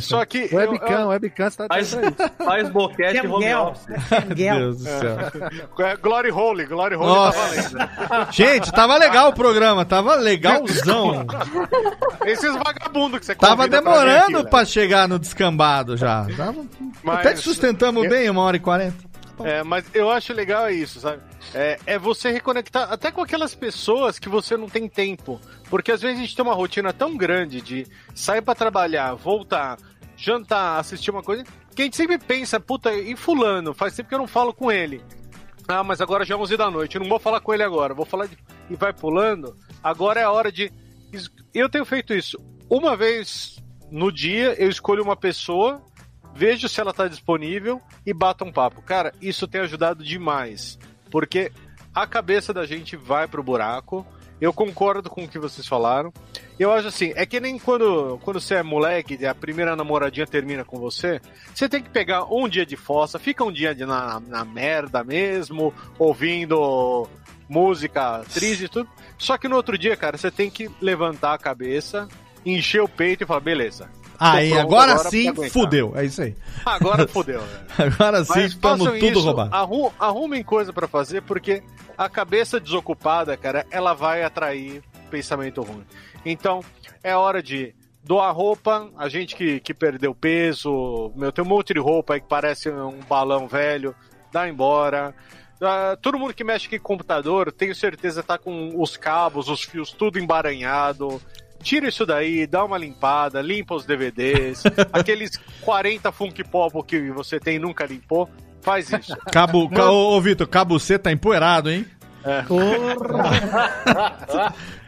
[0.00, 1.96] Só que eu- Webcam, eu- webcam, você tá Faz,
[2.44, 3.86] faz boquete home office.
[4.26, 5.16] Meu Deus do céu.
[5.86, 7.38] É, Glory Hole, Glory Hole Nossa.
[7.78, 8.32] tá valendo.
[8.32, 11.26] Gente, tava legal o programa, tava legalzão.
[12.24, 16.26] Esses vagabundos que você Tava convida pra demorando aqui, pra chegar no descambado já.
[16.36, 16.64] Tava...
[17.02, 19.11] Mas- Até sustentamos eu- bem, uma hora e quarenta.
[19.40, 21.22] É, mas eu acho legal isso, sabe?
[21.54, 25.40] É, é você reconectar até com aquelas pessoas que você não tem tempo.
[25.70, 29.78] Porque às vezes a gente tem uma rotina tão grande de sair pra trabalhar, voltar,
[30.16, 31.44] jantar, assistir uma coisa,
[31.74, 33.72] que a gente sempre pensa, puta, e fulano?
[33.74, 35.02] Faz tempo que eu não falo com ele.
[35.66, 37.94] Ah, mas agora já é 11 da noite, eu não vou falar com ele agora,
[37.94, 38.36] vou falar de...
[38.68, 39.56] e vai pulando.
[39.82, 40.70] Agora é a hora de.
[41.54, 42.38] Eu tenho feito isso.
[42.68, 45.82] Uma vez no dia, eu escolho uma pessoa,
[46.34, 48.82] vejo se ela tá disponível e bato um papo.
[48.82, 50.78] Cara, isso tem ajudado demais.
[51.10, 51.52] Porque
[51.94, 54.06] a cabeça da gente vai pro buraco.
[54.40, 56.12] Eu concordo com o que vocês falaram.
[56.58, 60.64] Eu acho assim, é que nem quando, quando você é moleque a primeira namoradinha termina
[60.64, 61.20] com você,
[61.54, 65.04] você tem que pegar um dia de fossa, fica um dia de, na, na merda
[65.04, 67.08] mesmo, ouvindo
[67.48, 68.88] música triste e tudo.
[69.16, 72.08] Só que no outro dia, cara, você tem que levantar a cabeça,
[72.44, 73.88] encher o peito e falar, beleza.
[74.30, 75.92] Aí, pronto agora pra sim, aguentar." fudeu.
[75.96, 76.36] É isso aí.
[76.64, 77.92] Agora fudeu, velho.
[77.94, 79.54] Agora sim, estamos tudo isso, roubado.
[79.54, 81.62] arru- arrumem coisa pra fazer, porque
[81.96, 85.84] a cabeça desocupada, cara, ela vai atrair pensamento ruim.
[86.24, 86.60] Então,
[87.02, 87.74] é hora de
[88.04, 92.20] doar roupa, a gente que, que perdeu peso, meu, tem um monte de roupa aí
[92.20, 93.94] que parece um balão velho,
[94.32, 95.14] dá embora.
[95.60, 99.92] Ah, todo mundo que mexe com computador, tenho certeza tá com os cabos, os fios
[99.92, 101.20] tudo embaranhado.
[101.62, 107.38] Tira isso daí, dá uma limpada, limpa os DVDs, aqueles 40 Funk Pop que você
[107.38, 108.28] tem e nunca limpou,
[108.60, 109.16] faz isso.
[109.32, 111.86] Cabo, ca, ô, ô Vitor, cabo C tá empoeirado, hein?
[112.24, 112.44] É.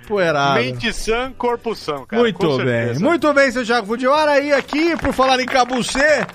[0.05, 0.61] Empoeirado.
[0.61, 2.23] Mente sã, corpo sã, cara.
[2.23, 4.33] Muito bem, muito bem, seu Jaco Fujiwara.
[4.33, 6.27] aí aqui, por falar em cabucê,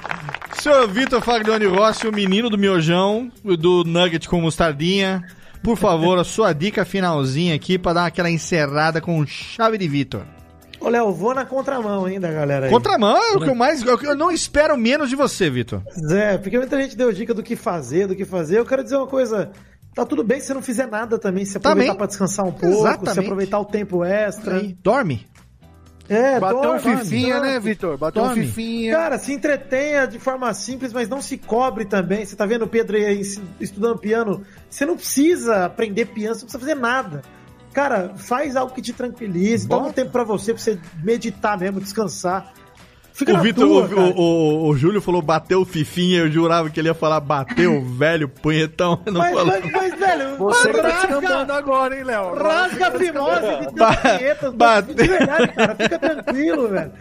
[0.60, 5.24] seu Vitor Faglione Rossi, o menino do miojão, do nugget com mostardinha.
[5.64, 10.22] Por favor, a sua dica finalzinha aqui pra dar aquela encerrada com chave de Vitor.
[10.80, 12.68] Ô, Léo, vou na contramão ainda, galera.
[12.68, 12.72] aí.
[12.72, 13.86] Contramão é o que eu mais.
[13.86, 15.82] é Eu não espero menos de você, Vitor.
[16.10, 18.60] É, porque muita gente deu dica do que fazer, do que fazer.
[18.60, 19.52] Eu quero dizer uma coisa.
[19.94, 21.98] Tá tudo bem se você não fizer nada também, se aproveitar Também.
[21.98, 23.14] pra descansar um pouco, Exatamente.
[23.14, 24.56] se aproveitar o tempo extra.
[24.58, 25.28] Aí, dorme.
[26.10, 27.96] É, Bateu um fifinha, né, Vitor?
[27.96, 28.96] Bateu um fifinha.
[28.96, 32.26] Cara, se entretenha de forma simples, mas não se cobre também.
[32.26, 33.22] Você tá vendo o Pedro aí
[33.60, 34.44] estudando piano?
[34.68, 37.22] Você não precisa aprender piano, você não precisa fazer nada.
[37.72, 41.80] Cara, faz algo que te tranquilize, toma um tempo pra você, pra você meditar mesmo,
[41.80, 42.52] descansar.
[43.20, 44.02] Fica o na Vitor, tua, o, cara.
[44.02, 48.28] o, o, o Júlio falou bateu fifinha, eu jurava que ele ia falar bateu velho
[48.30, 49.46] punhetão, não Mas, falou.
[49.62, 52.34] mas, mas, velho, Você que tá rasga- descambando agora, hein, Léo?
[52.36, 53.42] Rasga a fimose
[53.72, 54.54] de Ba- punhetas.
[54.56, 56.92] bate- De verdade, cara, fica tranquilo, velho.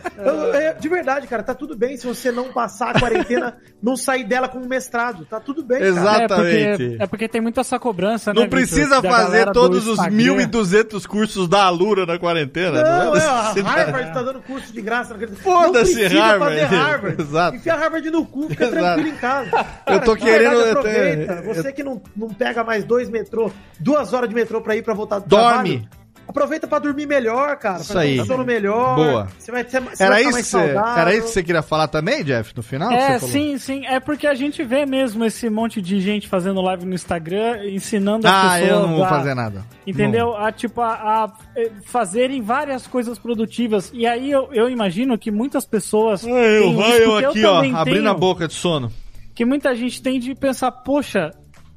[0.80, 4.48] De verdade, cara, tá tudo bem se você não passar a quarentena, não sair dela
[4.48, 5.24] com um mestrado.
[5.24, 5.88] Tá tudo bem, cara.
[5.90, 6.58] Exatamente.
[6.58, 8.40] É porque, é porque tem muita essa cobrança, né?
[8.40, 10.48] Não precisa Vitor, da fazer todos os Instagram.
[10.48, 12.82] 1.200 cursos da Alura na quarentena.
[12.82, 13.54] Não, é, a.
[13.68, 15.14] Harvard tá dando curso de graça.
[15.14, 15.36] não.
[15.36, 16.54] Foda-se, Harvard.
[16.60, 17.22] fazer Harvard.
[17.22, 17.56] Exato.
[17.56, 18.82] Enfia Harvard no cu, fica Exato.
[18.82, 19.66] tranquilo em casa.
[19.86, 21.32] Eu tô querendo- verdade, aproveita.
[21.32, 24.82] eu- Você que não, não pega mais dois metrô, duas horas de metrô pra ir
[24.82, 25.78] pra voltar do Dorme.
[25.80, 25.88] trabalho,
[26.28, 27.80] Aproveita pra dormir melhor, cara.
[27.80, 28.26] Isso pra ter aí.
[28.26, 28.94] sono melhor.
[28.96, 29.28] Boa.
[29.38, 31.00] Você vai, você você Era vai isso, mais que você, saudável.
[31.02, 32.92] era isso que você queria falar também, Jeff, no final?
[32.92, 33.86] É, sim, sim.
[33.86, 38.26] É porque a gente vê mesmo esse monte de gente fazendo live no Instagram, ensinando
[38.28, 38.70] as Ah, pessoas.
[38.70, 39.64] eu não vou a- fazer nada.
[39.86, 40.36] Entendeu?
[40.36, 43.90] A, tipo, a, a, eh, fazerem várias coisas produtivas.
[43.94, 46.22] E aí eu, eu imagino que muitas pessoas.
[46.24, 46.36] Não.
[46.36, 48.92] Eu, têm vai isso, eu porque aqui, ó, também abrindo tenho, a boca de sono.
[49.34, 51.30] Que muita gente tem de pensar, poxa.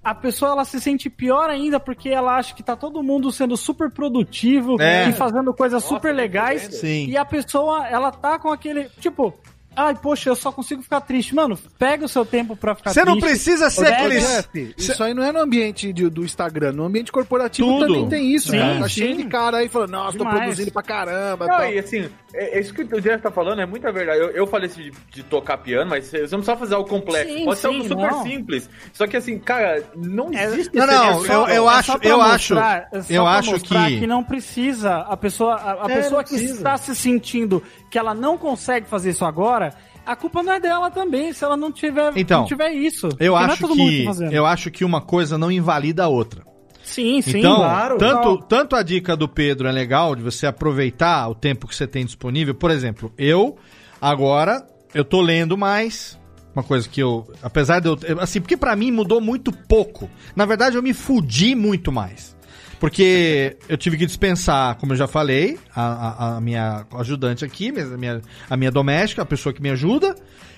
[0.04, 3.56] A pessoa ela se sente pior ainda porque ela acha que tá todo mundo sendo
[3.56, 5.10] super produtivo É.
[5.10, 6.64] e fazendo coisas super legais.
[6.80, 7.06] Sim.
[7.08, 8.86] E a pessoa, ela tá com aquele.
[9.00, 9.34] Tipo,
[9.76, 11.34] ai, poxa, eu só consigo ficar triste.
[11.36, 13.14] Mano, pega o seu tempo pra ficar Você triste.
[13.16, 17.12] não precisa ser Jeff, isso aí não é no ambiente de- do Instagram, no ambiente
[17.12, 17.88] corporativo Tudo.
[17.88, 18.80] também tem isso, Sim, cara.
[18.80, 20.40] Tá cheio de cara aí falando, nossa, tô Demais.
[20.42, 21.48] produzindo pra caramba.
[21.48, 21.72] Não, tal.
[21.74, 24.20] e assim, é, é isso que o Jeff tá falando é muita verdade.
[24.20, 27.34] Eu, eu falei assim de, de tocar piano, mas você não precisa fazer algo complexo.
[27.34, 28.24] Sim, Pode ser sim, algo super não.
[28.24, 28.70] simples.
[28.94, 31.92] Só que assim, cara, não existe Não, esse- não, é eu, só- eu É acho,
[32.02, 34.08] eu mostrar- acho, é só eu pra acho mostrar que...
[34.08, 36.54] não precisa a pessoa a, a É, pessoa não que precisa.
[36.56, 40.90] está se sentindo que ela não consegue fazer isso agora a culpa não é dela
[40.90, 44.06] também se ela não tiver Então, não tiver isso Eu Porque é acho mundo que
[44.06, 44.34] fazendo.
[44.34, 46.44] eu acho que uma coisa não invalida a outra.
[46.84, 47.98] sim sim então, claro.
[48.00, 51.86] tanto, tanto a dica do Pedro é legal de você aproveitar o tempo que você
[51.86, 52.56] tem disponível.
[52.56, 53.58] Por exemplo, eu
[54.02, 56.20] agora eu tô lendo mais.
[56.54, 60.10] Uma coisa que eu, apesar de eu, assim, porque pra mim mudou muito pouco.
[60.36, 62.36] Na verdade, eu me fudi muito mais.
[62.82, 67.70] Porque eu tive que dispensar, como eu já falei, a, a- a minha ajudante aqui,
[67.70, 70.16] a minha, a minha doméstica, a pessoa que me ajuda,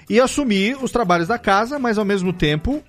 [0.09, 2.81] e assumir os trabalhos da casa, mas ao mesmo tempo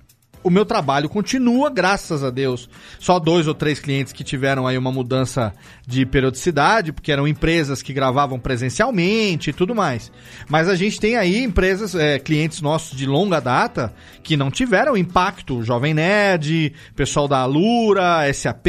[0.45, 2.69] o meu trabalho continua, graças a Deus.
[2.99, 5.51] Só dois ou três clientes que tiveram aí uma mudança
[5.87, 10.11] de periodicidade, porque eram empresas que gravavam presencialmente e tudo mais.
[10.47, 13.91] Mas a gente tem aí empresas, é, clientes nossos de longa data,
[14.21, 15.63] que não tiveram impacto.
[15.63, 18.67] Jovem Nerd, pessoal da Alura, SAP,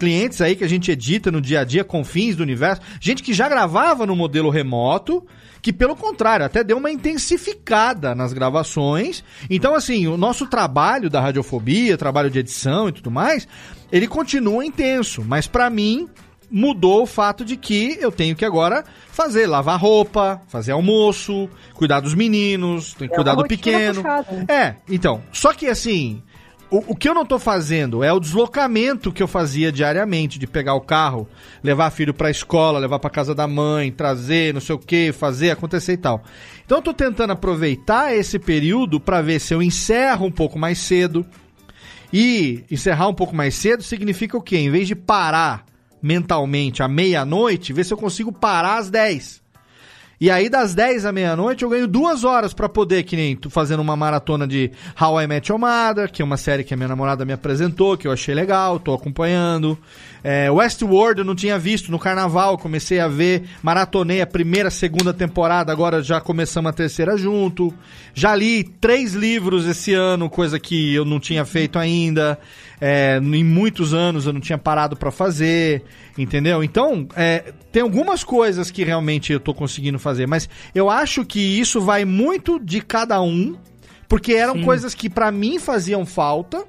[0.00, 2.82] clientes aí que a gente edita no dia a dia, Confins do Universo.
[3.00, 5.24] Gente que já gravava no modelo remoto,
[5.68, 9.22] que pelo contrário, até deu uma intensificada nas gravações.
[9.50, 13.46] Então, assim, o nosso trabalho da radiofobia, trabalho de edição e tudo mais,
[13.92, 16.08] ele continua intenso, mas pra mim
[16.50, 18.82] mudou o fato de que eu tenho que agora
[19.12, 23.96] fazer, lavar roupa, fazer almoço, cuidar dos meninos, tenho que É cuidar do pequeno.
[23.96, 24.46] puxada.
[24.50, 26.22] É, então, só que assim,
[26.70, 30.46] o, o que eu não tô fazendo é o deslocamento que eu fazia diariamente, de
[30.46, 31.28] pegar o carro,
[31.62, 35.50] levar filho pra escola, levar pra casa da mãe, trazer, não sei o que, fazer,
[35.50, 36.22] acontecer e tal.
[36.64, 40.78] Então eu tô tentando aproveitar esse período pra ver se eu encerro um pouco mais
[40.78, 41.24] cedo.
[42.12, 44.56] E encerrar um pouco mais cedo significa o quê?
[44.56, 45.66] Em vez de parar
[46.02, 49.42] mentalmente à meia-noite, ver se eu consigo parar às 10.
[50.20, 53.48] E aí, das 10 à meia-noite, eu ganho duas horas pra poder, que nem tu
[53.48, 56.76] fazendo uma maratona de How I Met Your Mother, que é uma série que a
[56.76, 59.78] minha namorada me apresentou, que eu achei legal, tô acompanhando.
[60.24, 65.14] É, Westworld eu não tinha visto no carnaval, comecei a ver, maratonei a primeira, segunda
[65.14, 67.72] temporada, agora já começamos a terceira junto.
[68.12, 72.38] Já li três livros esse ano, coisa que eu não tinha feito ainda.
[72.80, 75.82] É, em muitos anos eu não tinha parado pra fazer,
[76.16, 76.62] entendeu?
[76.62, 81.38] Então, é, tem algumas coisas que realmente eu tô conseguindo fazer, mas eu acho que
[81.38, 83.56] isso vai muito de cada um,
[84.08, 84.64] porque eram Sim.
[84.64, 86.64] coisas que pra mim faziam falta.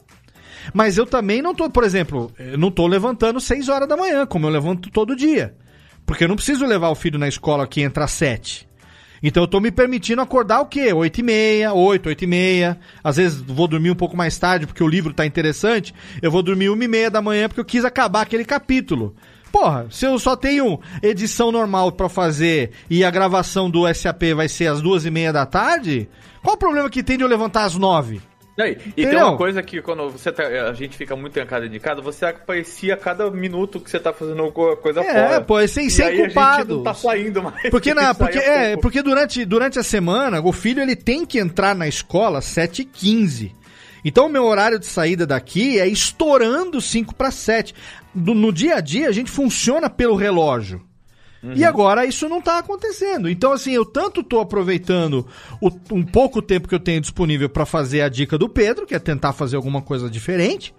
[0.73, 4.25] Mas eu também não tô, por exemplo, eu não tô levantando 6 horas da manhã,
[4.25, 5.55] como eu levanto todo dia.
[6.05, 8.67] Porque eu não preciso levar o filho na escola que entra às 7.
[9.21, 10.93] Então eu tô me permitindo acordar o quê?
[10.93, 12.79] 8 e meia, 8, 8 e meia.
[13.03, 15.93] Às vezes vou dormir um pouco mais tarde porque o livro tá interessante.
[16.21, 19.15] Eu vou dormir 1 e meia da manhã porque eu quis acabar aquele capítulo.
[19.51, 24.47] Porra, se eu só tenho edição normal pra fazer e a gravação do SAP vai
[24.47, 26.07] ser às duas e meia da tarde,
[26.43, 28.21] qual o problema que tem de eu levantar às 9?
[28.57, 28.75] Não, e
[29.07, 32.25] tem uma coisa que quando você tá, a gente fica muito trancado de casa, você
[32.25, 35.41] aprecia cada minuto que você tá fazendo alguma coisa É, fora.
[35.41, 36.75] pô, é sem- E sem aí A gente culpado.
[36.75, 37.69] não tá saindo mais.
[37.71, 38.81] Porque, na, Sai porque, a é, pouco.
[38.81, 43.53] porque durante, durante a semana, o filho ele tem que entrar na escola às 7h15.
[44.03, 47.73] Então o meu horário de saída daqui é estourando 5 para 7.
[48.13, 50.81] Do- no dia a dia a gente funciona pelo relógio.
[51.55, 53.29] E agora isso não tá acontecendo.
[53.29, 55.25] Então, assim, eu tanto tô aproveitando
[55.61, 58.93] o- um pouco tempo que eu tenho disponível para fazer a dica do Pedro, que
[58.93, 60.75] é tentar fazer alguma coisa diferente,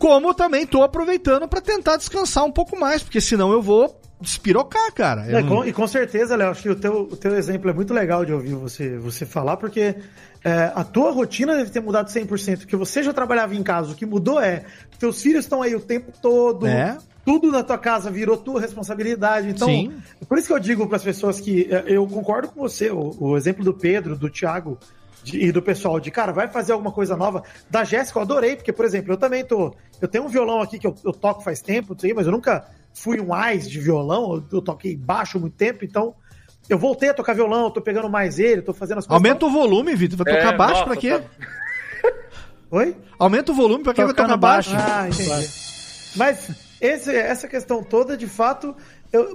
[0.00, 4.92] como também tô aproveitando para tentar descansar um pouco mais, porque senão eu vou despirocar,
[4.94, 5.22] cara.
[5.26, 7.72] É, não- com- e com certeza, Léo, acho que o teu, o teu exemplo é
[7.74, 9.94] muito legal de ouvir você, você falar, porque
[10.44, 13.94] é, a tua rotina deve ter mudado 100%, porque você já trabalhava em casa, o
[13.94, 14.64] que mudou é,
[14.98, 16.96] teus filhos estão aí o tempo todo, É.
[17.24, 19.92] tudo na tua casa virou tua responsabilidade, então, Sim.
[20.28, 23.14] por isso que eu digo para as pessoas que é, eu concordo com você, o,
[23.20, 24.78] o exemplo do Pedro, do Thiago,
[25.22, 27.44] de- e do pessoal de, cara, vai fazer alguma coisa nova.
[27.70, 29.72] Da Jéssica, eu adorei, porque, por exemplo, eu também tô.
[30.00, 32.32] Eu tenho um violão aqui que eu, eu toco faz tempo, não sei, mas eu
[32.32, 36.14] nunca fui um ais de violão, eu, toquei baixo há muito tempo, então
[36.68, 39.24] eu voltei a tocar violão, eu tô pegando mais ele, tô fazendo as coisas.
[39.24, 40.16] Aumenta o volume, Vitor.
[40.18, 41.20] Vai tocar É, baixo nossa, pra quê?
[42.70, 42.96] Oi?
[43.18, 44.70] Aumenta o volume pra quem vai tocar baixo.
[44.74, 45.48] Ah, entendi.
[46.16, 46.50] Mas
[46.80, 48.74] esse- essa questão toda, de fato,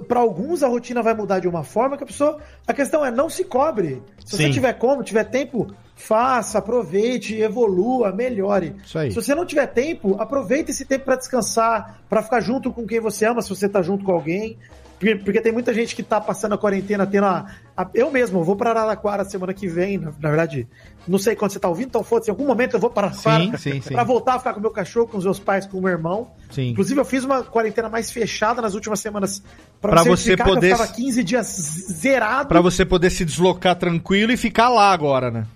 [0.08, 2.40] para alguns a rotina vai mudar de uma forma que a pessoa.
[2.66, 4.02] A questão é não se cobre.
[4.24, 4.50] Se você Sim.
[4.50, 8.74] tiver como, tiver tempo, faça, aproveite, evolua, melhore.
[8.84, 9.10] Isso aí.
[9.10, 13.00] Se você não tiver tempo, aproveite esse tempo para descansar, para ficar junto com quem
[13.00, 14.56] você ama, se você tá junto com alguém.
[14.98, 17.46] Porque, porque tem muita gente que tá passando a quarentena tendo a.
[17.76, 20.66] a- eu mesmo, eu vou para Araraquara semana que vem, na, na verdade.
[21.06, 23.56] Não sei quando você tá ouvindo, então foda-se, em algum momento eu vou para Araraquara
[23.94, 26.32] pra voltar a ficar com meu cachorro, com os meus pais, com o meu irmão.
[26.50, 26.70] Sim.
[26.70, 29.40] Inclusive, eu fiz uma quarentena mais fechada nas últimas semanas
[29.80, 31.46] me você certificar que poder- Eu ficava 15 dias
[31.92, 32.48] zerado.
[32.48, 35.46] Pra você poder se deslocar tranquilo e ficar lá agora, né?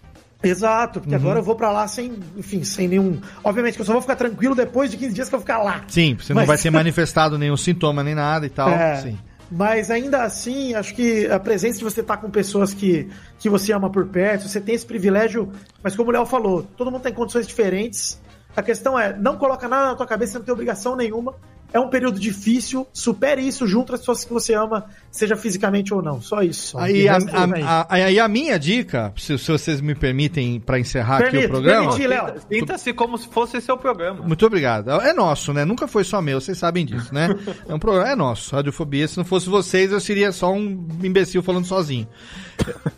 [0.43, 1.21] Exato, porque Uhum.
[1.21, 3.21] agora eu vou pra lá sem, enfim, sem nenhum.
[3.45, 5.83] Obviamente que eu só vou ficar tranquilo depois de 15 dias que eu ficar lá.
[5.89, 8.69] Sim, você não Mas- vai ter manifestado nenhum sintoma nem nada e tal.
[8.71, 9.19] É, Sim.
[9.55, 13.09] Mas ainda assim, acho que a presença de você estar com pessoas que,
[13.39, 15.53] que você ama por perto, você tem esse privilégio,
[15.83, 18.19] mas como o Léo falou, todo mundo tem condições diferentes.
[18.57, 21.35] A questão é, não coloca nada na tua cabeça, você não tem obrigação nenhuma.
[21.73, 26.03] É um período difícil, supere isso junto às pessoas que você ama, seja fisicamente ou
[26.03, 26.21] não.
[26.21, 26.79] Só isso.
[26.79, 27.63] Aí a, resto, tudo bem.
[27.63, 31.49] a, a- aí a minha dica, se, se vocês me permitem pra encerrar aqui o
[31.49, 31.89] programa.
[31.89, 32.35] permiti, Léo.
[32.51, 34.23] Sinta-se como se fosse seu programa.
[34.27, 34.91] Muito obrigado.
[34.91, 35.65] É nosso, né?
[35.65, 37.29] Nunca foi só meu, vocês sabem disso, né?
[37.69, 38.55] É um programa, é nosso.
[38.55, 42.07] Radiofobia, se não fosse vocês, eu seria só um imbecil falando sozinho.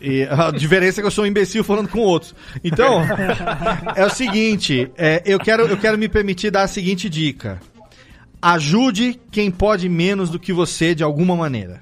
[0.01, 2.35] E a diferença é que eu sou um imbecil falando com outros.
[2.63, 3.01] Então,
[3.95, 7.59] é o seguinte, é, eu, quero, eu quero me permitir dar a seguinte dica.
[8.41, 11.81] Ajude quem pode menos do que você de alguma maneira.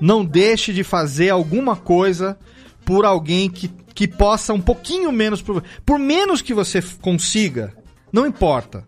[0.00, 2.38] Não deixe de fazer alguma coisa
[2.84, 5.40] por alguém que, que possa um pouquinho menos.
[5.40, 7.72] Por, por menos que você consiga,
[8.12, 8.84] não importa.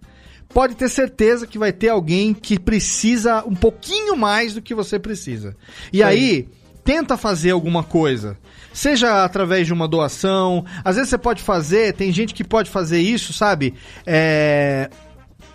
[0.49, 4.99] Pode ter certeza que vai ter alguém que precisa um pouquinho mais do que você
[4.99, 5.57] precisa.
[5.93, 6.49] E aí,
[6.85, 8.39] tenta fazer alguma coisa.
[8.73, 10.65] Seja através de uma doação.
[10.85, 13.75] Às vezes você pode fazer, tem gente que pode fazer isso, sabe?
[14.07, 14.91] É,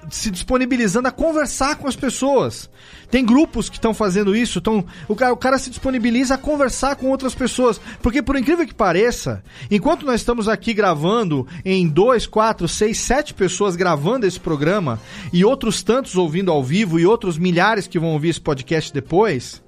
[0.10, 2.70] se disponibilizando a conversar com as pessoas.
[3.10, 6.96] Tem grupos que estão fazendo isso, tão, o, cara, o cara se disponibiliza a conversar
[6.96, 7.82] com outras pessoas.
[8.02, 13.34] Porque, por incrível que pareça, enquanto nós estamos aqui gravando em dois, quatro, seis, sete
[13.34, 15.00] pessoas gravando esse programa,
[15.34, 19.62] e outros tantos ouvindo ao vivo, e outros milhares que vão ouvir esse podcast depois,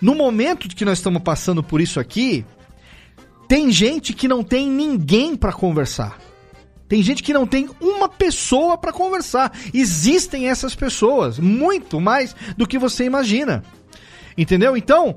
[0.00, 2.44] no momento que nós estamos passando por isso aqui,
[3.48, 6.29] tem gente que não tem ninguém para conversar.
[6.90, 9.50] Tem gente que não tem uma pessoa para conversar.
[9.72, 13.62] Existem essas pessoas, muito mais do que você imagina.
[14.36, 14.76] Entendeu?
[14.76, 15.14] Então,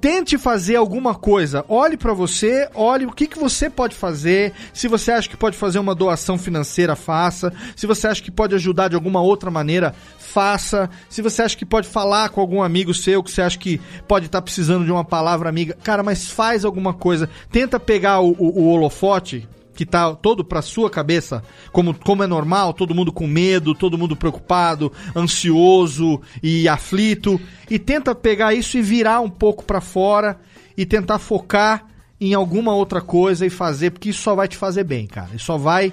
[0.00, 1.64] tente fazer alguma coisa.
[1.68, 4.52] Olhe pra você, olhe o que, que você pode fazer.
[4.74, 7.52] Se você acha que pode fazer uma doação financeira, faça.
[7.74, 10.90] Se você acha que pode ajudar de alguma outra maneira, faça.
[11.08, 14.26] Se você acha que pode falar com algum amigo seu, que você acha que pode
[14.26, 17.30] estar precisando de uma palavra amiga, cara, mas faz alguma coisa.
[17.50, 19.48] Tenta pegar o, o- o holofote
[19.78, 21.40] que tá todo pra sua cabeça,
[21.70, 27.40] como, como é normal, todo mundo com medo, todo mundo preocupado, ansioso e aflito,
[27.70, 30.40] e tenta pegar isso e virar um pouco pra fora
[30.76, 31.86] e tentar focar
[32.20, 35.30] em alguma outra coisa e fazer, porque isso só vai te fazer bem, cara.
[35.32, 35.92] Isso só vai,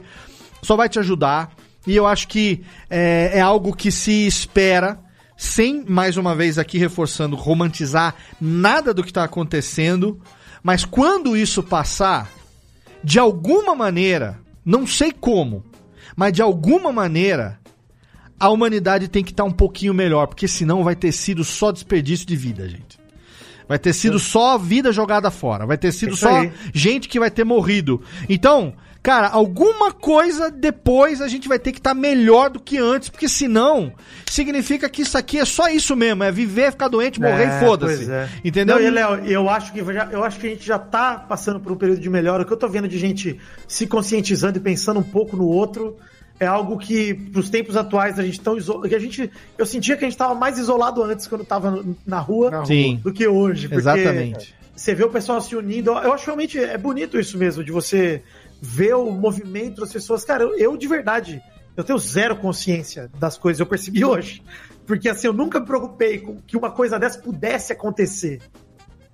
[0.63, 1.51] só vai te ajudar.
[1.85, 4.99] E eu acho que é, é algo que se espera,
[5.37, 10.19] sem, mais uma vez aqui reforçando, romantizar nada do que tá acontecendo,
[10.63, 12.31] mas quando isso passar,
[13.05, 15.63] de alguma maneira, não sei como,
[16.15, 17.59] mas de alguma maneira,
[18.39, 22.25] a humanidade tem que estar um pouquinho melhor, porque senão vai ter sido só desperdício
[22.25, 22.99] de vida, gente.
[23.67, 25.67] Vai ter sido só vida jogada fora.
[25.67, 26.51] Vai ter sido Isso só aí.
[26.73, 28.01] gente que vai ter morrido.
[28.27, 28.73] Então,
[29.05, 33.29] cara, alguma coisa depois a gente vai ter que estar melhor do que antes, porque
[33.29, 33.93] senão
[34.25, 37.59] significa que isso aqui é só isso mesmo, é viver, ficar doente, morrer É, e
[37.59, 38.11] foda-se.
[38.11, 38.27] é.
[38.43, 38.77] Entendeu?
[38.79, 41.59] Não, e, Léo, eu acho que já, eu acho que a gente já tá passando
[41.59, 42.41] por um período de melhora.
[42.41, 45.95] O que eu tô vendo de gente se conscientizando e pensando um pouco no outro
[46.39, 48.89] é algo que, pros tempos atuais, a gente tão isolado.
[48.89, 52.19] Que a gente, eu sentia que a gente tava mais isolado antes quando tava na
[52.19, 52.99] rua Sim.
[53.03, 53.67] do que hoje.
[53.67, 54.55] porque Exatamente.
[54.75, 55.91] Você vê o pessoal se unindo.
[55.91, 58.23] Eu acho realmente é bonito isso mesmo, de você
[58.61, 60.23] ver o movimento das pessoas.
[60.23, 61.41] Cara, eu, eu de verdade,
[61.75, 64.43] eu tenho zero consciência das coisas, eu percebi hoje.
[64.85, 68.41] Porque assim, eu nunca me preocupei com que uma coisa dessa pudesse acontecer.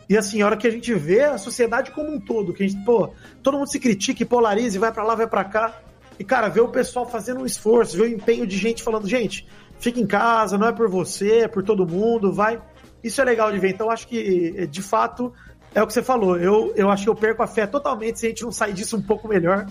[0.09, 2.67] E assim, a hora que a gente vê a sociedade como um todo, que a
[2.67, 5.81] gente, pô, todo mundo se critica e polariza e vai pra lá, vai pra cá.
[6.19, 9.47] E, cara, ver o pessoal fazendo um esforço, ver o empenho de gente falando, gente,
[9.79, 12.61] fica em casa, não é por você, é por todo mundo, vai.
[13.01, 13.69] Isso é legal de ver.
[13.69, 15.33] Então, acho que, de fato,
[15.73, 16.37] é o que você falou.
[16.37, 18.97] Eu, eu acho que eu perco a fé totalmente se a gente não sair disso
[18.97, 19.65] um pouco melhor.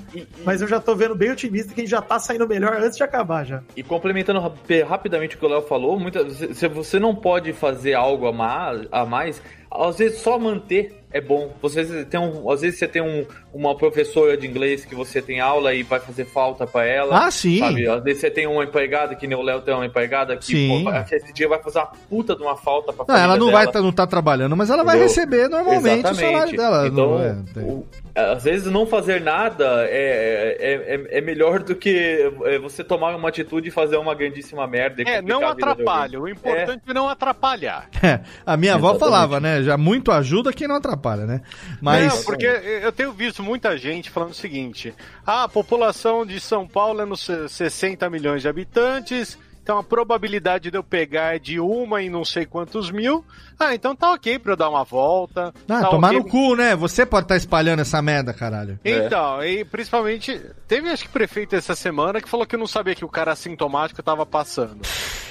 [0.44, 2.96] Mas eu já tô vendo bem otimista que a gente já tá saindo melhor antes
[2.96, 3.62] de acabar já.
[3.76, 7.52] E complementando rap- rapidamente o que o Léo falou, muitas, se- se você não pode
[7.52, 11.52] fazer algo a mais, a mais, às vezes só manter é bom.
[11.62, 15.40] Você tem um, às vezes você tem um, uma professora de inglês que você tem
[15.40, 17.26] aula e vai fazer falta pra ela.
[17.26, 17.58] Ah, sim.
[17.58, 17.88] Sabe?
[17.88, 20.84] Às vezes você tem uma empregada, que nem o Léo tem uma empregada que Sim.
[20.84, 23.62] pô, esse dia vai fazer uma puta de uma falta pra Não, ela não vai
[23.62, 23.72] dela.
[23.72, 26.86] tá, não tá trabalhando, mas ela vai receber normalmente o salário dela.
[26.86, 27.36] Então, é?
[27.60, 32.82] o- às vezes não fazer nada é, é, é, é melhor do que é, você
[32.82, 35.02] tomar uma atitude e fazer uma grandíssima merda.
[35.02, 36.20] e É, não atrapalha.
[36.20, 37.88] O importante é não atrapalhar.
[38.02, 39.10] É, a minha avó Exatamente.
[39.10, 39.62] falava, né?
[39.62, 41.42] Já muito ajuda quem não atrapalha, né?
[41.82, 42.06] Mas.
[42.06, 44.94] Não, porque eu tenho visto muita gente falando o seguinte:
[45.26, 49.38] ah, a população de São Paulo é nos 60 milhões de habitantes,
[49.70, 53.24] então a probabilidade de eu pegar é de uma em não sei quantos mil.
[53.56, 55.54] Ah, então tá ok pra eu dar uma volta.
[55.68, 56.74] Ah, tá tomar ok no cu, né?
[56.74, 58.80] Você pode estar espalhando essa merda, caralho.
[58.84, 63.04] Então, e principalmente, teve acho que prefeito essa semana que falou que não sabia que
[63.04, 64.80] o cara assintomático tava passando.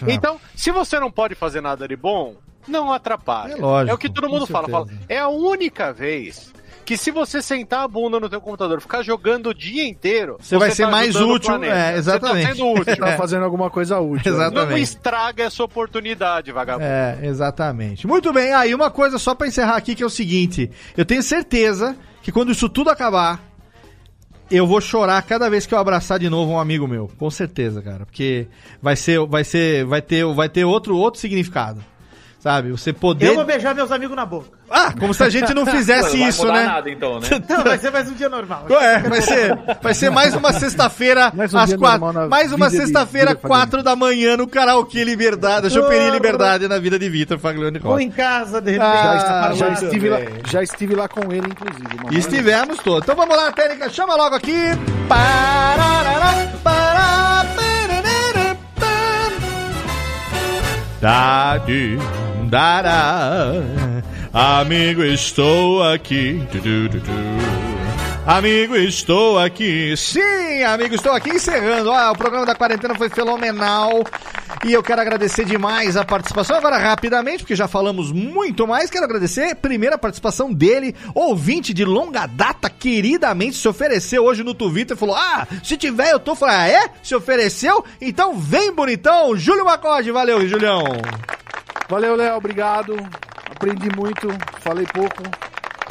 [0.02, 0.06] Ah.
[0.08, 3.56] Então, se você não pode fazer nada de bom, não atrapalha.
[3.56, 4.88] É lógico, É o que todo mundo fala, fala.
[5.10, 6.54] É a única vez
[6.86, 10.58] que se você sentar a bunda no teu computador, ficar jogando o dia inteiro, Você
[10.58, 12.42] vai ser mais ajudando o útil, é, exatamente.
[12.42, 12.98] Você tá sendo útil.
[12.98, 14.34] Tá fazendo alguma coisa útil.
[14.34, 14.70] Exatamente.
[14.72, 16.86] Não estraga essa oportunidade, vagabundo.
[16.86, 18.08] É, exatamente.
[18.08, 21.22] Muito bem, aí uma coisa só pra encerrar aqui que é o seguinte: eu tenho
[21.22, 23.40] certeza que quando isso tudo acabar,
[24.52, 27.10] eu vou chorar cada vez que eu abraçar de novo um amigo meu.
[27.18, 28.06] Com certeza, cara.
[28.06, 28.48] Porque
[28.82, 31.84] vai ser, vai ser, vai ter, vai ter outro, outro significado.
[32.40, 32.72] Sabe?
[32.72, 33.28] Você poder.
[33.28, 34.48] Eu vou beijar meus amigos na boca.
[34.70, 36.64] Ah, como se a gente não fizesse não isso, né?
[36.64, 37.28] nada então, né?
[37.50, 38.66] Não, vai ser mais um dia normal.
[38.70, 42.30] É, vai ser, vai ser mais uma sexta-feira Mais um às quatro.
[42.30, 47.10] Mais uma sexta-feira, quatro da manhã, no karaokê Liberdade, da Choperia Liberdade na vida de
[47.10, 48.04] Vitor Faglione Ou Rocha.
[48.04, 48.90] em casa, de repente.
[48.90, 51.90] Ah, já, já muito estive lá, já estive lá com ele, inclusive.
[52.12, 53.04] E estivemos todos.
[53.04, 54.56] Então vamos lá, técnica, chama logo aqui.
[55.08, 57.29] Parará, pará,
[61.02, 61.98] Dadi,
[62.50, 63.54] dará.
[64.34, 66.46] Amigo, estou aqui.
[66.52, 67.69] Tu, tu, tu.
[68.30, 69.98] Amigo, estou aqui.
[69.98, 71.92] Sim, amigo, estou aqui encerrando.
[71.92, 74.04] Ah, o programa da quarentena foi fenomenal.
[74.64, 76.56] E eu quero agradecer demais a participação.
[76.56, 81.84] Agora, rapidamente, porque já falamos muito mais, quero agradecer primeiro a participação dele, ouvinte de
[81.84, 86.36] longa data, queridamente se ofereceu hoje no Twitter falou: Ah, se tiver, eu tô.
[86.36, 86.92] Falei, ah, é?
[87.02, 87.84] Se ofereceu?
[88.00, 89.36] Então vem, bonitão.
[89.36, 90.84] Júlio Macode, valeu, Julião.
[91.90, 92.96] Valeu, Léo, obrigado.
[93.50, 94.28] Aprendi muito,
[94.62, 95.24] falei pouco.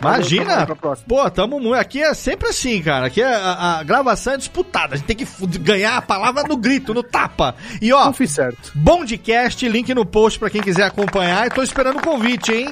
[0.00, 0.66] Imagina!
[1.06, 1.74] Pô, tamo muito.
[1.74, 3.06] Aqui é sempre assim, cara.
[3.06, 4.94] Aqui é a, a gravação é disputada.
[4.94, 5.26] A gente tem que
[5.58, 7.54] ganhar a palavra no grito, no tapa.
[7.80, 8.72] E ó, fiz certo.
[8.74, 11.46] Bondcast, link no post pra quem quiser acompanhar.
[11.46, 12.70] E tô esperando o convite, hein?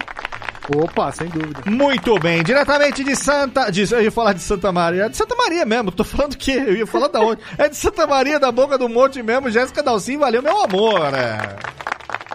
[0.74, 1.62] Opa, sem dúvida.
[1.66, 3.70] Muito bem, diretamente de Santa.
[3.70, 5.04] De, eu ia falar de Santa Maria.
[5.04, 7.40] É de Santa Maria mesmo, tô falando que eu ia falar da onde?
[7.56, 9.50] É de Santa Maria, da boca do monte mesmo.
[9.50, 11.14] Jéssica Dalcin, valeu, meu amor.
[11.14, 11.56] É.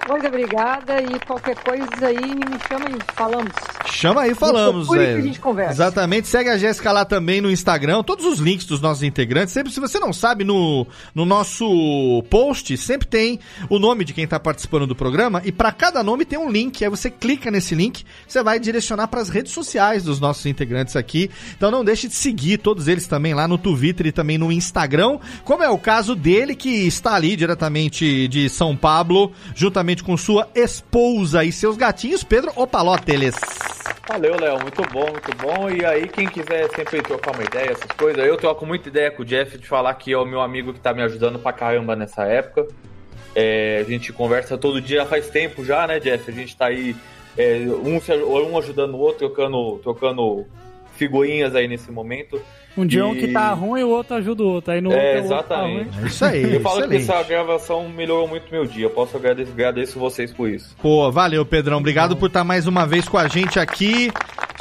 [0.10, 3.52] Muito obrigada e qualquer coisa aí me chama e falamos.
[3.86, 4.88] Chama aí, falamos.
[4.88, 5.14] Procure é.
[5.14, 5.74] que a gente conversa.
[5.74, 6.28] Exatamente.
[6.28, 8.02] Segue a Jéssica lá também no Instagram.
[8.04, 9.54] Todos os links dos nossos integrantes.
[9.54, 14.26] Sempre, se você não sabe, no, no nosso post sempre tem o nome de quem
[14.26, 15.42] tá participando do programa.
[15.46, 16.84] E para cada nome tem um link.
[16.84, 20.96] Aí você clica nesse link, você vai direcionar para as redes sociais dos nossos integrantes
[20.96, 21.30] aqui.
[21.56, 25.20] Então não deixe de seguir todos eles também lá no Twitter e também no Instagram.
[25.44, 30.48] Como é o caso dele, que está ali diretamente de São Pablo, juntamente com sua
[30.56, 33.36] esposa e seus gatinhos, Pedro Opaloteles.
[34.08, 34.60] Valeu, Léo.
[34.62, 35.70] Muito bom, muito bom.
[35.70, 39.22] E aí, quem quiser sempre trocar uma ideia, essas coisas, eu troco muita ideia com
[39.22, 41.96] o Jeff de falar que é o meu amigo que tá me ajudando pra caramba
[41.96, 42.68] nessa época.
[43.36, 46.30] É, a gente conversa todo dia faz tempo já, né, Jeff?
[46.30, 46.96] A gente tá aí,
[47.38, 50.46] é, um, um ajudando o outro, trocando, trocando
[50.96, 52.42] figurinhas aí nesse momento.
[52.78, 54.72] Um dia E- um que tá ruim, o outro ajuda o outro.
[54.74, 55.90] Aí no outro É, o outro tá exatamente.
[55.96, 56.04] ruim.
[56.04, 57.12] É isso aí, Eu falo que excelente.
[57.12, 58.86] essa gravação melhorou muito meu dia.
[58.86, 60.76] Eu posso agradecer, agradeço vocês por isso.
[60.82, 61.78] Pô, valeu, Pedrão.
[61.80, 64.12] Obrigado por estar mais uma vez com a gente aqui.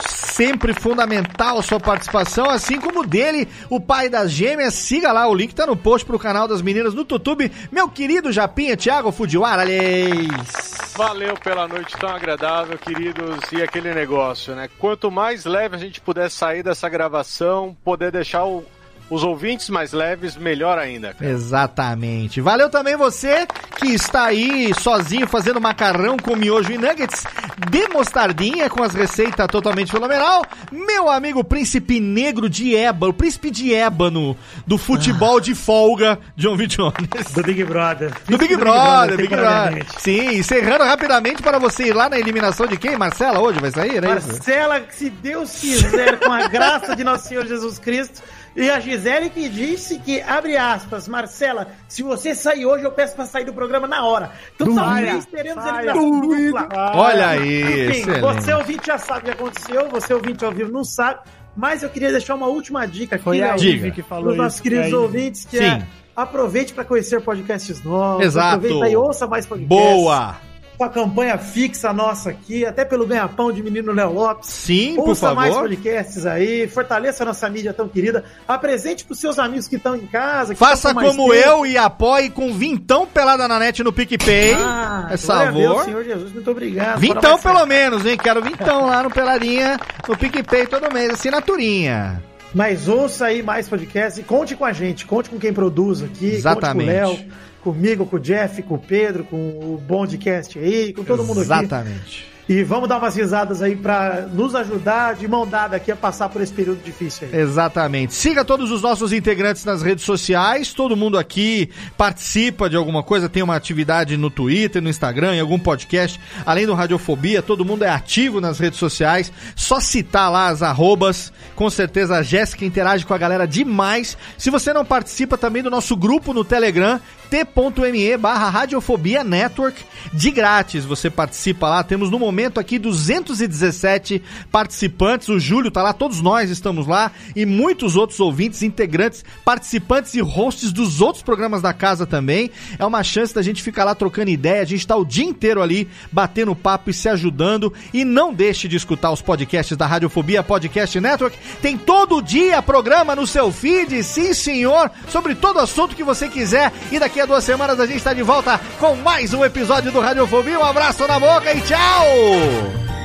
[0.08, 4.72] Sempre fundamental a sua participação, assim como o dele, o pai das gêmeas.
[4.74, 7.50] Siga lá, o link tá no post pro canal das meninas no YouTube.
[7.70, 10.94] Meu querido Japinha, Thiago Fujiwara, aliás.
[10.96, 13.38] Valeu pela noite tão agradável, queridos.
[13.52, 14.68] E aquele negócio, né?
[14.78, 18.64] Quanto mais leve a gente puder sair dessa gravação, poder deixar o-
[19.10, 21.12] os ouvintes mais leves, melhor ainda.
[21.12, 21.30] cara.
[21.30, 22.40] Exatamente.
[22.40, 27.24] Valeu também você que está aí sozinho fazendo macarrão com miojo e nuggets
[27.70, 30.44] de mostardinha com as receitas totalmente fenomenal.
[30.70, 36.56] Meu amigo príncipe negro de ébano, o príncipe de ébano do futebol de folga, John
[36.56, 36.66] V.
[36.68, 37.32] Jones.
[37.34, 38.12] Do Big Brother.
[38.28, 39.28] Do Big Brother, Big Brother.
[39.28, 40.00] temporariamente.
[40.00, 42.96] Sim, encerrando rapidamente para você ir lá na eliminação de quem?
[42.96, 44.28] Marcela, hoje vai sair, é isso?
[44.28, 48.22] Marcela, se Deus quiser, com a graça de nosso Senhor Jesus Cristo.
[48.56, 53.14] E a Gisele que disse que, abre aspas, Marcela, se você sair hoje, eu peço
[53.14, 54.32] pra sair do programa na hora.
[54.54, 56.68] Então talvez teremos eliminação dupla.
[56.94, 58.20] Olha aí, Enfim, excelente.
[58.20, 61.20] você ouvinte já sabe o que aconteceu, você ouvinte ao vivo não sabe,
[61.56, 63.90] mas eu queria deixar uma última dica aqui, Foi a né, Ivy Diga.
[63.92, 64.96] que falou para os nossos queridos É a Ivy.
[65.04, 65.64] ouvintes, que Sim.
[65.64, 65.82] é
[66.16, 68.56] aproveite para conhecer podcasts novos, Exato.
[68.56, 69.68] aproveita e ouça mais podcasts.
[69.68, 70.36] Boa!
[70.80, 74.48] Com a campanha fixa nossa aqui, até pelo ganha-pão de menino Léo Lopes.
[74.48, 75.68] Sim, por Ouça mais favor.
[75.68, 80.06] podcasts aí, fortaleça a nossa mídia tão querida, apresente pros seus amigos que estão em
[80.06, 80.56] casa.
[80.56, 84.54] Faça mais como eu e apoie com vintão pelada na net no PicPay.
[84.54, 85.84] Ah, é a Deus, favor.
[85.84, 86.98] Senhor Jesus, muito obrigado.
[86.98, 88.16] Vintão pelo menos, hein?
[88.16, 89.78] Quero vintão lá no Peladinha,
[90.08, 92.22] no PicPay todo mês, assinaturinha.
[92.54, 96.36] Mas ouça aí mais podcasts e conte com a gente, conte com quem produz aqui,
[96.36, 96.90] Exatamente.
[96.90, 100.92] conte com o Léo, comigo, com o Jeff, com o Pedro, com o Bondcast aí,
[100.92, 101.46] com todo mundo aqui.
[101.46, 102.30] Exatamente.
[102.50, 106.28] E vamos dar umas risadas aí pra nos ajudar de mão dada aqui a passar
[106.28, 107.40] por esse período difícil aí.
[107.42, 108.12] Exatamente.
[108.12, 110.72] Siga todos os nossos integrantes nas redes sociais.
[110.72, 115.40] Todo mundo aqui participa de alguma coisa, tem uma atividade no Twitter, no Instagram, em
[115.40, 116.18] algum podcast.
[116.44, 119.32] Além do Radiofobia, todo mundo é ativo nas redes sociais.
[119.54, 121.32] Só citar lá as arrobas.
[121.54, 124.18] Com certeza a Jéssica interage com a galera demais.
[124.36, 130.30] Se você não participa também do nosso grupo no Telegram, t.me barra Radiofobia Network, de
[130.32, 130.84] grátis.
[130.84, 131.84] Você participa lá.
[131.84, 135.28] Temos no momento aqui 217 participantes.
[135.28, 137.12] O Júlio tá lá, todos nós estamos lá.
[137.36, 142.50] E muitos outros ouvintes, integrantes, participantes e hosts dos outros programas da casa também.
[142.78, 144.62] É uma chance da gente ficar lá trocando ideia.
[144.62, 147.72] A gente tá o dia inteiro ali batendo papo e se ajudando.
[147.94, 151.38] E não deixe de escutar os podcasts da Radiofobia Podcast Network.
[151.62, 156.72] Tem todo dia programa no seu feed, sim senhor, sobre todo assunto que você quiser.
[156.90, 160.00] E daqui a duas semanas a gente tá de volta com mais um episódio do
[160.00, 160.58] Radiofobia.
[160.58, 162.99] Um abraço na boca e tchau!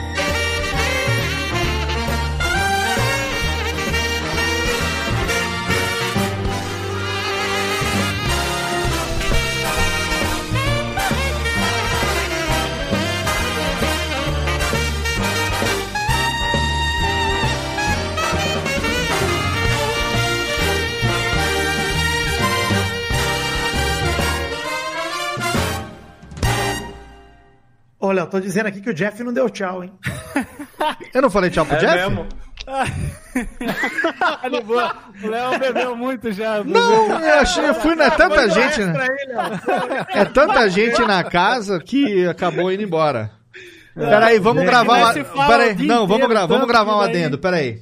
[28.15, 29.91] Olha, eu tô dizendo aqui que o Jeff não deu tchau, hein?
[31.13, 31.95] Eu não falei tchau pro É Jeff?
[31.95, 32.25] mesmo?
[32.65, 32.85] Tá.
[35.23, 36.63] O Léo bebeu muito já.
[36.63, 38.09] Não, eu achei, eu fui, né?
[38.09, 39.07] Tanta gente, né?
[40.09, 43.29] É tanta gente na casa que acabou indo embora.
[43.93, 45.47] Peraí, vamos É, gravar uma...
[45.47, 46.45] Peraí, não, vamos, inteiro, gra...
[46.47, 47.81] vamos gravar um adendo, peraí.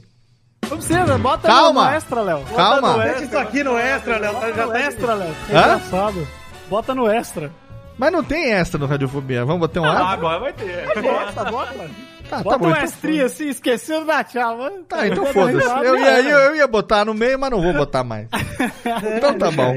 [0.69, 1.89] Não precisa, bota Calma.
[1.91, 2.43] no extra, Léo.
[2.55, 3.03] Calma.
[3.03, 4.33] Deixa isso aqui no extra, Léo.
[4.33, 5.35] Bota Já no tá extra, Léo.
[5.49, 6.27] É engraçado.
[6.69, 7.51] Bota no extra.
[7.97, 10.13] Mas não tem extra no Radiofobia, vamos botar um Ah, ar?
[10.13, 10.85] agora vai ter.
[11.01, 11.73] Bota, bota.
[12.29, 14.57] tá Bota bom, um então estrinho assim, esqueceu de dar tchau.
[14.57, 14.83] mano.
[14.83, 15.67] Tá, então foda-se.
[15.85, 18.27] Eu ia, eu, eu ia botar no meio, mas não vou botar mais.
[19.17, 19.73] Então tá bom.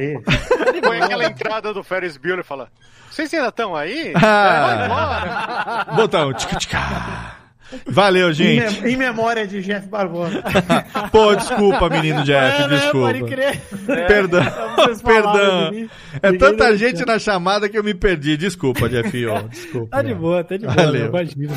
[0.83, 2.69] Põe aquela entrada do Ferris Bueller e fala:
[3.11, 4.13] Vocês ainda estão aí?
[4.15, 4.65] Ah.
[4.67, 5.97] Vai embora.
[5.97, 6.33] Botão.
[6.33, 7.36] Tica, tica.
[7.87, 8.87] Valeu, Em, gente.
[8.87, 10.43] em memória de Jeff Barbosa.
[11.11, 12.77] Pô, desculpa, menino Jeff, É, né?
[12.77, 13.07] desculpa.
[13.09, 13.61] Pode crer.
[14.07, 15.71] Perdão, É, vocês falaram perdão.
[15.73, 15.91] mim.
[16.23, 18.37] É tanta gente na chamada que eu me perdi.
[18.37, 19.27] Desculpa, Jeff.
[19.27, 19.97] ó, Desculpa.
[19.97, 20.75] Tá de boa, tá de boa.
[20.77, 21.07] Valeu.
[21.07, 21.53] Imagina.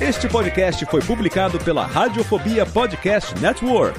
[0.00, 3.98] Este podcast foi publicado pela Radiofobia Podcast Network.